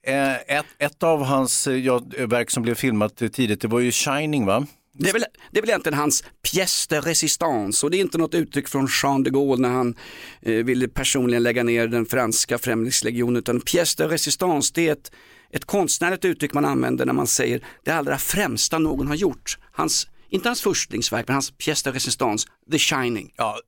Eh, 0.06 0.34
ett, 0.34 0.66
ett 0.78 1.02
av 1.02 1.22
hans 1.22 1.66
eh, 1.66 1.76
ja, 1.76 2.02
verk 2.18 2.50
som 2.50 2.62
blev 2.62 2.74
filmat 2.74 3.22
tidigt, 3.32 3.60
det 3.60 3.68
var 3.68 3.80
ju 3.80 3.92
Shining 3.92 4.46
va? 4.46 4.66
Det 4.94 5.08
är, 5.08 5.12
väl, 5.12 5.24
det 5.50 5.58
är 5.58 5.62
väl 5.62 5.70
egentligen 5.70 5.98
hans 5.98 6.24
pièce 6.46 6.86
de 6.90 7.00
résistance 7.00 7.86
och 7.86 7.90
det 7.90 7.96
är 7.96 8.00
inte 8.00 8.18
något 8.18 8.34
uttryck 8.34 8.68
från 8.68 8.88
Jean 9.02 9.22
de 9.22 9.30
Gaulle 9.30 9.62
när 9.62 9.68
han 9.68 9.94
eh, 10.42 10.52
ville 10.52 10.88
personligen 10.88 11.42
lägga 11.42 11.62
ner 11.62 11.86
den 11.86 12.06
franska 12.06 12.58
främlingslegionen 12.58 13.36
utan 13.36 13.60
pièce 13.60 13.98
de 13.98 14.08
résistance 14.08 14.72
det 14.74 14.88
är 14.88 14.92
ett, 14.92 15.12
ett 15.50 15.64
konstnärligt 15.64 16.24
uttryck 16.24 16.54
man 16.54 16.64
använder 16.64 17.06
när 17.06 17.12
man 17.12 17.26
säger 17.26 17.60
det 17.84 17.90
allra 17.90 18.18
främsta 18.18 18.78
någon 18.78 19.06
har 19.06 19.14
gjort. 19.14 19.58
Hans, 19.72 20.06
inte 20.32 20.48
hans 20.48 20.62
förstlingsverk 20.62 21.28
men 21.28 21.34
hans 21.34 21.52
pièce 21.52 21.84
de 21.84 21.92
résistance, 21.92 22.48
The 22.70 22.78
Shining. 22.78 23.32
Ja, 23.36 23.58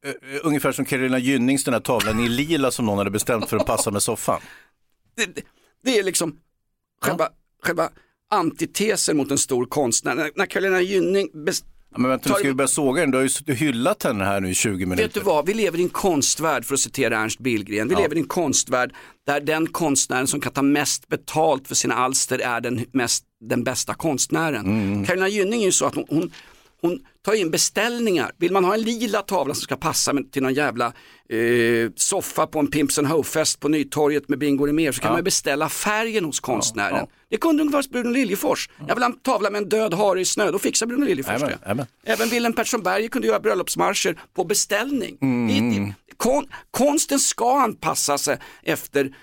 ungefär 0.42 0.72
som 0.72 0.84
Carolina 0.84 1.18
Gynnings 1.18 1.64
den 1.64 1.74
här 1.74 1.80
tavlan 1.80 2.20
i 2.20 2.28
lila 2.28 2.70
som 2.70 2.86
någon 2.86 2.98
hade 2.98 3.10
bestämt 3.10 3.48
för 3.48 3.56
att 3.56 3.66
passa 3.66 3.90
med 3.90 4.02
soffan. 4.02 4.40
Det, 5.16 5.26
det, 5.26 5.42
det 5.84 5.98
är 5.98 6.02
liksom 6.02 6.36
själva, 7.02 7.28
själva 7.62 7.88
antitesen 8.30 9.16
mot 9.16 9.30
en 9.30 9.38
stor 9.38 9.66
konstnär. 9.66 10.14
När, 10.14 10.30
när 10.34 10.46
Carolina 10.46 10.80
Gynning 10.80 11.28
Ja, 11.94 12.00
men 12.00 12.10
vänta, 12.10 12.22
du 12.28 12.32
tar 12.32 12.38
ska 12.38 12.48
ju 12.48 12.54
börja 12.54 12.68
såga 12.68 13.00
den. 13.00 13.10
Du 13.10 13.18
har 13.18 13.24
ju 13.24 13.54
hyllat 13.54 14.02
henne 14.02 14.24
här 14.24 14.40
nu 14.40 14.50
i 14.50 14.54
20 14.54 14.86
minuter. 14.86 15.02
Vet 15.04 15.14
du 15.14 15.20
vad, 15.20 15.46
vi 15.46 15.54
lever 15.54 15.78
i 15.78 15.82
en 15.82 15.88
konstvärld 15.88 16.64
för 16.64 16.74
att 16.74 16.80
citera 16.80 17.18
Ernst 17.18 17.38
Billgren. 17.38 17.88
Vi 17.88 17.94
Ja. 17.94 18.00
lever 18.00 18.16
i 18.16 18.18
en 18.18 18.26
konstvärld 18.26 18.92
där 19.26 19.40
den 19.40 19.66
konstnären 19.66 20.26
som 20.26 20.40
kan 20.40 20.52
ta 20.52 20.62
mest 20.62 21.08
betalt 21.08 21.68
för 21.68 21.74
sina 21.74 21.94
alster 21.94 22.38
är 22.38 22.60
den, 22.60 22.84
mest, 22.92 23.24
den 23.40 23.64
bästa 23.64 23.94
konstnären. 23.94 24.66
Mm. 24.66 25.04
Carolina 25.04 25.28
Gynning 25.28 25.60
är 25.60 25.66
ju 25.66 25.72
så 25.72 25.86
att 25.86 25.94
hon, 25.94 26.04
hon, 26.08 26.32
hon 26.88 26.98
tar 27.24 27.34
in 27.34 27.50
beställningar. 27.50 28.30
Vill 28.38 28.52
man 28.52 28.64
ha 28.64 28.74
en 28.74 28.82
lila 28.82 29.22
tavla 29.22 29.54
som 29.54 29.62
ska 29.62 29.76
passa 29.76 30.12
till 30.32 30.42
någon 30.42 30.54
jävla 30.54 30.86
eh, 31.28 31.90
soffa 31.96 32.46
på 32.46 32.58
en 32.58 32.66
Pimps 32.70 32.98
and 32.98 33.06
Hoe-fest 33.08 33.60
på 33.60 33.68
Nytorget 33.68 34.28
med 34.28 34.38
Bingo 34.38 34.72
mer 34.72 34.92
så 34.92 35.00
kan 35.00 35.08
Ja. 35.08 35.12
man 35.16 35.24
beställa 35.24 35.68
färgen 35.68 36.24
hos 36.24 36.40
konstnären. 36.40 36.96
ja. 36.96 37.06
Det 37.30 37.36
kunde 37.36 37.62
ungefär 37.62 37.90
Bruno 37.92 38.10
Liljefors. 38.10 38.68
Jag 38.88 38.94
vill 38.94 39.02
ha 39.04 39.10
en 39.10 39.18
tavla 39.18 39.50
med 39.50 39.62
en 39.62 39.68
död 39.68 39.94
hare 39.94 40.20
i 40.20 40.24
snö, 40.24 40.50
då 40.50 40.58
fixar 40.58 40.86
Bruno 40.86 41.04
Liljefors 41.04 41.40
det. 41.40 41.58
jajamän. 41.62 41.86
Även 42.04 42.28
Willem 42.28 42.52
Pettersson 42.52 42.82
Berger 42.82 43.08
kunde 43.08 43.28
göra 43.28 43.40
bröllopsmarscher 43.40 44.18
på 44.34 44.44
beställning. 44.44 45.18
Mm. 45.22 45.92
Kon, 46.16 46.46
konsten 46.70 47.18
ska 47.18 47.60
anpassa 47.60 48.18
sig 48.18 48.38
efter 48.62 49.14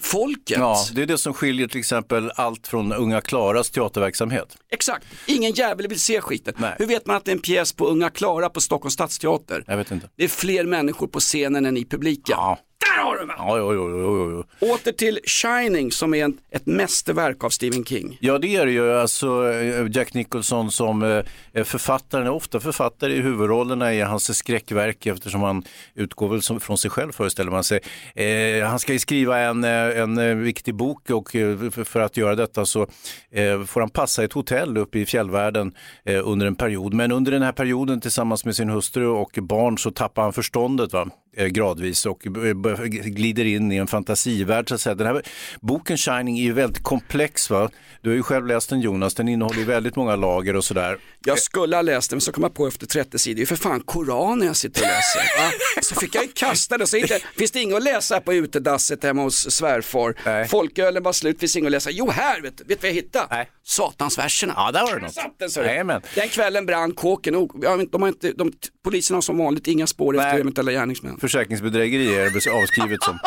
folket. 0.00 0.58
Ja, 0.58 0.84
det 0.94 1.02
är 1.02 1.06
det 1.06 1.18
som 1.18 1.34
skiljer 1.34 1.68
till 1.68 1.78
exempel 1.78 2.30
allt 2.34 2.66
från 2.66 2.92
Unga 2.92 3.20
Klaras 3.20 3.70
teaterverksamhet. 3.70 4.56
Exakt, 4.70 5.06
ingen 5.26 5.52
jävel 5.52 5.88
vill 5.88 6.00
se 6.00 6.20
skiten. 6.20 6.54
Nej. 6.56 6.74
Hur 6.78 6.86
vet 6.86 7.06
man 7.06 7.16
att 7.16 7.24
det 7.24 7.30
är 7.30 7.36
en 7.36 7.42
pjäs 7.42 7.72
på 7.72 7.86
Unga 7.86 8.10
Klara 8.10 8.48
på 8.48 8.60
Stockholms 8.60 8.94
stadsteater? 8.94 9.64
Jag 9.66 9.76
vet 9.76 9.90
inte. 9.90 10.10
Det 10.16 10.24
är 10.24 10.28
fler 10.28 10.64
människor 10.64 11.06
på 11.06 11.20
scenen 11.20 11.66
än 11.66 11.76
i 11.76 11.84
publiken. 11.84 12.36
Ja. 12.38 12.58
Där 12.86 13.02
har 13.04 13.16
du 13.16 13.26
mig! 13.26 13.36
Ja, 13.38 13.58
jo, 13.58 13.72
jo, 13.74 13.90
jo, 13.90 14.44
jo. 14.60 14.68
Åter 14.74 14.92
till 14.92 15.18
Shining 15.24 15.92
som 15.92 16.14
är 16.14 16.24
en, 16.24 16.38
ett 16.50 16.66
mästerverk 16.66 17.44
av 17.44 17.50
Stephen 17.50 17.84
King. 17.84 18.18
Ja 18.20 18.38
det 18.38 18.56
är 18.56 18.66
det 18.66 18.72
ju, 18.72 18.92
alltså 18.92 19.52
eh, 19.52 19.86
Jack 19.90 20.14
Nicholson 20.14 20.70
som 20.70 21.02
eh, 21.02 21.08
är 21.52 21.64
författaren, 21.64 22.26
är 22.26 22.30
ofta 22.30 22.60
författare 22.60 23.12
i 23.14 23.20
huvudrollerna 23.20 23.94
i 23.94 24.00
hans 24.00 24.36
skräckverk 24.36 25.06
eftersom 25.06 25.42
han 25.42 25.62
utgår 25.94 26.28
väl 26.28 26.60
från 26.60 26.78
sig 26.78 26.90
själv 26.90 27.12
föreställer 27.12 27.50
man 27.50 27.64
sig. 27.64 27.80
Eh, 28.14 28.66
han 28.68 28.78
ska 28.78 28.92
ju 28.92 28.98
skriva 28.98 29.38
en, 29.38 29.64
en 29.64 30.42
viktig 30.42 30.74
bok 30.74 31.10
och 31.10 31.30
för- 31.30 31.84
för 31.84 32.00
att 32.00 32.16
göra 32.16 32.34
detta 32.34 32.66
så 32.66 32.82
eh, 33.30 33.64
får 33.64 33.80
han 33.80 33.90
passa 33.90 34.22
i 34.22 34.24
ett 34.24 34.32
hotell 34.32 34.76
uppe 34.76 34.98
i 34.98 35.06
fjällvärlden 35.06 35.72
eh, 36.04 36.20
under 36.28 36.46
en 36.46 36.54
period. 36.56 36.94
Men 36.94 37.12
under 37.12 37.32
den 37.32 37.42
här 37.42 37.52
perioden 37.52 38.00
tillsammans 38.00 38.44
med 38.44 38.56
sin 38.56 38.68
hustru 38.70 39.06
och 39.06 39.38
barn 39.42 39.78
så 39.78 39.90
tappar 39.90 40.22
han 40.22 40.32
förståndet 40.32 40.92
va? 40.92 41.08
Eh, 41.38 41.46
gradvis 41.46 42.06
och 42.06 42.18
b- 42.30 42.52
glider 42.88 43.44
in 43.44 43.72
i 43.72 43.76
en 43.76 43.86
fantasivärld. 43.86 44.68
Så 44.68 44.74
att 44.74 44.80
säga. 44.80 44.94
Den 44.94 45.06
här 45.06 45.22
boken 45.60 45.96
Shining 45.96 46.38
är 46.38 46.42
ju 46.42 46.52
väldigt 46.52 46.82
komplex. 46.82 47.50
Va? 47.50 47.70
Du 48.02 48.08
har 48.10 48.16
ju 48.16 48.22
själv 48.22 48.46
läst 48.46 48.68
den 48.68 48.80
Jonas, 48.80 49.14
den 49.14 49.28
innehåller 49.28 49.58
ju 49.58 49.64
väldigt 49.64 49.96
många 49.96 50.16
lager 50.16 50.56
och 50.56 50.64
sådär. 50.64 50.98
Jag 51.24 51.38
skulle 51.38 51.76
ha 51.76 51.82
läst 51.82 52.10
den 52.10 52.16
men 52.16 52.20
så 52.20 52.32
kom 52.32 52.42
jag 52.42 52.54
på 52.54 52.66
efter 52.66 52.86
30 52.86 53.18
sidor, 53.18 53.36
det 53.36 53.42
är 53.42 53.46
för 53.46 53.56
fan 53.56 53.80
Koranen 53.80 54.46
jag 54.46 54.56
sitter 54.56 54.80
och 54.82 54.86
läser. 54.86 55.38
Va? 55.42 55.50
Så 55.82 55.94
fick 55.94 56.14
jag 56.14 56.22
ju 56.24 56.28
kasta 56.34 56.78
det, 56.78 56.86
så 56.86 56.96
inte, 56.96 57.20
finns 57.36 57.50
det 57.50 57.60
inget 57.60 57.76
att 57.76 57.82
läsa 57.82 58.20
på 58.20 58.34
utedasset 58.34 59.04
hemma 59.04 59.22
hos 59.22 59.50
svärfar. 59.50 60.44
Folkölen 60.48 61.02
var 61.02 61.12
slut, 61.12 61.40
finns 61.40 61.56
inget 61.56 61.66
att 61.66 61.72
läsa. 61.72 61.90
Jo 61.90 62.10
här, 62.10 62.40
vet 62.40 62.58
du 62.58 62.64
vet 62.64 62.82
vad 62.82 62.88
jag 62.88 62.94
hittade? 62.94 63.46
Satansverserna. 63.64 64.52
Ja, 64.56 64.72
där 64.72 64.82
var 64.82 64.94
det 64.94 65.00
något. 65.02 65.14
Satt 65.14 65.38
den, 65.38 65.50
du. 65.54 65.60
Jajamän. 65.60 66.02
Den 66.14 66.28
kvällen 66.28 66.66
brann 66.66 66.92
kåken, 66.94 67.48
men 67.76 67.88
de 67.90 68.02
har 68.02 68.08
inte, 68.08 68.32
de, 68.32 68.52
polisen 68.84 69.14
har 69.14 69.20
som 69.20 69.38
vanligt 69.38 69.66
inga 69.66 69.86
spår 69.86 70.16
efter 70.16 70.38
eventuella 70.38 70.72
gärningsmän. 70.72 71.18
Försäkringsbedrägeri 71.32 72.14
är 72.16 72.30
det 72.30 72.50
avskrivet 72.62 73.02
som. 73.02 73.18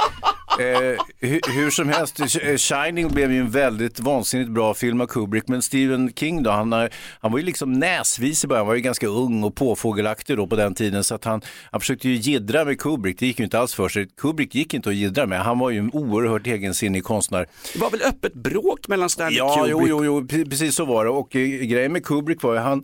Eh, 0.59 0.97
hur, 1.19 1.39
hur 1.53 1.69
som 1.69 1.89
helst, 1.89 2.19
Sh- 2.19 2.57
Shining 2.57 3.07
blev 3.09 3.31
ju 3.31 3.39
en 3.39 3.49
väldigt 3.49 3.99
vansinnigt 3.99 4.49
bra 4.51 4.73
film 4.73 5.01
av 5.01 5.05
Kubrick, 5.07 5.47
men 5.47 5.61
Stephen 5.61 6.13
King 6.15 6.43
då, 6.43 6.51
han, 6.51 6.71
han 7.19 7.31
var 7.31 7.37
ju 7.39 7.45
liksom 7.45 7.73
näsvis 7.73 8.43
i 8.43 8.47
början, 8.47 8.59
han 8.59 8.67
var 8.67 8.75
ju 8.75 8.81
ganska 8.81 9.07
ung 9.07 9.43
och 9.43 9.55
påfågelaktig 9.55 10.37
då 10.37 10.47
på 10.47 10.55
den 10.55 10.75
tiden, 10.75 11.03
så 11.03 11.15
att 11.15 11.25
han, 11.25 11.41
han 11.71 11.79
försökte 11.81 12.09
ju 12.09 12.15
jiddra 12.15 12.65
med 12.65 12.79
Kubrick, 12.79 13.19
det 13.19 13.25
gick 13.27 13.39
ju 13.39 13.45
inte 13.45 13.59
alls 13.59 13.73
för 13.73 13.89
sig. 13.89 14.07
Kubrick 14.17 14.55
gick 14.55 14.73
inte 14.73 14.89
att 14.89 14.95
jiddra 14.95 15.25
med, 15.25 15.39
han 15.39 15.59
var 15.59 15.69
ju 15.69 15.79
en 15.79 15.91
oerhört 15.93 16.47
egensinnig 16.47 17.03
konstnär. 17.03 17.45
Det 17.73 17.79
var 17.79 17.89
väl 17.89 18.01
öppet 18.01 18.33
bråk 18.33 18.87
mellan 18.87 19.09
Stanley 19.09 19.37
Ja, 19.37 19.55
Kubrick 19.55 19.71
jo, 19.71 19.87
jo, 19.87 20.05
jo, 20.05 20.21
pre- 20.21 20.49
precis 20.49 20.75
så 20.75 20.85
var 20.85 21.05
det. 21.05 21.11
Och 21.11 21.35
eh, 21.35 21.41
grejen 21.47 21.91
med 21.93 22.05
Kubrick 22.05 22.43
var 22.43 22.53
ju 22.53 22.59
han 22.59 22.83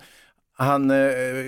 han 0.60 0.92
eh, 0.92 0.98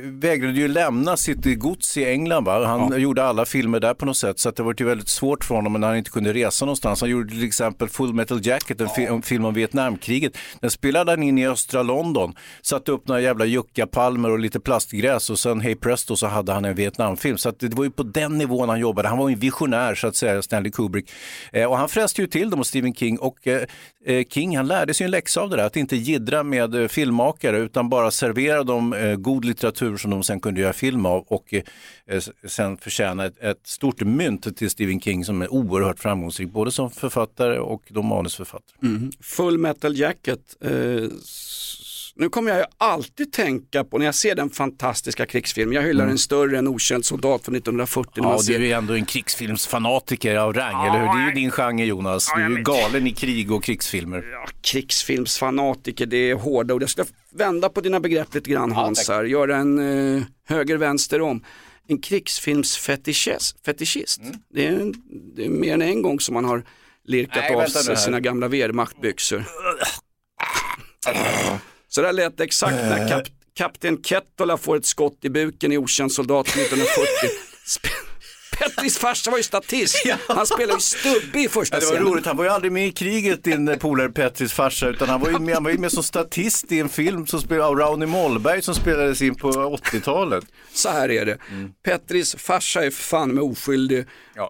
vägrade 0.04 0.54
ju 0.60 0.68
lämna 0.68 1.18
sitt 1.18 1.60
gods 1.60 1.98
i 1.98 2.06
England. 2.06 2.44
Va? 2.46 2.66
Han 2.66 3.02
gjorde 3.02 3.24
alla 3.24 3.46
filmer 3.46 3.80
där 3.80 3.94
på 3.94 4.06
något 4.06 4.18
sätt 4.18 4.40
så 4.40 4.52
det 4.52 4.64
var 4.64 4.76
ju 4.78 4.86
väldigt 4.86 5.10
svårt 5.10 5.44
för 5.44 5.56
honom 5.56 5.74
när 5.74 5.88
han 5.88 5.98
inte 5.98 6.10
kunde 6.10 6.34
resa 6.34 6.66
någonstans. 6.66 7.02
Han 7.02 7.10
gjorde 7.10 7.30
till 7.30 7.44
exempel 7.44 7.90
Full 7.90 8.14
Metal 8.14 8.40
Jacket, 8.48 8.82
en, 8.82 8.90
fi- 8.90 9.06
en 9.06 9.22
film 9.22 9.46
om 9.46 9.54
Vietnamkriget. 9.54 10.38
Den 10.62 10.72
spelade 10.72 11.12
han 11.12 11.24
in 11.24 11.38
i 11.38 11.48
östra 11.48 11.84
London, 11.84 12.34
satte 12.62 12.92
upp 12.92 13.08
några 13.08 13.22
jävla 13.22 13.46
juckapalmer 13.46 14.32
och 14.32 14.40
lite 14.40 14.60
plastgräs 14.60 15.30
och 15.30 15.40
sen 15.40 15.62
hej 15.62 15.76
presto 15.76 16.16
så 16.16 16.28
hade 16.28 16.54
han 16.54 16.66
en 16.66 16.76
Vietnamfilm. 16.76 17.38
Så 17.38 17.52
det 17.60 17.74
var 17.74 17.84
ju 17.84 17.92
på 17.92 18.04
den 18.04 18.38
nivån 18.38 18.70
han 18.70 18.80
jobbade. 18.80 19.08
Han 19.08 19.18
var 19.18 19.30
ju 19.30 19.34
en 19.34 19.40
visionär 19.40 19.96
så 19.96 20.08
att 20.08 20.16
säga, 20.16 20.42
Stanley 20.42 20.72
Kubrick. 20.72 21.12
Eh, 21.54 21.66
och 21.66 21.78
han 21.78 21.90
fräste 21.90 22.22
ju 22.22 22.28
till 22.28 22.50
dem 22.50 22.60
och 22.60 22.68
Stephen 22.68 22.94
King 22.94 23.20
och 23.20 23.48
eh, 23.48 23.62
eh, 24.06 24.24
King 24.30 24.58
han 24.58 24.68
lärde 24.68 24.94
sig 24.94 25.06
en 25.06 25.12
läxa 25.12 25.42
av 25.42 25.50
det 25.50 25.56
där, 25.56 25.66
att 25.66 25.76
inte 25.76 25.96
jiddra 25.96 26.44
med 26.44 26.76
eh, 26.76 26.88
filmmakare 26.88 27.58
utan 27.58 27.90
bara 27.90 28.12
servera 28.12 28.64
dem 28.64 28.94
eh, 29.00 29.16
god 29.16 29.46
litteratur 29.46 29.98
som 29.98 30.12
de 30.12 30.24
sen 30.24 30.40
kunde 30.40 30.62
göra 30.62 30.74
film 30.74 31.06
av 31.06 31.24
och 31.28 31.54
eh, 31.54 32.22
sen 32.48 32.78
förtjäna 32.78 33.26
ett, 33.26 33.40
ett 33.40 33.68
stort 33.68 34.02
mynt 34.02 34.58
till 34.58 34.70
Stephen 34.70 35.02
King 35.02 35.26
som 35.26 35.42
är 35.42 35.54
oerhört 35.54 36.00
framgångsrik 36.00 36.50
både 36.50 36.72
som 36.72 36.92
författare 36.92 37.60
och 37.60 37.84
då 37.88 38.02
manusförfattare. 38.02 38.78
Mm. 38.84 39.12
Full 39.22 39.58
metal 39.58 39.98
jacket. 39.98 40.56
Eh, 40.62 41.04
nu 42.20 42.30
kommer 42.30 42.52
jag 42.52 42.60
ju 42.60 42.66
alltid 42.78 43.32
tänka 43.34 43.84
på 43.84 43.98
när 43.98 44.06
jag 44.06 44.16
ser 44.16 44.36
den 44.36 44.50
fantastiska 44.50 45.26
krigsfilmen. 45.26 45.76
Jag 45.76 45.82
hyllar 45.84 46.04
Mm. 46.04 46.12
en 46.12 46.18
större 46.18 46.58
än 46.58 46.68
okänd 46.68 47.06
soldat 47.06 47.46
från 47.46 47.56
1940. 47.56 48.22
när 48.24 48.30
Ja, 48.30 48.38
du 48.38 48.44
ser... 48.44 48.62
är 48.62 48.76
ändå 48.78 48.94
en 48.94 49.06
krigsfilmsfanatiker 49.06 50.36
av 50.36 50.54
rang, 50.54 50.88
eller 50.88 51.00
hur? 51.00 51.06
Det 51.06 51.24
är 51.24 51.28
ju 51.28 51.32
din 51.34 51.52
genre 51.52 51.86
Jonas. 51.86 52.32
Du 52.36 52.42
är 52.44 52.50
ju 52.50 52.64
galen 52.64 53.08
i 53.08 53.14
krig 53.14 53.52
och 53.52 53.64
krigsfilmer. 53.64 54.24
krigsfilmsfanatiker, 54.62 56.06
det 56.06 56.18
är 56.18 56.36
hårda 56.36 56.74
ord. 56.74 56.82
Jag 56.82 56.90
ska 56.90 57.06
vända 57.32 57.70
på 57.70 57.82
dina 57.82 58.00
begrepp 58.00 58.34
lite 58.36 58.50
grann 58.50 58.72
Hans 58.72 59.10
här. 59.10 59.24
Göra 59.24 59.58
en 59.58 59.80
uh, 59.80 60.24
höger-vänster 60.48 61.22
om. 61.22 61.44
En 61.88 62.02
krigsfilmsfetischist. 62.02 63.66
Fetischist. 63.66 64.22
Det, 64.54 64.66
är 64.68 64.92
det 65.36 65.46
är 65.46 65.50
mer 65.50 65.74
än 65.74 65.82
en 65.82 66.02
gång 66.02 66.20
som 66.20 66.34
man 66.34 66.46
har 66.46 66.64
lirkat 67.08 67.44
Nej, 67.50 67.56
av 67.56 67.66
sig 67.68 67.98
sina 67.98 68.20
gamla 68.20 68.48
Wehrmachtbyxor. 68.48 69.44
Så 72.00 72.04
där 72.04 72.14
lät 72.14 72.38
det 72.38 72.44
exakt 72.44 72.76
när 72.76 73.08
kap, 73.08 73.28
kapten 73.58 74.04
Kettola 74.04 74.58
får 74.58 74.78
ett 74.78 74.86
skott 74.86 75.18
i 75.22 75.30
buken 75.30 75.72
i 75.72 75.78
Okänd 75.78 76.12
soldat 76.12 76.48
1940. 76.48 77.06
Petris 78.60 78.98
farsa 78.98 79.32
var 79.32 79.38
ju 79.38 79.44
statist. 79.44 79.96
Han 80.28 80.46
spelar 80.46 80.74
ju 80.74 80.80
stubbe 80.80 81.40
i 81.40 81.50
första 81.50 81.76
Ja, 81.76 81.80
det 81.80 81.86
var 81.86 81.94
scenen. 81.94 82.12
roligt, 82.12 82.26
han 82.26 82.38
var 82.38 82.44
ju 82.44 82.50
aldrig 82.50 82.72
med 82.72 82.88
i 82.88 82.92
kriget 82.92 83.44
din 83.44 83.80
polare 83.80 84.10
Petris 84.10 84.54
farsa 84.54 84.88
utan 84.90 85.10
han 85.10 85.22
var 85.22 85.30
ju 85.30 85.40
med, 85.40 85.54
han 85.54 85.64
var 85.64 85.72
ju 85.72 85.78
med 85.78 85.92
som 85.92 86.04
statist 86.04 86.72
i 86.72 86.80
en 86.80 86.90
film 86.90 87.28
som 87.28 87.42
spelade 87.42 87.66
av 87.66 87.76
Rauni 87.76 88.06
Mollberg 88.06 88.62
som 88.62 88.76
spelades 88.76 89.22
in 89.22 89.36
på 89.36 89.52
80-talet. 89.52 90.46
Så 90.74 90.90
här 90.90 91.12
är 91.12 91.26
det. 91.26 91.38
Petris 91.84 92.36
farsa 92.36 92.86
är 92.86 92.92
fan 92.92 93.32
med 93.34 93.44
oskyldig. 93.44 94.06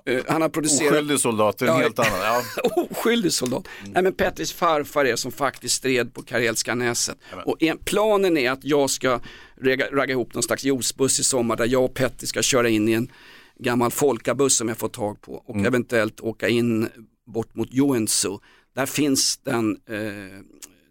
Eh, 0.05 0.19
han 0.27 0.41
har 0.41 0.49
producerat... 0.49 0.91
Oskyldig 0.91 1.19
soldat, 1.19 1.61
en 1.61 1.67
helt 1.75 1.99
annan. 1.99 2.19
Ja. 2.21 2.43
oskyldig 2.91 3.33
soldat. 3.33 3.67
Nej 3.85 4.03
men 4.03 4.13
Petris 4.13 4.53
farfar 4.53 5.05
är 5.05 5.15
som 5.15 5.31
faktiskt 5.31 5.75
stred 5.75 6.13
på 6.13 6.21
Karelska 6.21 6.75
näset. 6.75 7.17
Och 7.45 7.63
en, 7.63 7.77
planen 7.77 8.37
är 8.37 8.51
att 8.51 8.63
jag 8.63 8.89
ska 8.89 9.19
ragga, 9.61 9.85
ragga 9.91 10.11
ihop 10.11 10.33
någon 10.33 10.43
slags 10.43 10.63
juicebuss 10.63 11.19
i 11.19 11.23
sommar 11.23 11.55
där 11.55 11.65
jag 11.65 11.83
och 11.83 11.93
Petri 11.93 12.27
ska 12.27 12.41
köra 12.41 12.69
in 12.69 12.89
i 12.89 12.91
en 12.93 13.11
gammal 13.59 13.91
folkabuss 13.91 14.55
som 14.57 14.67
jag 14.67 14.77
får 14.77 14.89
tag 14.89 15.21
på 15.21 15.33
och 15.33 15.55
Mm. 15.55 15.65
eventuellt 15.67 16.21
åka 16.21 16.47
in 16.49 16.87
bort 17.25 17.55
mot 17.55 17.73
Joensuu. 17.73 18.37
Där 18.75 18.85
finns 18.85 19.37
den 19.37 19.77
eh, 19.89 20.39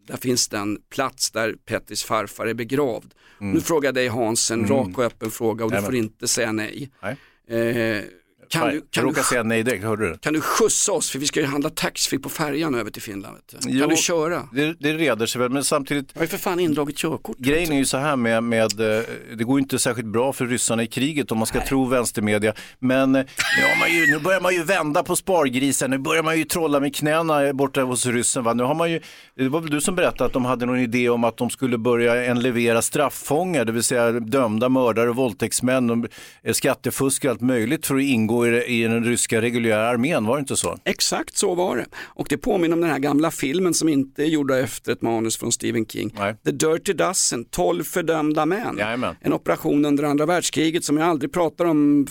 där 0.06 0.16
finns 0.16 0.48
den 0.48 0.78
plats 0.90 1.30
där 1.30 1.52
Petris 1.64 2.04
farfar 2.04 2.46
är 2.46 2.54
begravd. 2.54 3.14
Mm. 3.40 3.52
Nu 3.52 3.60
frågar 3.60 3.86
jag 3.86 3.94
dig 3.94 4.08
Hans 4.08 4.50
en 4.50 4.58
Mm. 4.64 4.70
rak 4.70 4.98
och 4.98 5.04
öppen 5.04 5.30
fråga 5.30 5.64
och 5.64 5.70
du 5.70 5.82
får 5.82 5.94
inte 5.94 6.28
säga 6.28 6.52
nej. 6.52 6.90
Nej. 7.02 7.16
Eh, 7.48 8.04
kan, 8.48 8.68
du, 8.68 8.74
jag 8.74 8.82
kan, 8.90 9.04
du, 9.04 9.10
råkade 9.10 9.26
säga 9.26 9.42
nej 9.42 9.62
direkt, 9.62 9.84
hörde 9.84 10.08
du? 10.08 10.18
kan 10.18 10.32
du 10.32 10.40
skjutsa 10.40 10.92
oss 10.92 11.10
för 11.10 11.18
vi 11.18 11.26
ska 11.26 11.40
ju 11.40 11.46
handla 11.46 11.70
taxfree 11.70 12.18
på 12.18 12.28
färjan 12.28 12.74
över 12.74 12.90
till 12.90 13.02
Finland. 13.02 13.36
Du. 13.46 13.58
Jo, 13.70 13.80
Kan 13.80 13.88
du 13.88 13.96
köra? 13.96 14.48
Det, 14.52 14.76
det 14.80 14.92
reder 14.92 15.26
sig 15.26 15.40
väl, 15.40 15.50
men 15.50 15.64
samtidigt... 15.64 16.10
Jag 16.14 16.20
har 16.20 16.26
för 16.26 16.38
fan 16.38 16.60
indragit 16.60 16.96
körkort. 16.96 17.38
Grejen 17.38 17.72
är 17.72 17.76
ju 17.76 17.84
så 17.84 17.96
här 17.96 18.16
med, 18.16 18.42
med, 18.42 18.80
eh, 18.80 19.04
det 19.36 19.44
går 19.44 19.58
ju 19.58 19.62
inte 19.62 19.78
särskilt 19.78 20.08
bra 20.08 20.32
för 20.32 20.46
ryssarna 20.46 20.82
i 20.82 20.86
kriget 20.86 21.32
om 21.32 21.38
man 21.38 21.46
ska 21.46 21.66
tro 21.66 21.84
vänstermedia. 21.86 22.54
Men 22.78 23.14
eh, 23.14 23.24
nu, 23.58 23.62
har 23.62 23.78
man 23.80 23.94
ju, 23.94 24.06
nu 24.06 24.18
börjar 24.18 24.40
man 24.40 24.54
ju 24.54 24.62
vända 24.62 25.02
på 25.02 25.16
spargrisen, 25.16 25.90
nu 25.90 25.98
börjar 25.98 26.22
man 26.22 26.38
ju 26.38 26.44
trolla 26.44 26.80
med 26.80 26.94
knäna 26.94 27.52
borta 27.52 27.82
hos 27.82 28.06
ryssen. 28.06 28.44
Va? 28.44 28.54
Nu 28.54 28.62
har 28.62 28.74
man 28.74 28.90
ju, 28.90 29.00
det 29.36 29.48
var 29.48 29.60
väl 29.60 29.70
du 29.70 29.80
som 29.80 29.94
berättade 29.94 30.24
att 30.24 30.32
de 30.32 30.44
hade 30.44 30.66
någon 30.66 30.78
idé 30.78 31.08
om 31.08 31.24
att 31.24 31.36
de 31.36 31.50
skulle 31.50 31.78
börja 31.78 32.24
enlevera 32.24 32.82
strafffångar, 32.82 33.64
det 33.64 33.72
vill 33.72 33.82
säga 33.82 34.12
dömda 34.12 34.68
mördare 34.68 35.10
och 35.10 35.16
våldtäktsmän 35.16 36.08
eh, 36.42 36.52
skattefusk 36.52 37.24
och 37.24 37.30
allt 37.30 37.40
möjligt 37.40 37.86
för 37.86 37.96
att 37.96 38.02
ingå 38.02 38.37
i, 38.46 38.64
i 38.64 38.82
den 38.82 39.04
ryska 39.04 39.42
reguljära 39.42 39.88
armén, 39.88 40.26
var 40.26 40.36
det 40.36 40.40
inte 40.40 40.56
så? 40.56 40.78
Exakt 40.84 41.36
så 41.36 41.54
var 41.54 41.76
det. 41.76 41.86
Och 41.96 42.26
det 42.30 42.38
påminner 42.38 42.74
om 42.74 42.80
den 42.80 42.90
här 42.90 42.98
gamla 42.98 43.30
filmen 43.30 43.74
som 43.74 43.88
inte 43.88 44.22
är 44.22 44.26
gjorda 44.26 44.58
efter 44.58 44.92
ett 44.92 45.02
manus 45.02 45.36
från 45.36 45.52
Stephen 45.52 45.86
King. 45.86 46.10
The 46.44 46.50
Dirty 46.50 46.92
Dozen, 46.92 47.44
12 47.44 47.84
fördömda 47.84 48.46
män. 48.46 48.76
En 49.20 49.32
operation 49.32 49.84
under 49.84 50.04
andra 50.04 50.26
världskriget 50.26 50.84
som 50.84 50.96
jag 50.96 51.08
aldrig 51.08 51.32
pratar 51.32 51.64
om 51.64 52.06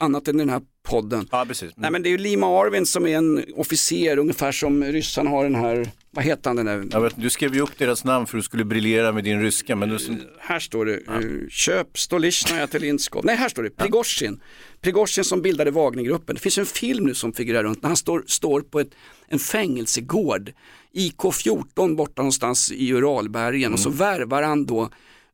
annat 0.00 0.28
än 0.28 0.36
i 0.36 0.38
den 0.38 0.50
här 0.50 0.62
podden. 0.88 1.28
Ja, 1.30 1.44
precis. 1.48 1.72
Nej 1.76 1.90
men 1.90 2.02
det 2.02 2.08
är 2.08 2.10
ju 2.10 2.18
Lima 2.18 2.46
Arvin 2.60 2.86
som 2.86 3.06
är 3.06 3.16
en 3.16 3.44
officer, 3.56 4.18
ungefär 4.18 4.52
som 4.52 4.84
ryssarna 4.84 5.30
har 5.30 5.44
den 5.44 5.54
här, 5.54 5.88
vad 6.18 6.24
heter 6.24 6.50
han 6.50 6.56
den 6.56 6.66
där? 6.66 6.86
Jag 6.90 7.00
vet, 7.00 7.14
du 7.16 7.30
skrev 7.30 7.54
ju 7.54 7.60
upp 7.60 7.78
deras 7.78 8.04
namn 8.04 8.26
för 8.26 8.38
att 8.38 8.42
du 8.42 8.44
skulle 8.44 8.64
briljera 8.64 9.12
med 9.12 9.24
din 9.24 9.42
ryska. 9.42 9.76
Men 9.76 9.88
du... 9.88 9.98
Här 10.38 10.58
står 10.58 10.86
det, 10.86 10.94
eh, 10.94 11.48
köp 11.50 11.98
Stolichnaya 11.98 12.66
till 12.66 12.80
Linskov. 12.80 13.24
Nej, 13.24 13.36
här 13.36 13.48
står 13.48 13.62
det, 13.62 13.70
Prigozjin. 13.70 14.40
Prigozjin 14.80 15.24
som 15.24 15.42
bildade 15.42 15.70
Wagnergruppen. 15.70 16.34
Det 16.34 16.40
finns 16.40 16.58
en 16.58 16.66
film 16.66 17.06
nu 17.06 17.14
som 17.14 17.32
figurerar 17.32 17.64
runt 17.64 17.82
när 17.82 17.88
han 17.88 17.96
står, 17.96 18.24
står 18.26 18.60
på 18.60 18.80
ett, 18.80 18.90
en 19.28 19.38
fängelsegård, 19.38 20.52
IK14 20.94 21.96
borta 21.96 22.22
någonstans 22.22 22.72
i 22.72 22.92
Uralbergen 22.92 23.72
och 23.72 23.80
så 23.80 23.90
värvar 23.90 24.42
han 24.42 24.66
då 24.66 24.90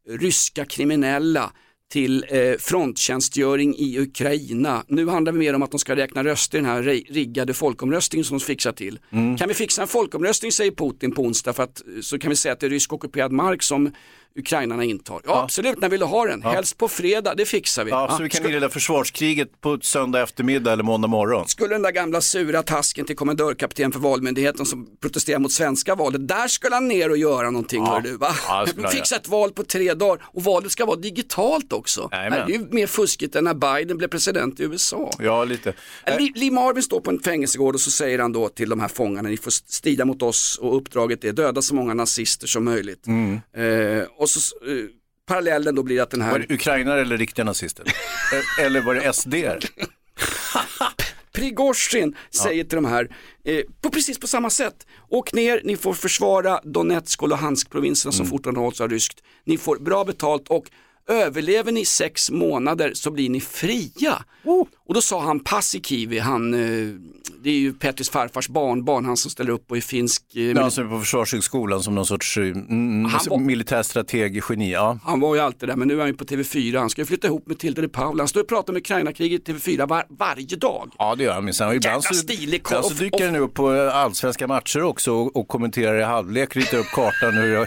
ryska 0.08 0.64
kriminella 0.64 1.52
till 1.92 2.24
eh, 2.28 2.52
fronttjänstgöring 2.58 3.74
i 3.78 3.98
Ukraina. 3.98 4.84
Nu 4.88 5.08
handlar 5.08 5.32
det 5.32 5.38
mer 5.38 5.54
om 5.54 5.62
att 5.62 5.70
de 5.70 5.80
ska 5.80 5.96
räkna 5.96 6.24
röster 6.24 6.58
i 6.58 6.60
den 6.60 6.70
här 6.70 6.82
ri- 6.82 7.06
riggade 7.12 7.54
folkomröstningen 7.54 8.24
som 8.24 8.38
de 8.38 8.44
fixar 8.44 8.72
till. 8.72 8.98
Kan 9.38 9.48
vi 9.48 9.54
fixa 9.54 9.82
en 9.82 9.88
folkomröstning 9.88 10.52
säger 10.52 10.70
Putin 10.70 11.12
på 11.12 11.22
onsdag 11.22 11.52
för 11.52 11.62
att 11.62 11.82
så 12.02 12.18
kan 12.18 12.30
vi 12.30 12.36
säga 12.36 12.52
att 12.52 12.60
det 12.60 12.66
är 12.66 12.70
rysk 12.70 12.92
ockuperad 12.92 13.32
mark 13.32 13.62
som 13.62 13.90
ukrainarna 14.38 14.84
intar. 14.84 15.20
Ja, 15.26 15.42
absolut, 15.42 15.80
när 15.80 15.88
vill 15.88 16.00
du 16.00 16.06
ha 16.06 16.24
den? 16.26 16.40
Ja. 16.44 16.50
Helst 16.50 16.78
på 16.78 16.88
fredag, 16.88 17.34
det 17.34 17.44
fixar 17.44 17.84
vi. 17.84 17.90
Ja, 17.90 18.06
Ja, 18.10 18.16
så 18.16 18.22
vi 18.22 18.28
kan 18.30 18.44
inleda 18.46 18.68
försvarskriget 18.68 19.60
på 19.60 19.78
söndag 19.82 20.22
eftermiddag 20.22 20.72
eller 20.72 20.82
måndag 20.84 21.08
morgon. 21.08 21.48
Skulle 21.48 21.74
den 21.74 21.82
där 21.82 21.90
gamla 21.90 22.20
sura 22.20 22.62
tasken 22.62 23.04
till 23.04 23.16
kommendörkapten 23.16 23.92
för 23.92 24.00
valmyndigheten 24.00 24.66
som 24.66 24.86
protesterar 25.00 25.38
mot 25.38 25.52
svenska 25.52 25.94
valet, 25.94 26.28
där 26.28 26.48
skulle 26.48 26.74
han 26.74 26.88
ner 26.88 27.10
och 27.10 27.16
göra 27.16 27.50
någonting 27.50 27.86
hör 27.86 28.00
du 28.00 28.16
va? 28.16 28.28
Ja, 28.48 28.66
Fixa 28.90 29.16
ett 29.16 29.28
val 29.28 29.50
på 29.52 29.64
tre 29.64 29.94
dagar 29.94 30.24
och 30.26 30.42
valet 30.44 30.72
ska 30.72 30.84
vara 30.86 30.96
digitalt 30.96 31.72
också. 31.72 32.08
Jajamän. 32.12 32.46
Det 32.46 32.54
är 32.54 32.58
ju 32.58 32.66
mer 32.70 32.86
fuskigt 32.86 33.36
än 33.36 33.44
när 33.44 33.54
Biden 33.54 33.96
blev 33.96 34.08
president 34.08 34.60
i 34.60 34.62
USA. 34.62 35.10
Ja, 35.18 35.44
lite. 35.44 35.72
Li- 36.18 36.32
Lee 36.34 36.50
Marvin 36.50 36.82
står 36.82 37.00
på 37.00 37.10
en 37.10 37.20
fängelsegård 37.20 37.74
och 37.74 37.80
så 37.80 37.90
säger 37.90 38.18
han 38.18 38.32
då 38.32 38.48
till 38.48 38.68
de 38.68 38.80
här 38.80 38.88
fångarna, 38.88 39.28
ni 39.28 39.36
får 39.36 39.50
strida 39.50 40.04
mot 40.04 40.22
oss 40.22 40.58
och 40.62 40.76
uppdraget 40.76 41.24
är 41.24 41.32
döda 41.32 41.62
så 41.62 41.74
många 41.74 41.94
nazister 41.94 42.46
som 42.46 42.64
möjligt. 42.64 43.06
Mm. 43.06 43.40
Eh, 43.56 44.04
och 44.24 44.30
så, 44.30 44.56
eh, 44.66 44.84
parallellen 45.26 45.74
då 45.74 45.82
blir 45.82 46.00
att 46.00 46.10
den 46.10 46.20
Var 46.20 46.26
här 46.26 46.38
det 46.38 46.54
ukrainare 46.54 47.00
eller 47.00 47.16
riktiga 47.16 47.44
nazister? 47.44 47.84
Eh, 48.58 48.64
eller 48.64 48.80
var 48.80 48.94
det 48.94 49.12
SD? 49.12 49.34
Prigozjin 51.32 52.16
säger 52.30 52.64
till 52.64 52.76
de 52.76 52.84
här, 52.84 53.16
eh, 53.44 53.60
på 53.80 53.90
precis 53.90 54.18
på 54.18 54.26
samma 54.26 54.50
sätt, 54.50 54.86
åk 55.08 55.32
ner, 55.32 55.60
ni 55.64 55.76
får 55.76 55.94
försvara 55.94 56.60
Donetsk 56.64 57.22
och 57.22 57.28
Luhansk-provinserna 57.28 58.12
som 58.12 58.26
fortfarande 58.26 58.60
hålls 58.60 58.80
av 58.80 58.90
ryskt. 58.90 59.22
Ni 59.44 59.58
får 59.58 59.76
bra 59.76 60.04
betalt 60.04 60.48
och 60.48 60.70
överlever 61.08 61.72
ni 61.72 61.84
sex 61.84 62.30
månader 62.30 62.94
så 62.94 63.10
blir 63.10 63.30
ni 63.30 63.40
fria. 63.40 64.24
Och 64.86 64.94
då 64.94 65.00
sa 65.02 65.20
han 65.22 65.40
Paasikivi, 65.40 66.18
han, 66.18 66.54
eh, 66.54 66.94
det 67.44 67.50
är 67.50 67.54
ju 67.58 67.72
Petris 67.72 68.10
farfars 68.10 68.48
barnbarn, 68.48 69.04
han 69.04 69.16
som 69.16 69.30
ställer 69.30 69.50
upp 69.52 69.70
och 69.70 69.76
är 69.76 69.80
finsk. 69.80 70.22
Eh, 70.36 70.42
Ja, 70.42 70.60
Han 70.62 70.70
som 70.70 70.86
är 70.86 70.90
på 70.90 71.00
Försvarshögskolan 71.00 71.82
som 71.82 71.94
någon 71.94 72.06
sorts 72.06 72.36
eh, 72.36 72.42
mm, 72.42 73.10
var- 73.30 73.38
militärstrateg, 73.38 74.42
geni. 74.48 74.72
Ja. 74.72 74.98
Han 75.04 75.20
var 75.20 75.34
ju 75.34 75.40
alltid 75.40 75.68
där, 75.68 75.76
men 75.76 75.88
nu 75.88 75.94
är 75.94 75.98
han 75.98 76.08
ju 76.08 76.14
på 76.14 76.24
TV4. 76.24 76.78
Han 76.78 76.90
ska 76.90 77.02
ju 77.02 77.06
flytta 77.06 77.26
ihop 77.26 77.46
med 77.46 77.58
Tilde 77.58 77.82
de 77.82 77.88
Paula. 77.88 78.20
Han 78.22 78.28
står 78.28 78.40
och 78.40 78.48
pratar 78.48 78.72
om 78.72 78.76
Ukraina-kriget 78.76 79.48
i 79.48 79.52
TV4 79.52 79.88
var, 79.88 80.04
varje 80.18 80.56
dag. 80.56 80.90
Ja 80.98 81.14
det 81.14 81.24
gör 81.24 81.32
han 81.34 81.44
minsann. 81.44 81.74
Ibland 81.76 82.04
så, 82.04 82.14
stilig 82.14 82.68
så 82.68 82.88
dyker 82.94 83.26
han 83.26 83.36
upp 83.36 83.54
på 83.54 83.74
eh, 83.74 83.96
allsvenska 83.96 84.46
matcher 84.46 84.82
också 84.82 85.12
och, 85.12 85.36
och 85.36 85.48
kommenterar 85.48 85.98
i 85.98 86.02
halvlek, 86.02 86.56
ritar 86.56 86.78
upp 86.78 86.86
kartan, 86.94 87.34
hur 87.34 87.66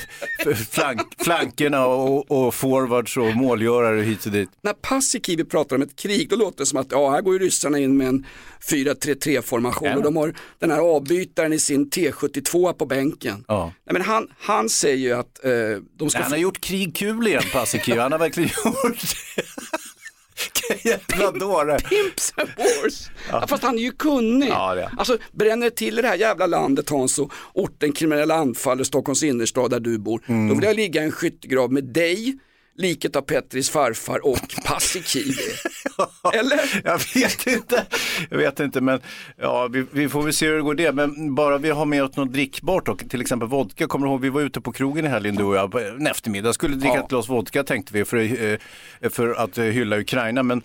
flank, 0.72 1.02
flankerna 1.24 1.86
och, 1.86 2.32
och 2.32 2.54
forwards 2.54 3.18
och 3.18 3.36
målgörare 3.36 4.02
hit 4.02 4.26
och 4.26 4.32
dit. 4.32 4.50
När 4.62 4.74
Paasikivi 4.74 5.44
pratar 5.44 5.76
om 5.76 5.82
ett 5.82 5.96
krig, 5.96 6.30
då 6.30 6.36
låter 6.36 6.58
det 6.58 6.66
som 6.66 6.80
att 6.80 6.88
ja, 6.92 7.10
här 7.12 7.22
går 7.22 7.34
ju 7.34 7.40
ryssarna 7.40 7.80
in 7.80 7.98
med 7.98 8.08
en 8.08 8.26
4-3-3 8.70 9.42
formation 9.72 9.98
och 9.98 10.04
de 10.04 10.16
har 10.16 10.34
den 10.60 10.72
här 10.72 10.80
avbytaren 10.80 11.54
i 11.54 11.60
sin 11.60 11.90
T72 11.90 12.74
på 12.74 12.86
bänken. 12.86 13.46
Ja. 13.48 13.74
Nej, 13.86 13.94
men 13.94 14.02
han, 14.02 14.28
han 14.40 14.70
säger 14.70 14.98
ju 14.98 15.14
att 15.14 15.46
eh, 15.46 15.52
de 15.98 16.10
ska... 16.10 16.22
Han 16.22 16.32
har 16.32 16.40
gjort 16.40 16.62
krig 16.62 16.96
kul 16.96 17.28
igen, 17.28 17.44
Paasikivi. 17.54 18.00
Han 18.00 18.12
har 18.12 18.20
verkligen 18.20 18.50
gjort 18.66 19.00
det. 19.36 19.44
Jävla 20.84 21.32
dåre. 21.32 21.80
Pimps 21.80 22.34
and 22.36 22.50
wars. 22.58 23.10
Ja. 23.32 23.48
Fast 23.48 23.64
han 23.64 23.78
är 23.78 23.82
ju 23.82 23.92
kunnig. 23.92 24.50
Ja, 24.50 24.76
det. 24.76 24.92
Alltså 24.98 25.18
bränner 25.32 25.66
det 25.66 25.76
till 25.76 26.00
i 26.00 26.02
det 26.02 26.08
här 26.08 26.16
jävla 26.16 26.46
landet 26.46 26.90
Hans 26.90 27.20
och 27.20 27.34
orten 27.54 27.92
kriminella 27.92 28.36
anfaller 28.36 28.84
Stockholms 28.84 29.24
innerstad 29.24 29.72
där 29.72 29.80
du 29.80 29.98
bor. 29.98 30.22
Mm. 30.26 30.48
Då 30.48 30.56
vill 30.56 30.64
jag 30.64 30.76
ligga 30.76 31.02
i 31.02 31.06
en 31.06 31.12
skyttegrav 31.12 31.72
med 31.72 31.84
dig, 31.84 32.38
liket 32.78 33.16
av 33.16 33.22
Petris 33.22 33.70
farfar 33.70 34.28
och 34.28 34.40
Paasikivi. 34.66 35.34
Eller? 36.34 36.82
Jag 36.84 37.02
vet 37.16 37.48
inte. 37.48 37.86
Jag 38.30 38.38
vet 38.38 38.60
inte, 38.60 38.82
men 38.82 39.00
ja, 39.42 39.68
vi, 39.68 39.86
vi 39.92 40.10
får 40.10 40.24
väl 40.24 40.34
se 40.34 40.48
hur 40.48 40.56
det 40.56 40.62
går 40.62 40.76
det. 40.76 40.92
Men 40.92 41.36
bara 41.36 41.58
vi 41.58 41.70
har 41.70 41.86
med 41.86 42.04
oss 42.04 42.16
något 42.16 42.34
drickbart 42.34 42.88
och 42.88 43.10
till 43.10 43.22
exempel 43.22 43.48
vodka. 43.50 43.88
Kommer 43.88 44.06
du 44.08 44.12
ihåg, 44.12 44.22
vi 44.22 44.30
var 44.30 44.42
ute 44.42 44.62
på 44.62 44.72
krogen 44.72 45.06
i 45.06 45.08
helgen 45.08 45.36
du 45.36 45.44
och 45.44 45.56
jag 45.56 45.82
en 45.88 46.08
eftermiddag. 46.08 46.54
Skulle 46.54 46.76
dricka 46.76 46.96
Ja. 46.96 47.04
ett 47.04 47.10
glas 47.10 47.30
vodka 47.30 47.64
tänkte 47.64 47.94
vi 47.94 48.06
för, 48.06 48.18
eh, 48.52 49.10
för 49.10 49.34
att 49.44 49.58
eh, 49.58 49.64
hylla 49.64 49.98
Ukraina. 50.00 50.44
Men 50.44 50.62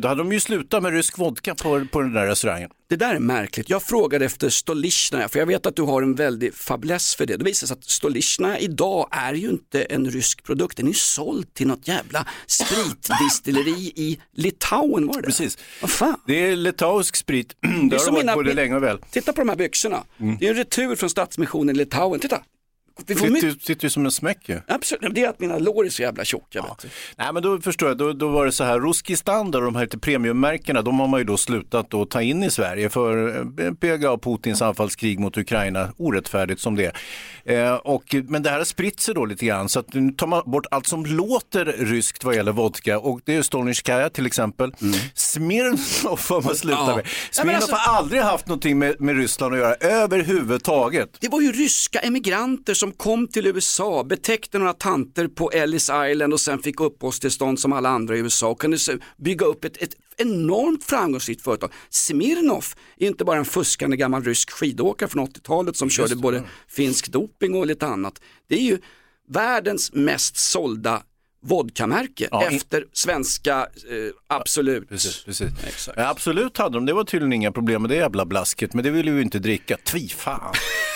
då 0.00 0.08
hade 0.08 0.20
de 0.20 0.32
ju 0.32 0.40
slutat 0.40 0.82
med 0.82 0.92
rysk 0.92 1.18
vodka 1.18 1.54
på, 1.54 1.86
på 1.92 2.00
den 2.00 2.12
där 2.12 2.26
restaurangen. 2.26 2.70
Det 2.88 2.96
där 2.96 3.14
är 3.14 3.18
märkligt. 3.18 3.70
Jag 3.70 3.82
frågade 3.82 4.24
efter 4.24 4.48
Stolichna, 4.48 5.28
för 5.28 5.38
jag 5.38 5.46
vet 5.46 5.66
att 5.66 5.76
du 5.76 5.82
har 5.82 6.02
en 6.02 6.14
väldig 6.14 6.54
fäbless 6.54 7.14
för 7.14 7.26
det. 7.26 7.36
Det 7.36 7.44
visar 7.44 7.66
sig 7.66 7.74
att 7.74 7.84
Stolichna 7.84 8.58
idag 8.58 9.08
är 9.10 9.34
ju 9.34 9.50
inte 9.50 9.82
en 9.82 10.10
rysk 10.10 10.42
produkt, 10.44 10.76
den 10.76 10.86
är 10.86 10.90
ju 10.90 10.94
såld 10.94 11.54
till 11.54 11.66
något 11.66 11.88
jävla 11.88 12.26
spritdistilleri 12.46 13.92
i 13.96 14.20
Litauen 14.34 15.06
var 15.06 15.16
det 15.16 15.22
Precis. 15.22 15.58
Vad 15.80 15.90
fan? 15.90 16.20
Det 16.26 16.34
är 16.50 16.56
litauisk 16.56 17.16
sprit. 17.16 17.56
Det 17.60 17.68
det 17.68 17.96
har 17.96 18.04
det 18.06 18.10
varit 18.12 18.24
mina- 18.24 18.34
både 18.34 18.54
länge 18.54 18.76
och 18.76 18.82
väl. 18.82 18.98
Titta 19.10 19.32
på 19.32 19.40
de 19.40 19.48
här 19.48 19.56
byxorna. 19.56 20.04
Mm. 20.20 20.36
Det 20.40 20.46
är 20.46 20.50
en 20.50 20.56
retur 20.56 20.96
från 20.96 21.10
Stadsmissionen 21.10 21.76
i 21.76 21.78
Litauen. 21.78 22.20
Titta! 22.20 22.42
Vi 23.06 23.14
får 23.14 23.26
Sitter, 23.26 23.46
mycket... 23.46 23.62
sitter 23.62 23.84
ju 23.84 23.90
som 23.90 24.04
en 24.04 24.10
smäck 24.10 24.48
ju. 24.48 24.60
Absolut, 24.68 25.14
det 25.14 25.24
är 25.24 25.28
att 25.28 25.40
mina 25.40 25.58
lår 25.58 25.86
är 25.86 25.90
så 25.90 26.02
jävla 26.02 26.24
tjocka. 26.24 26.64
du. 26.82 26.88
Nej 27.16 27.32
men 27.32 27.42
då 27.42 27.60
förstår 27.60 27.88
jag, 27.88 27.98
då, 27.98 28.12
då 28.12 28.28
var 28.28 28.46
det 28.46 28.52
så 28.52 28.64
här, 28.64 28.80
Ruski 28.80 29.16
Standard 29.16 29.60
och 29.62 29.66
de 29.72 29.74
här 29.76 29.82
lite 29.82 29.98
premiummärkena, 29.98 30.82
de 30.82 31.00
har 31.00 31.08
man 31.08 31.20
ju 31.20 31.24
då 31.24 31.36
slutat 31.36 31.94
att 31.94 32.10
ta 32.10 32.22
in 32.22 32.42
i 32.42 32.50
Sverige 32.50 32.90
för 32.90 33.38
eh, 33.60 33.72
PGA 33.74 34.18
Putins 34.18 34.62
anfallskrig 34.62 35.18
mot 35.20 35.36
Ukraina, 35.38 35.92
orättfärdigt 35.96 36.60
som 36.60 36.76
det 36.76 36.84
är. 36.86 37.64
Eh, 37.68 37.74
och, 37.74 38.14
men 38.28 38.42
det 38.42 38.50
här 38.50 38.58
har 38.58 38.64
spritt 38.64 39.00
sig 39.00 39.14
då 39.14 39.24
lite 39.24 39.46
grann, 39.46 39.68
så 39.68 39.80
att 39.80 39.94
nu 39.94 40.12
tar 40.12 40.26
man 40.26 40.42
bort 40.46 40.66
allt 40.70 40.86
som 40.86 41.06
låter 41.06 41.64
ryskt 41.64 42.24
vad 42.24 42.34
gäller 42.34 42.52
vodka 42.52 42.98
och 42.98 43.20
det 43.24 43.34
är 43.36 43.42
Stolnitjkaja 43.42 44.10
till 44.10 44.26
exempel. 44.26 44.72
Smirnoff 45.14 46.30
har 46.30 46.42
man 46.42 46.54
slutat 46.56 46.80
Mm. 46.80 46.90
Ja. 46.90 46.96
med. 46.96 47.04
Ja, 47.06 47.42
Smirnoff 47.42 47.62
alltså- 47.62 47.76
har 47.76 47.96
aldrig 47.98 48.22
haft 48.22 48.46
någonting 48.46 48.78
med, 48.78 49.00
med 49.00 49.16
Ryssland 49.16 49.54
att 49.54 49.60
göra 49.60 49.74
överhuvudtaget. 49.74 51.16
Det 51.20 51.28
var 51.28 51.40
ju 51.40 51.52
ryska 51.52 51.98
emigranter 51.98 52.74
som 52.80 52.92
kom 52.92 53.28
till 53.28 53.46
USA, 53.46 54.04
betäckte 54.04 54.58
några 54.58 54.72
tanter 54.72 55.28
på 55.28 55.50
Ellis 55.50 55.90
Island 56.10 56.32
och 56.32 56.40
sen 56.40 56.58
fick 56.58 56.80
uppehållstillstånd 56.80 57.60
som 57.60 57.72
alla 57.72 57.88
andra 57.88 58.16
i 58.16 58.18
USA 58.18 58.48
och 58.48 58.60
kunde 58.60 58.78
bygga 59.16 59.46
upp 59.46 59.64
ett, 59.64 59.82
ett 59.82 59.96
enormt 60.16 60.84
framgångsrikt 60.84 61.42
företag. 61.42 61.72
Smirnoff 61.90 62.76
är 62.96 63.06
inte 63.06 63.24
bara 63.24 63.38
en 63.38 63.44
fuskande 63.44 63.96
gammal 63.96 64.24
rysk 64.24 64.50
skidåkare 64.50 65.08
från 65.08 65.26
80-talet 65.26 65.76
som 65.76 65.90
körde 65.90 66.16
både 66.16 66.42
finsk 66.68 67.08
doping 67.08 67.54
och 67.54 67.66
lite 67.66 67.86
annat. 67.86 68.20
Det 68.48 68.54
är 68.54 68.62
ju 68.62 68.78
världens 69.28 69.92
mest 69.92 70.36
sålda 70.36 71.02
vodkamärke 71.42 72.28
Ja, 72.30 72.48
efter 72.50 72.84
svenska 72.92 73.58
eh, 73.60 74.12
Absolut. 74.26 74.88
Precis, 74.88 75.24
precis. 75.24 75.88
Absolut 75.96 76.58
hade 76.58 76.76
de, 76.76 76.86
det 76.86 76.92
var 76.92 77.04
tydligen 77.04 77.32
inga 77.32 77.52
problem 77.52 77.82
med 77.82 77.90
det 77.90 77.96
jävla 77.96 78.24
blasket, 78.26 78.74
men 78.74 78.84
det 78.84 78.90
ville 78.90 79.10
vi 79.10 79.16
ju 79.16 79.22
inte 79.22 79.38
dricka. 79.38 79.76
Tvi 79.76 80.08
fan. 80.08 80.54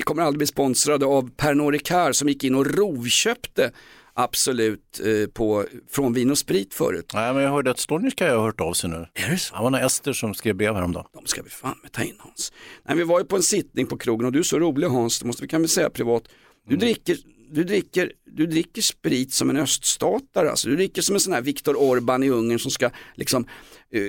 Vi 0.00 0.04
kommer 0.04 0.22
aldrig 0.22 0.38
bli 0.38 0.46
sponsrade 0.46 1.06
av 1.06 1.30
Pernod 1.36 1.72
Ricard 1.72 2.14
som 2.14 2.28
gick 2.28 2.44
in 2.44 2.54
och 2.54 2.66
rovköpte 2.66 3.72
Absolut 4.14 5.00
eh, 5.04 5.30
på, 5.32 5.64
från 5.90 6.12
Vin 6.12 6.30
och 6.30 6.38
Sprit 6.38 6.74
förut. 6.74 7.10
Nej, 7.14 7.34
men 7.34 7.42
jag 7.42 7.50
hörde 7.50 7.70
att 7.70 7.78
Stolnitjkaja 7.78 8.36
har 8.36 8.44
hört 8.44 8.60
av 8.60 8.72
sig 8.72 8.90
nu. 8.90 9.06
Är 9.14 9.30
det 9.30 9.38
så? 9.38 9.56
Det 9.56 9.62
var 9.62 9.70
några 9.70 9.86
Ester 9.86 10.12
som 10.12 10.34
skrev 10.34 10.56
brev 10.56 10.74
häromdagen. 10.74 11.06
De 11.12 11.26
ska 11.26 11.42
vi 11.42 11.50
fan 11.50 11.78
med 11.82 11.92
ta 11.92 12.02
in 12.02 12.14
Hans. 12.18 12.52
Nej, 12.88 12.96
vi 12.96 13.04
var 13.04 13.18
ju 13.18 13.24
på 13.24 13.36
en 13.36 13.42
sittning 13.42 13.86
på 13.86 13.96
krogen 13.96 14.26
och 14.26 14.32
du 14.32 14.38
är 14.38 14.42
så 14.42 14.58
rolig 14.58 14.86
Hans, 14.86 15.20
det 15.20 15.26
måste 15.26 15.42
vi 15.42 15.48
kan 15.48 15.60
väl 15.60 15.68
säga 15.68 15.90
privat. 15.90 16.22
Du, 16.68 16.76
dricker, 16.76 17.16
du, 17.50 17.64
dricker, 17.64 18.12
du 18.24 18.46
dricker 18.46 18.82
sprit 18.82 19.32
som 19.32 19.50
en 19.50 19.56
öststatare, 19.56 20.50
alltså. 20.50 20.68
du 20.68 20.76
dricker 20.76 21.02
som 21.02 21.14
en 21.14 21.20
sån 21.20 21.32
här 21.32 21.42
Viktor 21.42 21.76
Orban 21.76 22.22
i 22.22 22.28
Ungern 22.28 22.58
som 22.58 22.70
ska 22.70 22.90
liksom 23.14 23.46
eh, 23.92 24.02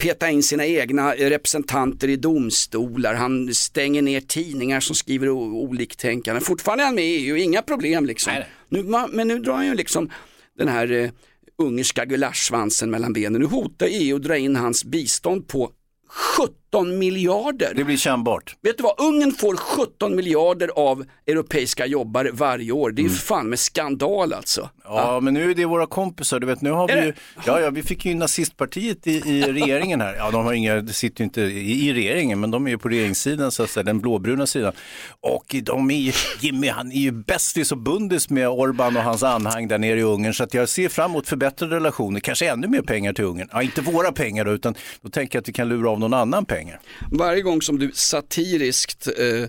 peta 0.00 0.30
in 0.30 0.42
sina 0.42 0.66
egna 0.66 1.14
representanter 1.14 2.08
i 2.08 2.16
domstolar, 2.16 3.14
han 3.14 3.54
stänger 3.54 4.02
ner 4.02 4.20
tidningar 4.20 4.80
som 4.80 4.96
skriver 4.96 5.28
oliktänkande. 5.28 6.40
Fortfarande 6.40 6.84
är 6.84 6.86
han 6.86 6.94
med 6.94 7.04
i 7.04 7.08
EU, 7.08 7.36
inga 7.36 7.62
problem 7.62 8.06
liksom. 8.06 8.32
Nu, 8.68 8.82
men 9.12 9.28
nu 9.28 9.38
drar 9.38 9.54
han 9.54 9.66
ju 9.66 9.74
liksom 9.74 10.10
den 10.58 10.68
här 10.68 10.92
eh, 10.92 11.10
ungerska 11.58 12.04
gulaschsvansen 12.04 12.90
mellan 12.90 13.12
benen. 13.12 13.40
Nu 13.40 13.46
hotar 13.46 13.86
EU 13.90 14.16
att 14.16 14.22
dra 14.22 14.36
in 14.36 14.56
hans 14.56 14.84
bistånd 14.84 15.48
på 15.48 15.70
17 16.10 16.98
miljarder. 16.98 17.72
Det 17.76 17.84
blir 17.84 17.96
kännbart. 17.96 18.56
Vet 18.62 18.76
du 18.76 18.82
vad, 18.82 19.00
Ungern 19.00 19.32
får 19.32 19.56
17 19.56 20.16
miljarder 20.16 20.70
av 20.76 21.04
europeiska 21.26 21.86
jobbare 21.86 22.30
varje 22.32 22.72
år. 22.72 22.90
Det 22.90 23.04
är 23.04 23.08
för 23.08 23.16
fan 23.16 23.48
med 23.48 23.58
skandal 23.58 24.32
alltså. 24.32 24.60
Mm. 24.60 24.96
Ja, 24.96 25.20
men 25.20 25.34
nu 25.34 25.50
är 25.50 25.54
det 25.54 25.64
våra 25.64 25.86
kompisar. 25.86 26.40
Du 26.40 26.46
vet, 26.46 26.60
nu 26.60 26.70
har 26.70 26.88
vi 26.88 26.94
ju, 26.94 27.12
ja, 27.46 27.60
ja, 27.60 27.70
vi 27.70 27.82
fick 27.82 28.04
ju 28.04 28.14
nazistpartiet 28.14 29.06
i, 29.06 29.10
i 29.10 29.42
regeringen 29.42 30.00
här. 30.00 30.14
Ja, 30.14 30.30
de 30.30 30.44
har 30.44 30.52
inga, 30.52 30.80
de 30.80 30.92
sitter 30.92 31.20
ju 31.20 31.24
inte 31.24 31.40
i, 31.40 31.88
i 31.88 31.92
regeringen, 31.92 32.40
men 32.40 32.50
de 32.50 32.66
är 32.66 32.70
ju 32.70 32.78
på 32.78 32.88
regeringssidan, 32.88 33.52
så 33.52 33.62
att 33.62 33.70
säga, 33.70 33.84
den 33.84 34.00
blåbruna 34.00 34.46
sidan. 34.46 34.72
Och 35.20 35.54
de 35.62 35.90
är 35.90 35.94
ju, 35.94 36.12
Jimmy, 36.40 36.68
han 36.68 36.92
är 36.92 37.00
ju 37.00 37.12
bästis 37.12 37.72
och 37.72 37.78
bundis 37.78 38.30
med 38.30 38.48
Orban 38.48 38.96
och 38.96 39.02
hans 39.02 39.22
anhang 39.22 39.68
där 39.68 39.78
nere 39.78 39.98
i 39.98 40.02
Ungern, 40.02 40.34
så 40.34 40.44
att 40.44 40.54
jag 40.54 40.68
ser 40.68 40.88
fram 40.88 41.10
emot 41.10 41.28
förbättrade 41.28 41.76
relationer, 41.76 42.20
kanske 42.20 42.50
ännu 42.50 42.66
mer 42.66 42.82
pengar 42.82 43.12
till 43.12 43.24
Ungern. 43.24 43.48
Ja, 43.52 43.62
inte 43.62 43.80
våra 43.80 44.12
pengar 44.12 44.44
då, 44.44 44.50
utan 44.50 44.74
då 45.02 45.08
tänker 45.08 45.36
jag 45.36 45.42
att 45.42 45.48
vi 45.48 45.52
kan 45.52 45.68
lura 45.68 45.90
av 45.90 45.99
någon 46.00 46.14
annan 46.14 46.44
pengar. 46.44 46.80
Varje 47.10 47.42
gång 47.42 47.62
som 47.62 47.78
du 47.78 47.90
satiriskt 47.94 49.06
eh, 49.06 49.48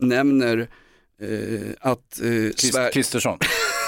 nämner 0.00 0.58
eh, 1.22 1.60
att, 1.80 2.20
eh, 2.20 2.26
Sver- 2.26 2.92
Kristersson. 2.92 3.38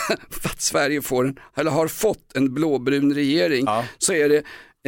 att 0.45 0.61
Sverige 0.63 1.03
får 1.03 1.27
en, 1.27 1.39
eller 1.57 1.71
har 1.71 1.89
fått 1.89 2.37
en 2.37 2.55
blåbrun 2.55 3.15
regering 3.15 3.67
så 3.99 4.13
är 4.13 4.29
det 4.29 4.37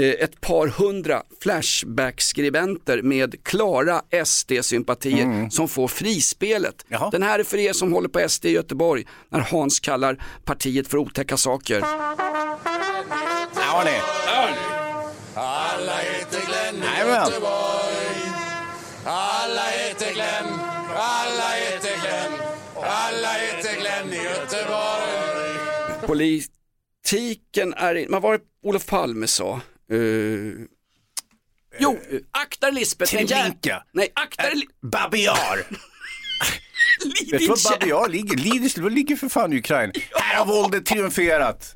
eh, 0.00 0.24
ett 0.24 0.40
par 0.40 0.66
hundra 0.68 1.22
Flashback-skribenter 1.42 3.02
med 3.02 3.44
klara 3.44 4.02
SD-sympatier 4.24 5.22
Mm. 5.22 5.50
som 5.50 5.68
får 5.68 5.88
frispelet. 5.88 6.84
Den 7.12 7.22
här 7.22 7.38
är 7.38 7.44
för 7.44 7.58
er 7.58 7.72
som 7.72 7.92
håller 7.92 8.08
på 8.08 8.28
SD 8.28 8.44
i 8.46 8.50
Göteborg 8.52 9.06
när 9.28 9.40
Hans 9.40 9.80
kallar 9.80 10.24
partiet 10.44 10.88
för 10.88 10.98
otäcka 10.98 11.36
saker. 11.36 11.80
Ja, 13.54 13.84
Jajamän. 17.09 17.42
Alla 19.04 19.62
heter 19.62 20.12
Glenn, 20.14 20.46
alla 20.96 21.48
heter 21.50 22.00
Glenn, 22.00 22.32
alla 22.76 23.28
heter 23.32 23.80
Glenn 23.80 24.12
i 24.12 24.16
Göteborg. 24.24 26.07
Politiken 26.07 27.74
är, 27.74 28.07
vad 28.09 28.22
var 28.22 28.32
det 28.32 28.44
Olof 28.62 28.86
Palme 28.86 29.26
sa? 29.26 29.61
Eh, 29.90 29.98
jo, 31.78 31.92
eh, 32.11 32.18
akta 32.30 32.70
Lisbeth. 32.70 33.12
Treblinka. 33.12 33.82
Nej, 33.92 34.09
akta 34.14 34.48
Li- 34.54 34.66
Babiar. 34.82 35.57
Vet 37.30 37.40
du 37.40 37.46
var 37.48 37.70
Babiar 37.70 38.09
ligger? 38.09 38.36
Lidingö 38.36 38.88
ligger 38.88 39.16
för 39.16 39.28
fan 39.28 39.52
i 39.52 39.59
Ukraina. 39.59 39.92
Här 40.14 40.36
har 40.38 40.46
våldet 40.46 40.86
triumferat. 40.86 41.74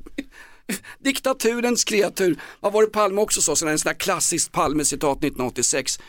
Diktaturens 1.03 1.83
kreatur. 1.83 2.35
Vad 2.59 2.73
var 2.73 2.81
det 2.81 2.87
Palme 2.87 3.21
också 3.21 3.41
sa? 3.41 3.55
Sån 3.55 3.67
här- 3.67 3.73
En 3.73 3.79
sån 3.79 3.89
här 3.89 3.95
klassiskt 3.97 4.51
Palme-citat 4.51 5.17
1986. 5.17 5.99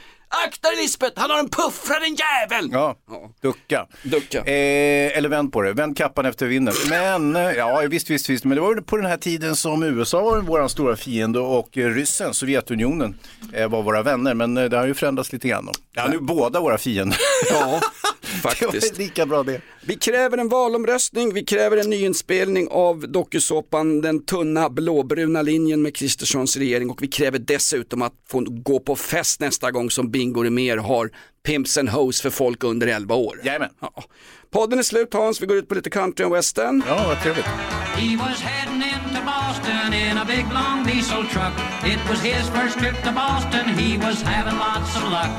Akta 0.47 0.69
dig 0.69 0.77
Lisbeth, 0.83 1.21
han 1.21 1.31
har 1.31 1.39
en 1.39 1.49
puffra 1.49 1.99
den 2.01 2.15
jävel! 2.17 2.69
Ja, 2.73 2.97
ducka. 3.43 3.87
ducka. 4.03 4.39
Eh, 4.39 5.19
eller 5.19 5.29
vänd 5.29 5.53
på 5.53 5.63
det, 5.63 5.73
vänd 5.73 5.97
kappan 5.97 6.27
efter 6.27 6.47
vinden. 6.47 6.75
Men, 6.89 7.37
eh, 7.37 7.43
ja 7.53 7.83
visst, 7.91 8.11
visst, 8.11 8.29
visst. 8.29 8.45
Men 8.45 8.55
det 8.57 8.61
var 8.63 8.75
ju 8.75 8.83
på 8.83 8.97
den 8.97 9.07
här 9.07 9.17
tiden 9.17 9.57
som 9.57 9.83
USA 9.83 10.23
var 10.23 10.41
vår 10.41 10.69
stora 10.69 10.97
fiende 10.97 11.39
och 11.39 11.79
eh, 11.79 11.89
ryssen, 11.95 12.35
Sovjetunionen, 12.35 13.19
eh, 13.53 13.69
var 13.69 13.83
våra 13.83 14.03
vänner. 14.03 14.35
Men 14.35 14.55
det 14.55 14.77
har 14.77 14.87
ju 14.87 14.95
förändrats 14.95 15.33
lite 15.33 15.49
grann. 15.49 15.67
Då. 15.67 15.73
Ja, 15.95 16.07
nu 16.09 16.19
båda 16.19 16.61
våra 16.61 16.79
fiender. 16.79 17.19
Ja, 17.51 17.81
det 18.21 18.27
faktiskt. 18.27 18.93
var 18.93 18.99
lika 18.99 19.27
bra 19.27 19.43
det. 19.43 19.61
Vi 19.87 19.97
kräver 19.97 20.39
en 20.39 20.49
valomröstning, 20.49 21.35
vi 21.35 21.45
kräver 21.45 21.76
en 21.76 21.91
nyinspelning 21.91 22.68
av 22.70 23.09
dokusåpan 23.09 24.01
Den 24.01 24.24
tunna 24.24 24.70
blåbruna 24.70 25.43
linjen 25.43 25.83
med 25.83 25.97
Kristerssons 25.97 26.57
regering 26.57 26.91
och 26.91 27.03
vi 27.03 27.09
kräver 27.09 27.39
dessutom 27.39 28.03
att 28.03 28.12
få 28.28 28.41
gå 28.49 28.80
på 28.80 28.97
fest 28.97 29.41
nästa 29.41 29.70
gång 29.70 29.91
som 29.91 30.11
Bingo 30.11 30.51
mer 30.51 30.76
har 30.76 31.11
Pimps 31.47 31.78
and 31.78 31.89
Hoes 31.89 32.22
för 32.22 32.30
folk 32.30 32.64
under 32.64 32.87
11 32.87 33.14
år. 33.14 33.41
Jajamän. 33.45 33.70
Ja. 33.80 34.05
Podden 34.51 34.78
är 34.78 34.83
slut 34.83 35.14
Hans, 35.14 35.43
vi 35.43 35.47
går 35.47 35.57
ut 35.57 35.68
på 35.68 35.74
lite 35.74 35.91
country 35.91 36.26
och 36.26 36.35
western. 36.35 36.83
Ja, 36.89 37.05
vad 37.09 37.22
trevligt. 37.22 37.47
Boston 39.25 39.93
in 39.95 40.18
a 40.18 40.25
big 40.25 40.47
long 40.53 40.85
diesel 40.85 41.25
truck. 41.25 41.53
It 41.85 42.09
was 42.09 42.23
his 42.23 42.49
first 42.49 42.79
trip 42.79 43.03
to 43.05 43.12
Boston. 43.12 43.64
He 43.68 43.99
was 44.07 44.23
having 44.23 44.59
lots 44.59 44.97
of 44.97 45.03
luck. 45.11 45.31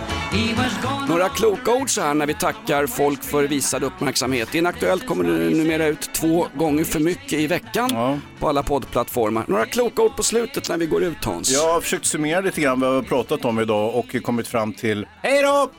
Några 1.07 1.29
kloka 1.29 1.71
ord 1.71 1.89
så 1.89 2.01
här 2.01 2.13
när 2.13 2.25
vi 2.25 2.33
tackar 2.33 2.87
folk 2.87 3.23
för 3.23 3.43
visad 3.43 3.83
uppmärksamhet. 3.83 4.55
Inaktuellt 4.55 5.07
kommer 5.07 5.23
det 5.23 5.49
numera 5.57 5.85
ut 5.85 6.13
två 6.13 6.47
gånger 6.55 6.83
för 6.83 6.99
mycket 6.99 7.33
i 7.33 7.47
veckan 7.47 8.19
på 8.39 8.49
alla 8.49 8.63
poddplattformar. 8.63 9.45
Några 9.47 9.65
kloka 9.65 10.01
ord 10.01 10.15
på 10.15 10.23
slutet 10.23 10.69
när 10.69 10.77
vi 10.77 10.85
går 10.85 11.03
ut 11.03 11.25
Hans. 11.25 11.51
Jag 11.51 11.73
har 11.73 11.81
försökt 11.81 12.05
summera 12.05 12.41
lite 12.41 12.61
grann 12.61 12.79
vad 12.79 12.89
vi 12.89 12.95
har 12.95 13.03
pratat 13.03 13.45
om 13.45 13.59
idag 13.59 13.95
och 13.95 14.15
kommit 14.23 14.47
fram 14.47 14.73
till 14.73 15.07
Hej 15.21 15.41
då! 15.41 15.69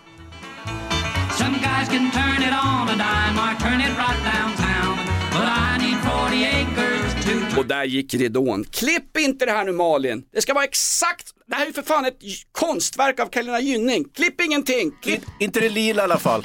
Some 1.38 1.58
guys 1.58 1.88
can 1.88 2.10
turn 2.10 2.42
it 2.42 2.52
on 2.52 2.88
a 2.88 2.96
dime 2.96 3.38
or 3.38 3.54
turn 3.60 3.80
it 3.80 3.98
right 3.98 4.24
downtown. 4.24 4.53
Och 7.58 7.66
där 7.66 7.84
gick 7.84 8.14
ridån. 8.14 8.64
Klipp 8.64 9.18
inte 9.18 9.46
det 9.46 9.52
här 9.52 9.64
nu 9.64 9.72
Malin. 9.72 10.24
Det 10.32 10.42
ska 10.42 10.54
vara 10.54 10.64
exakt, 10.64 11.26
det 11.46 11.54
här 11.54 11.62
är 11.62 11.66
ju 11.66 11.72
för 11.72 11.82
fan 11.82 12.04
ett 12.04 12.18
konstverk 12.52 13.20
av 13.20 13.26
Carolina 13.26 13.60
Gynning. 13.60 14.04
Klipp 14.16 14.40
ingenting. 14.40 14.92
Klipp. 15.02 15.22
Inte 15.40 15.60
det 15.60 15.68
lila 15.68 16.02
i 16.02 16.04
alla 16.04 16.18
fall. 16.18 16.44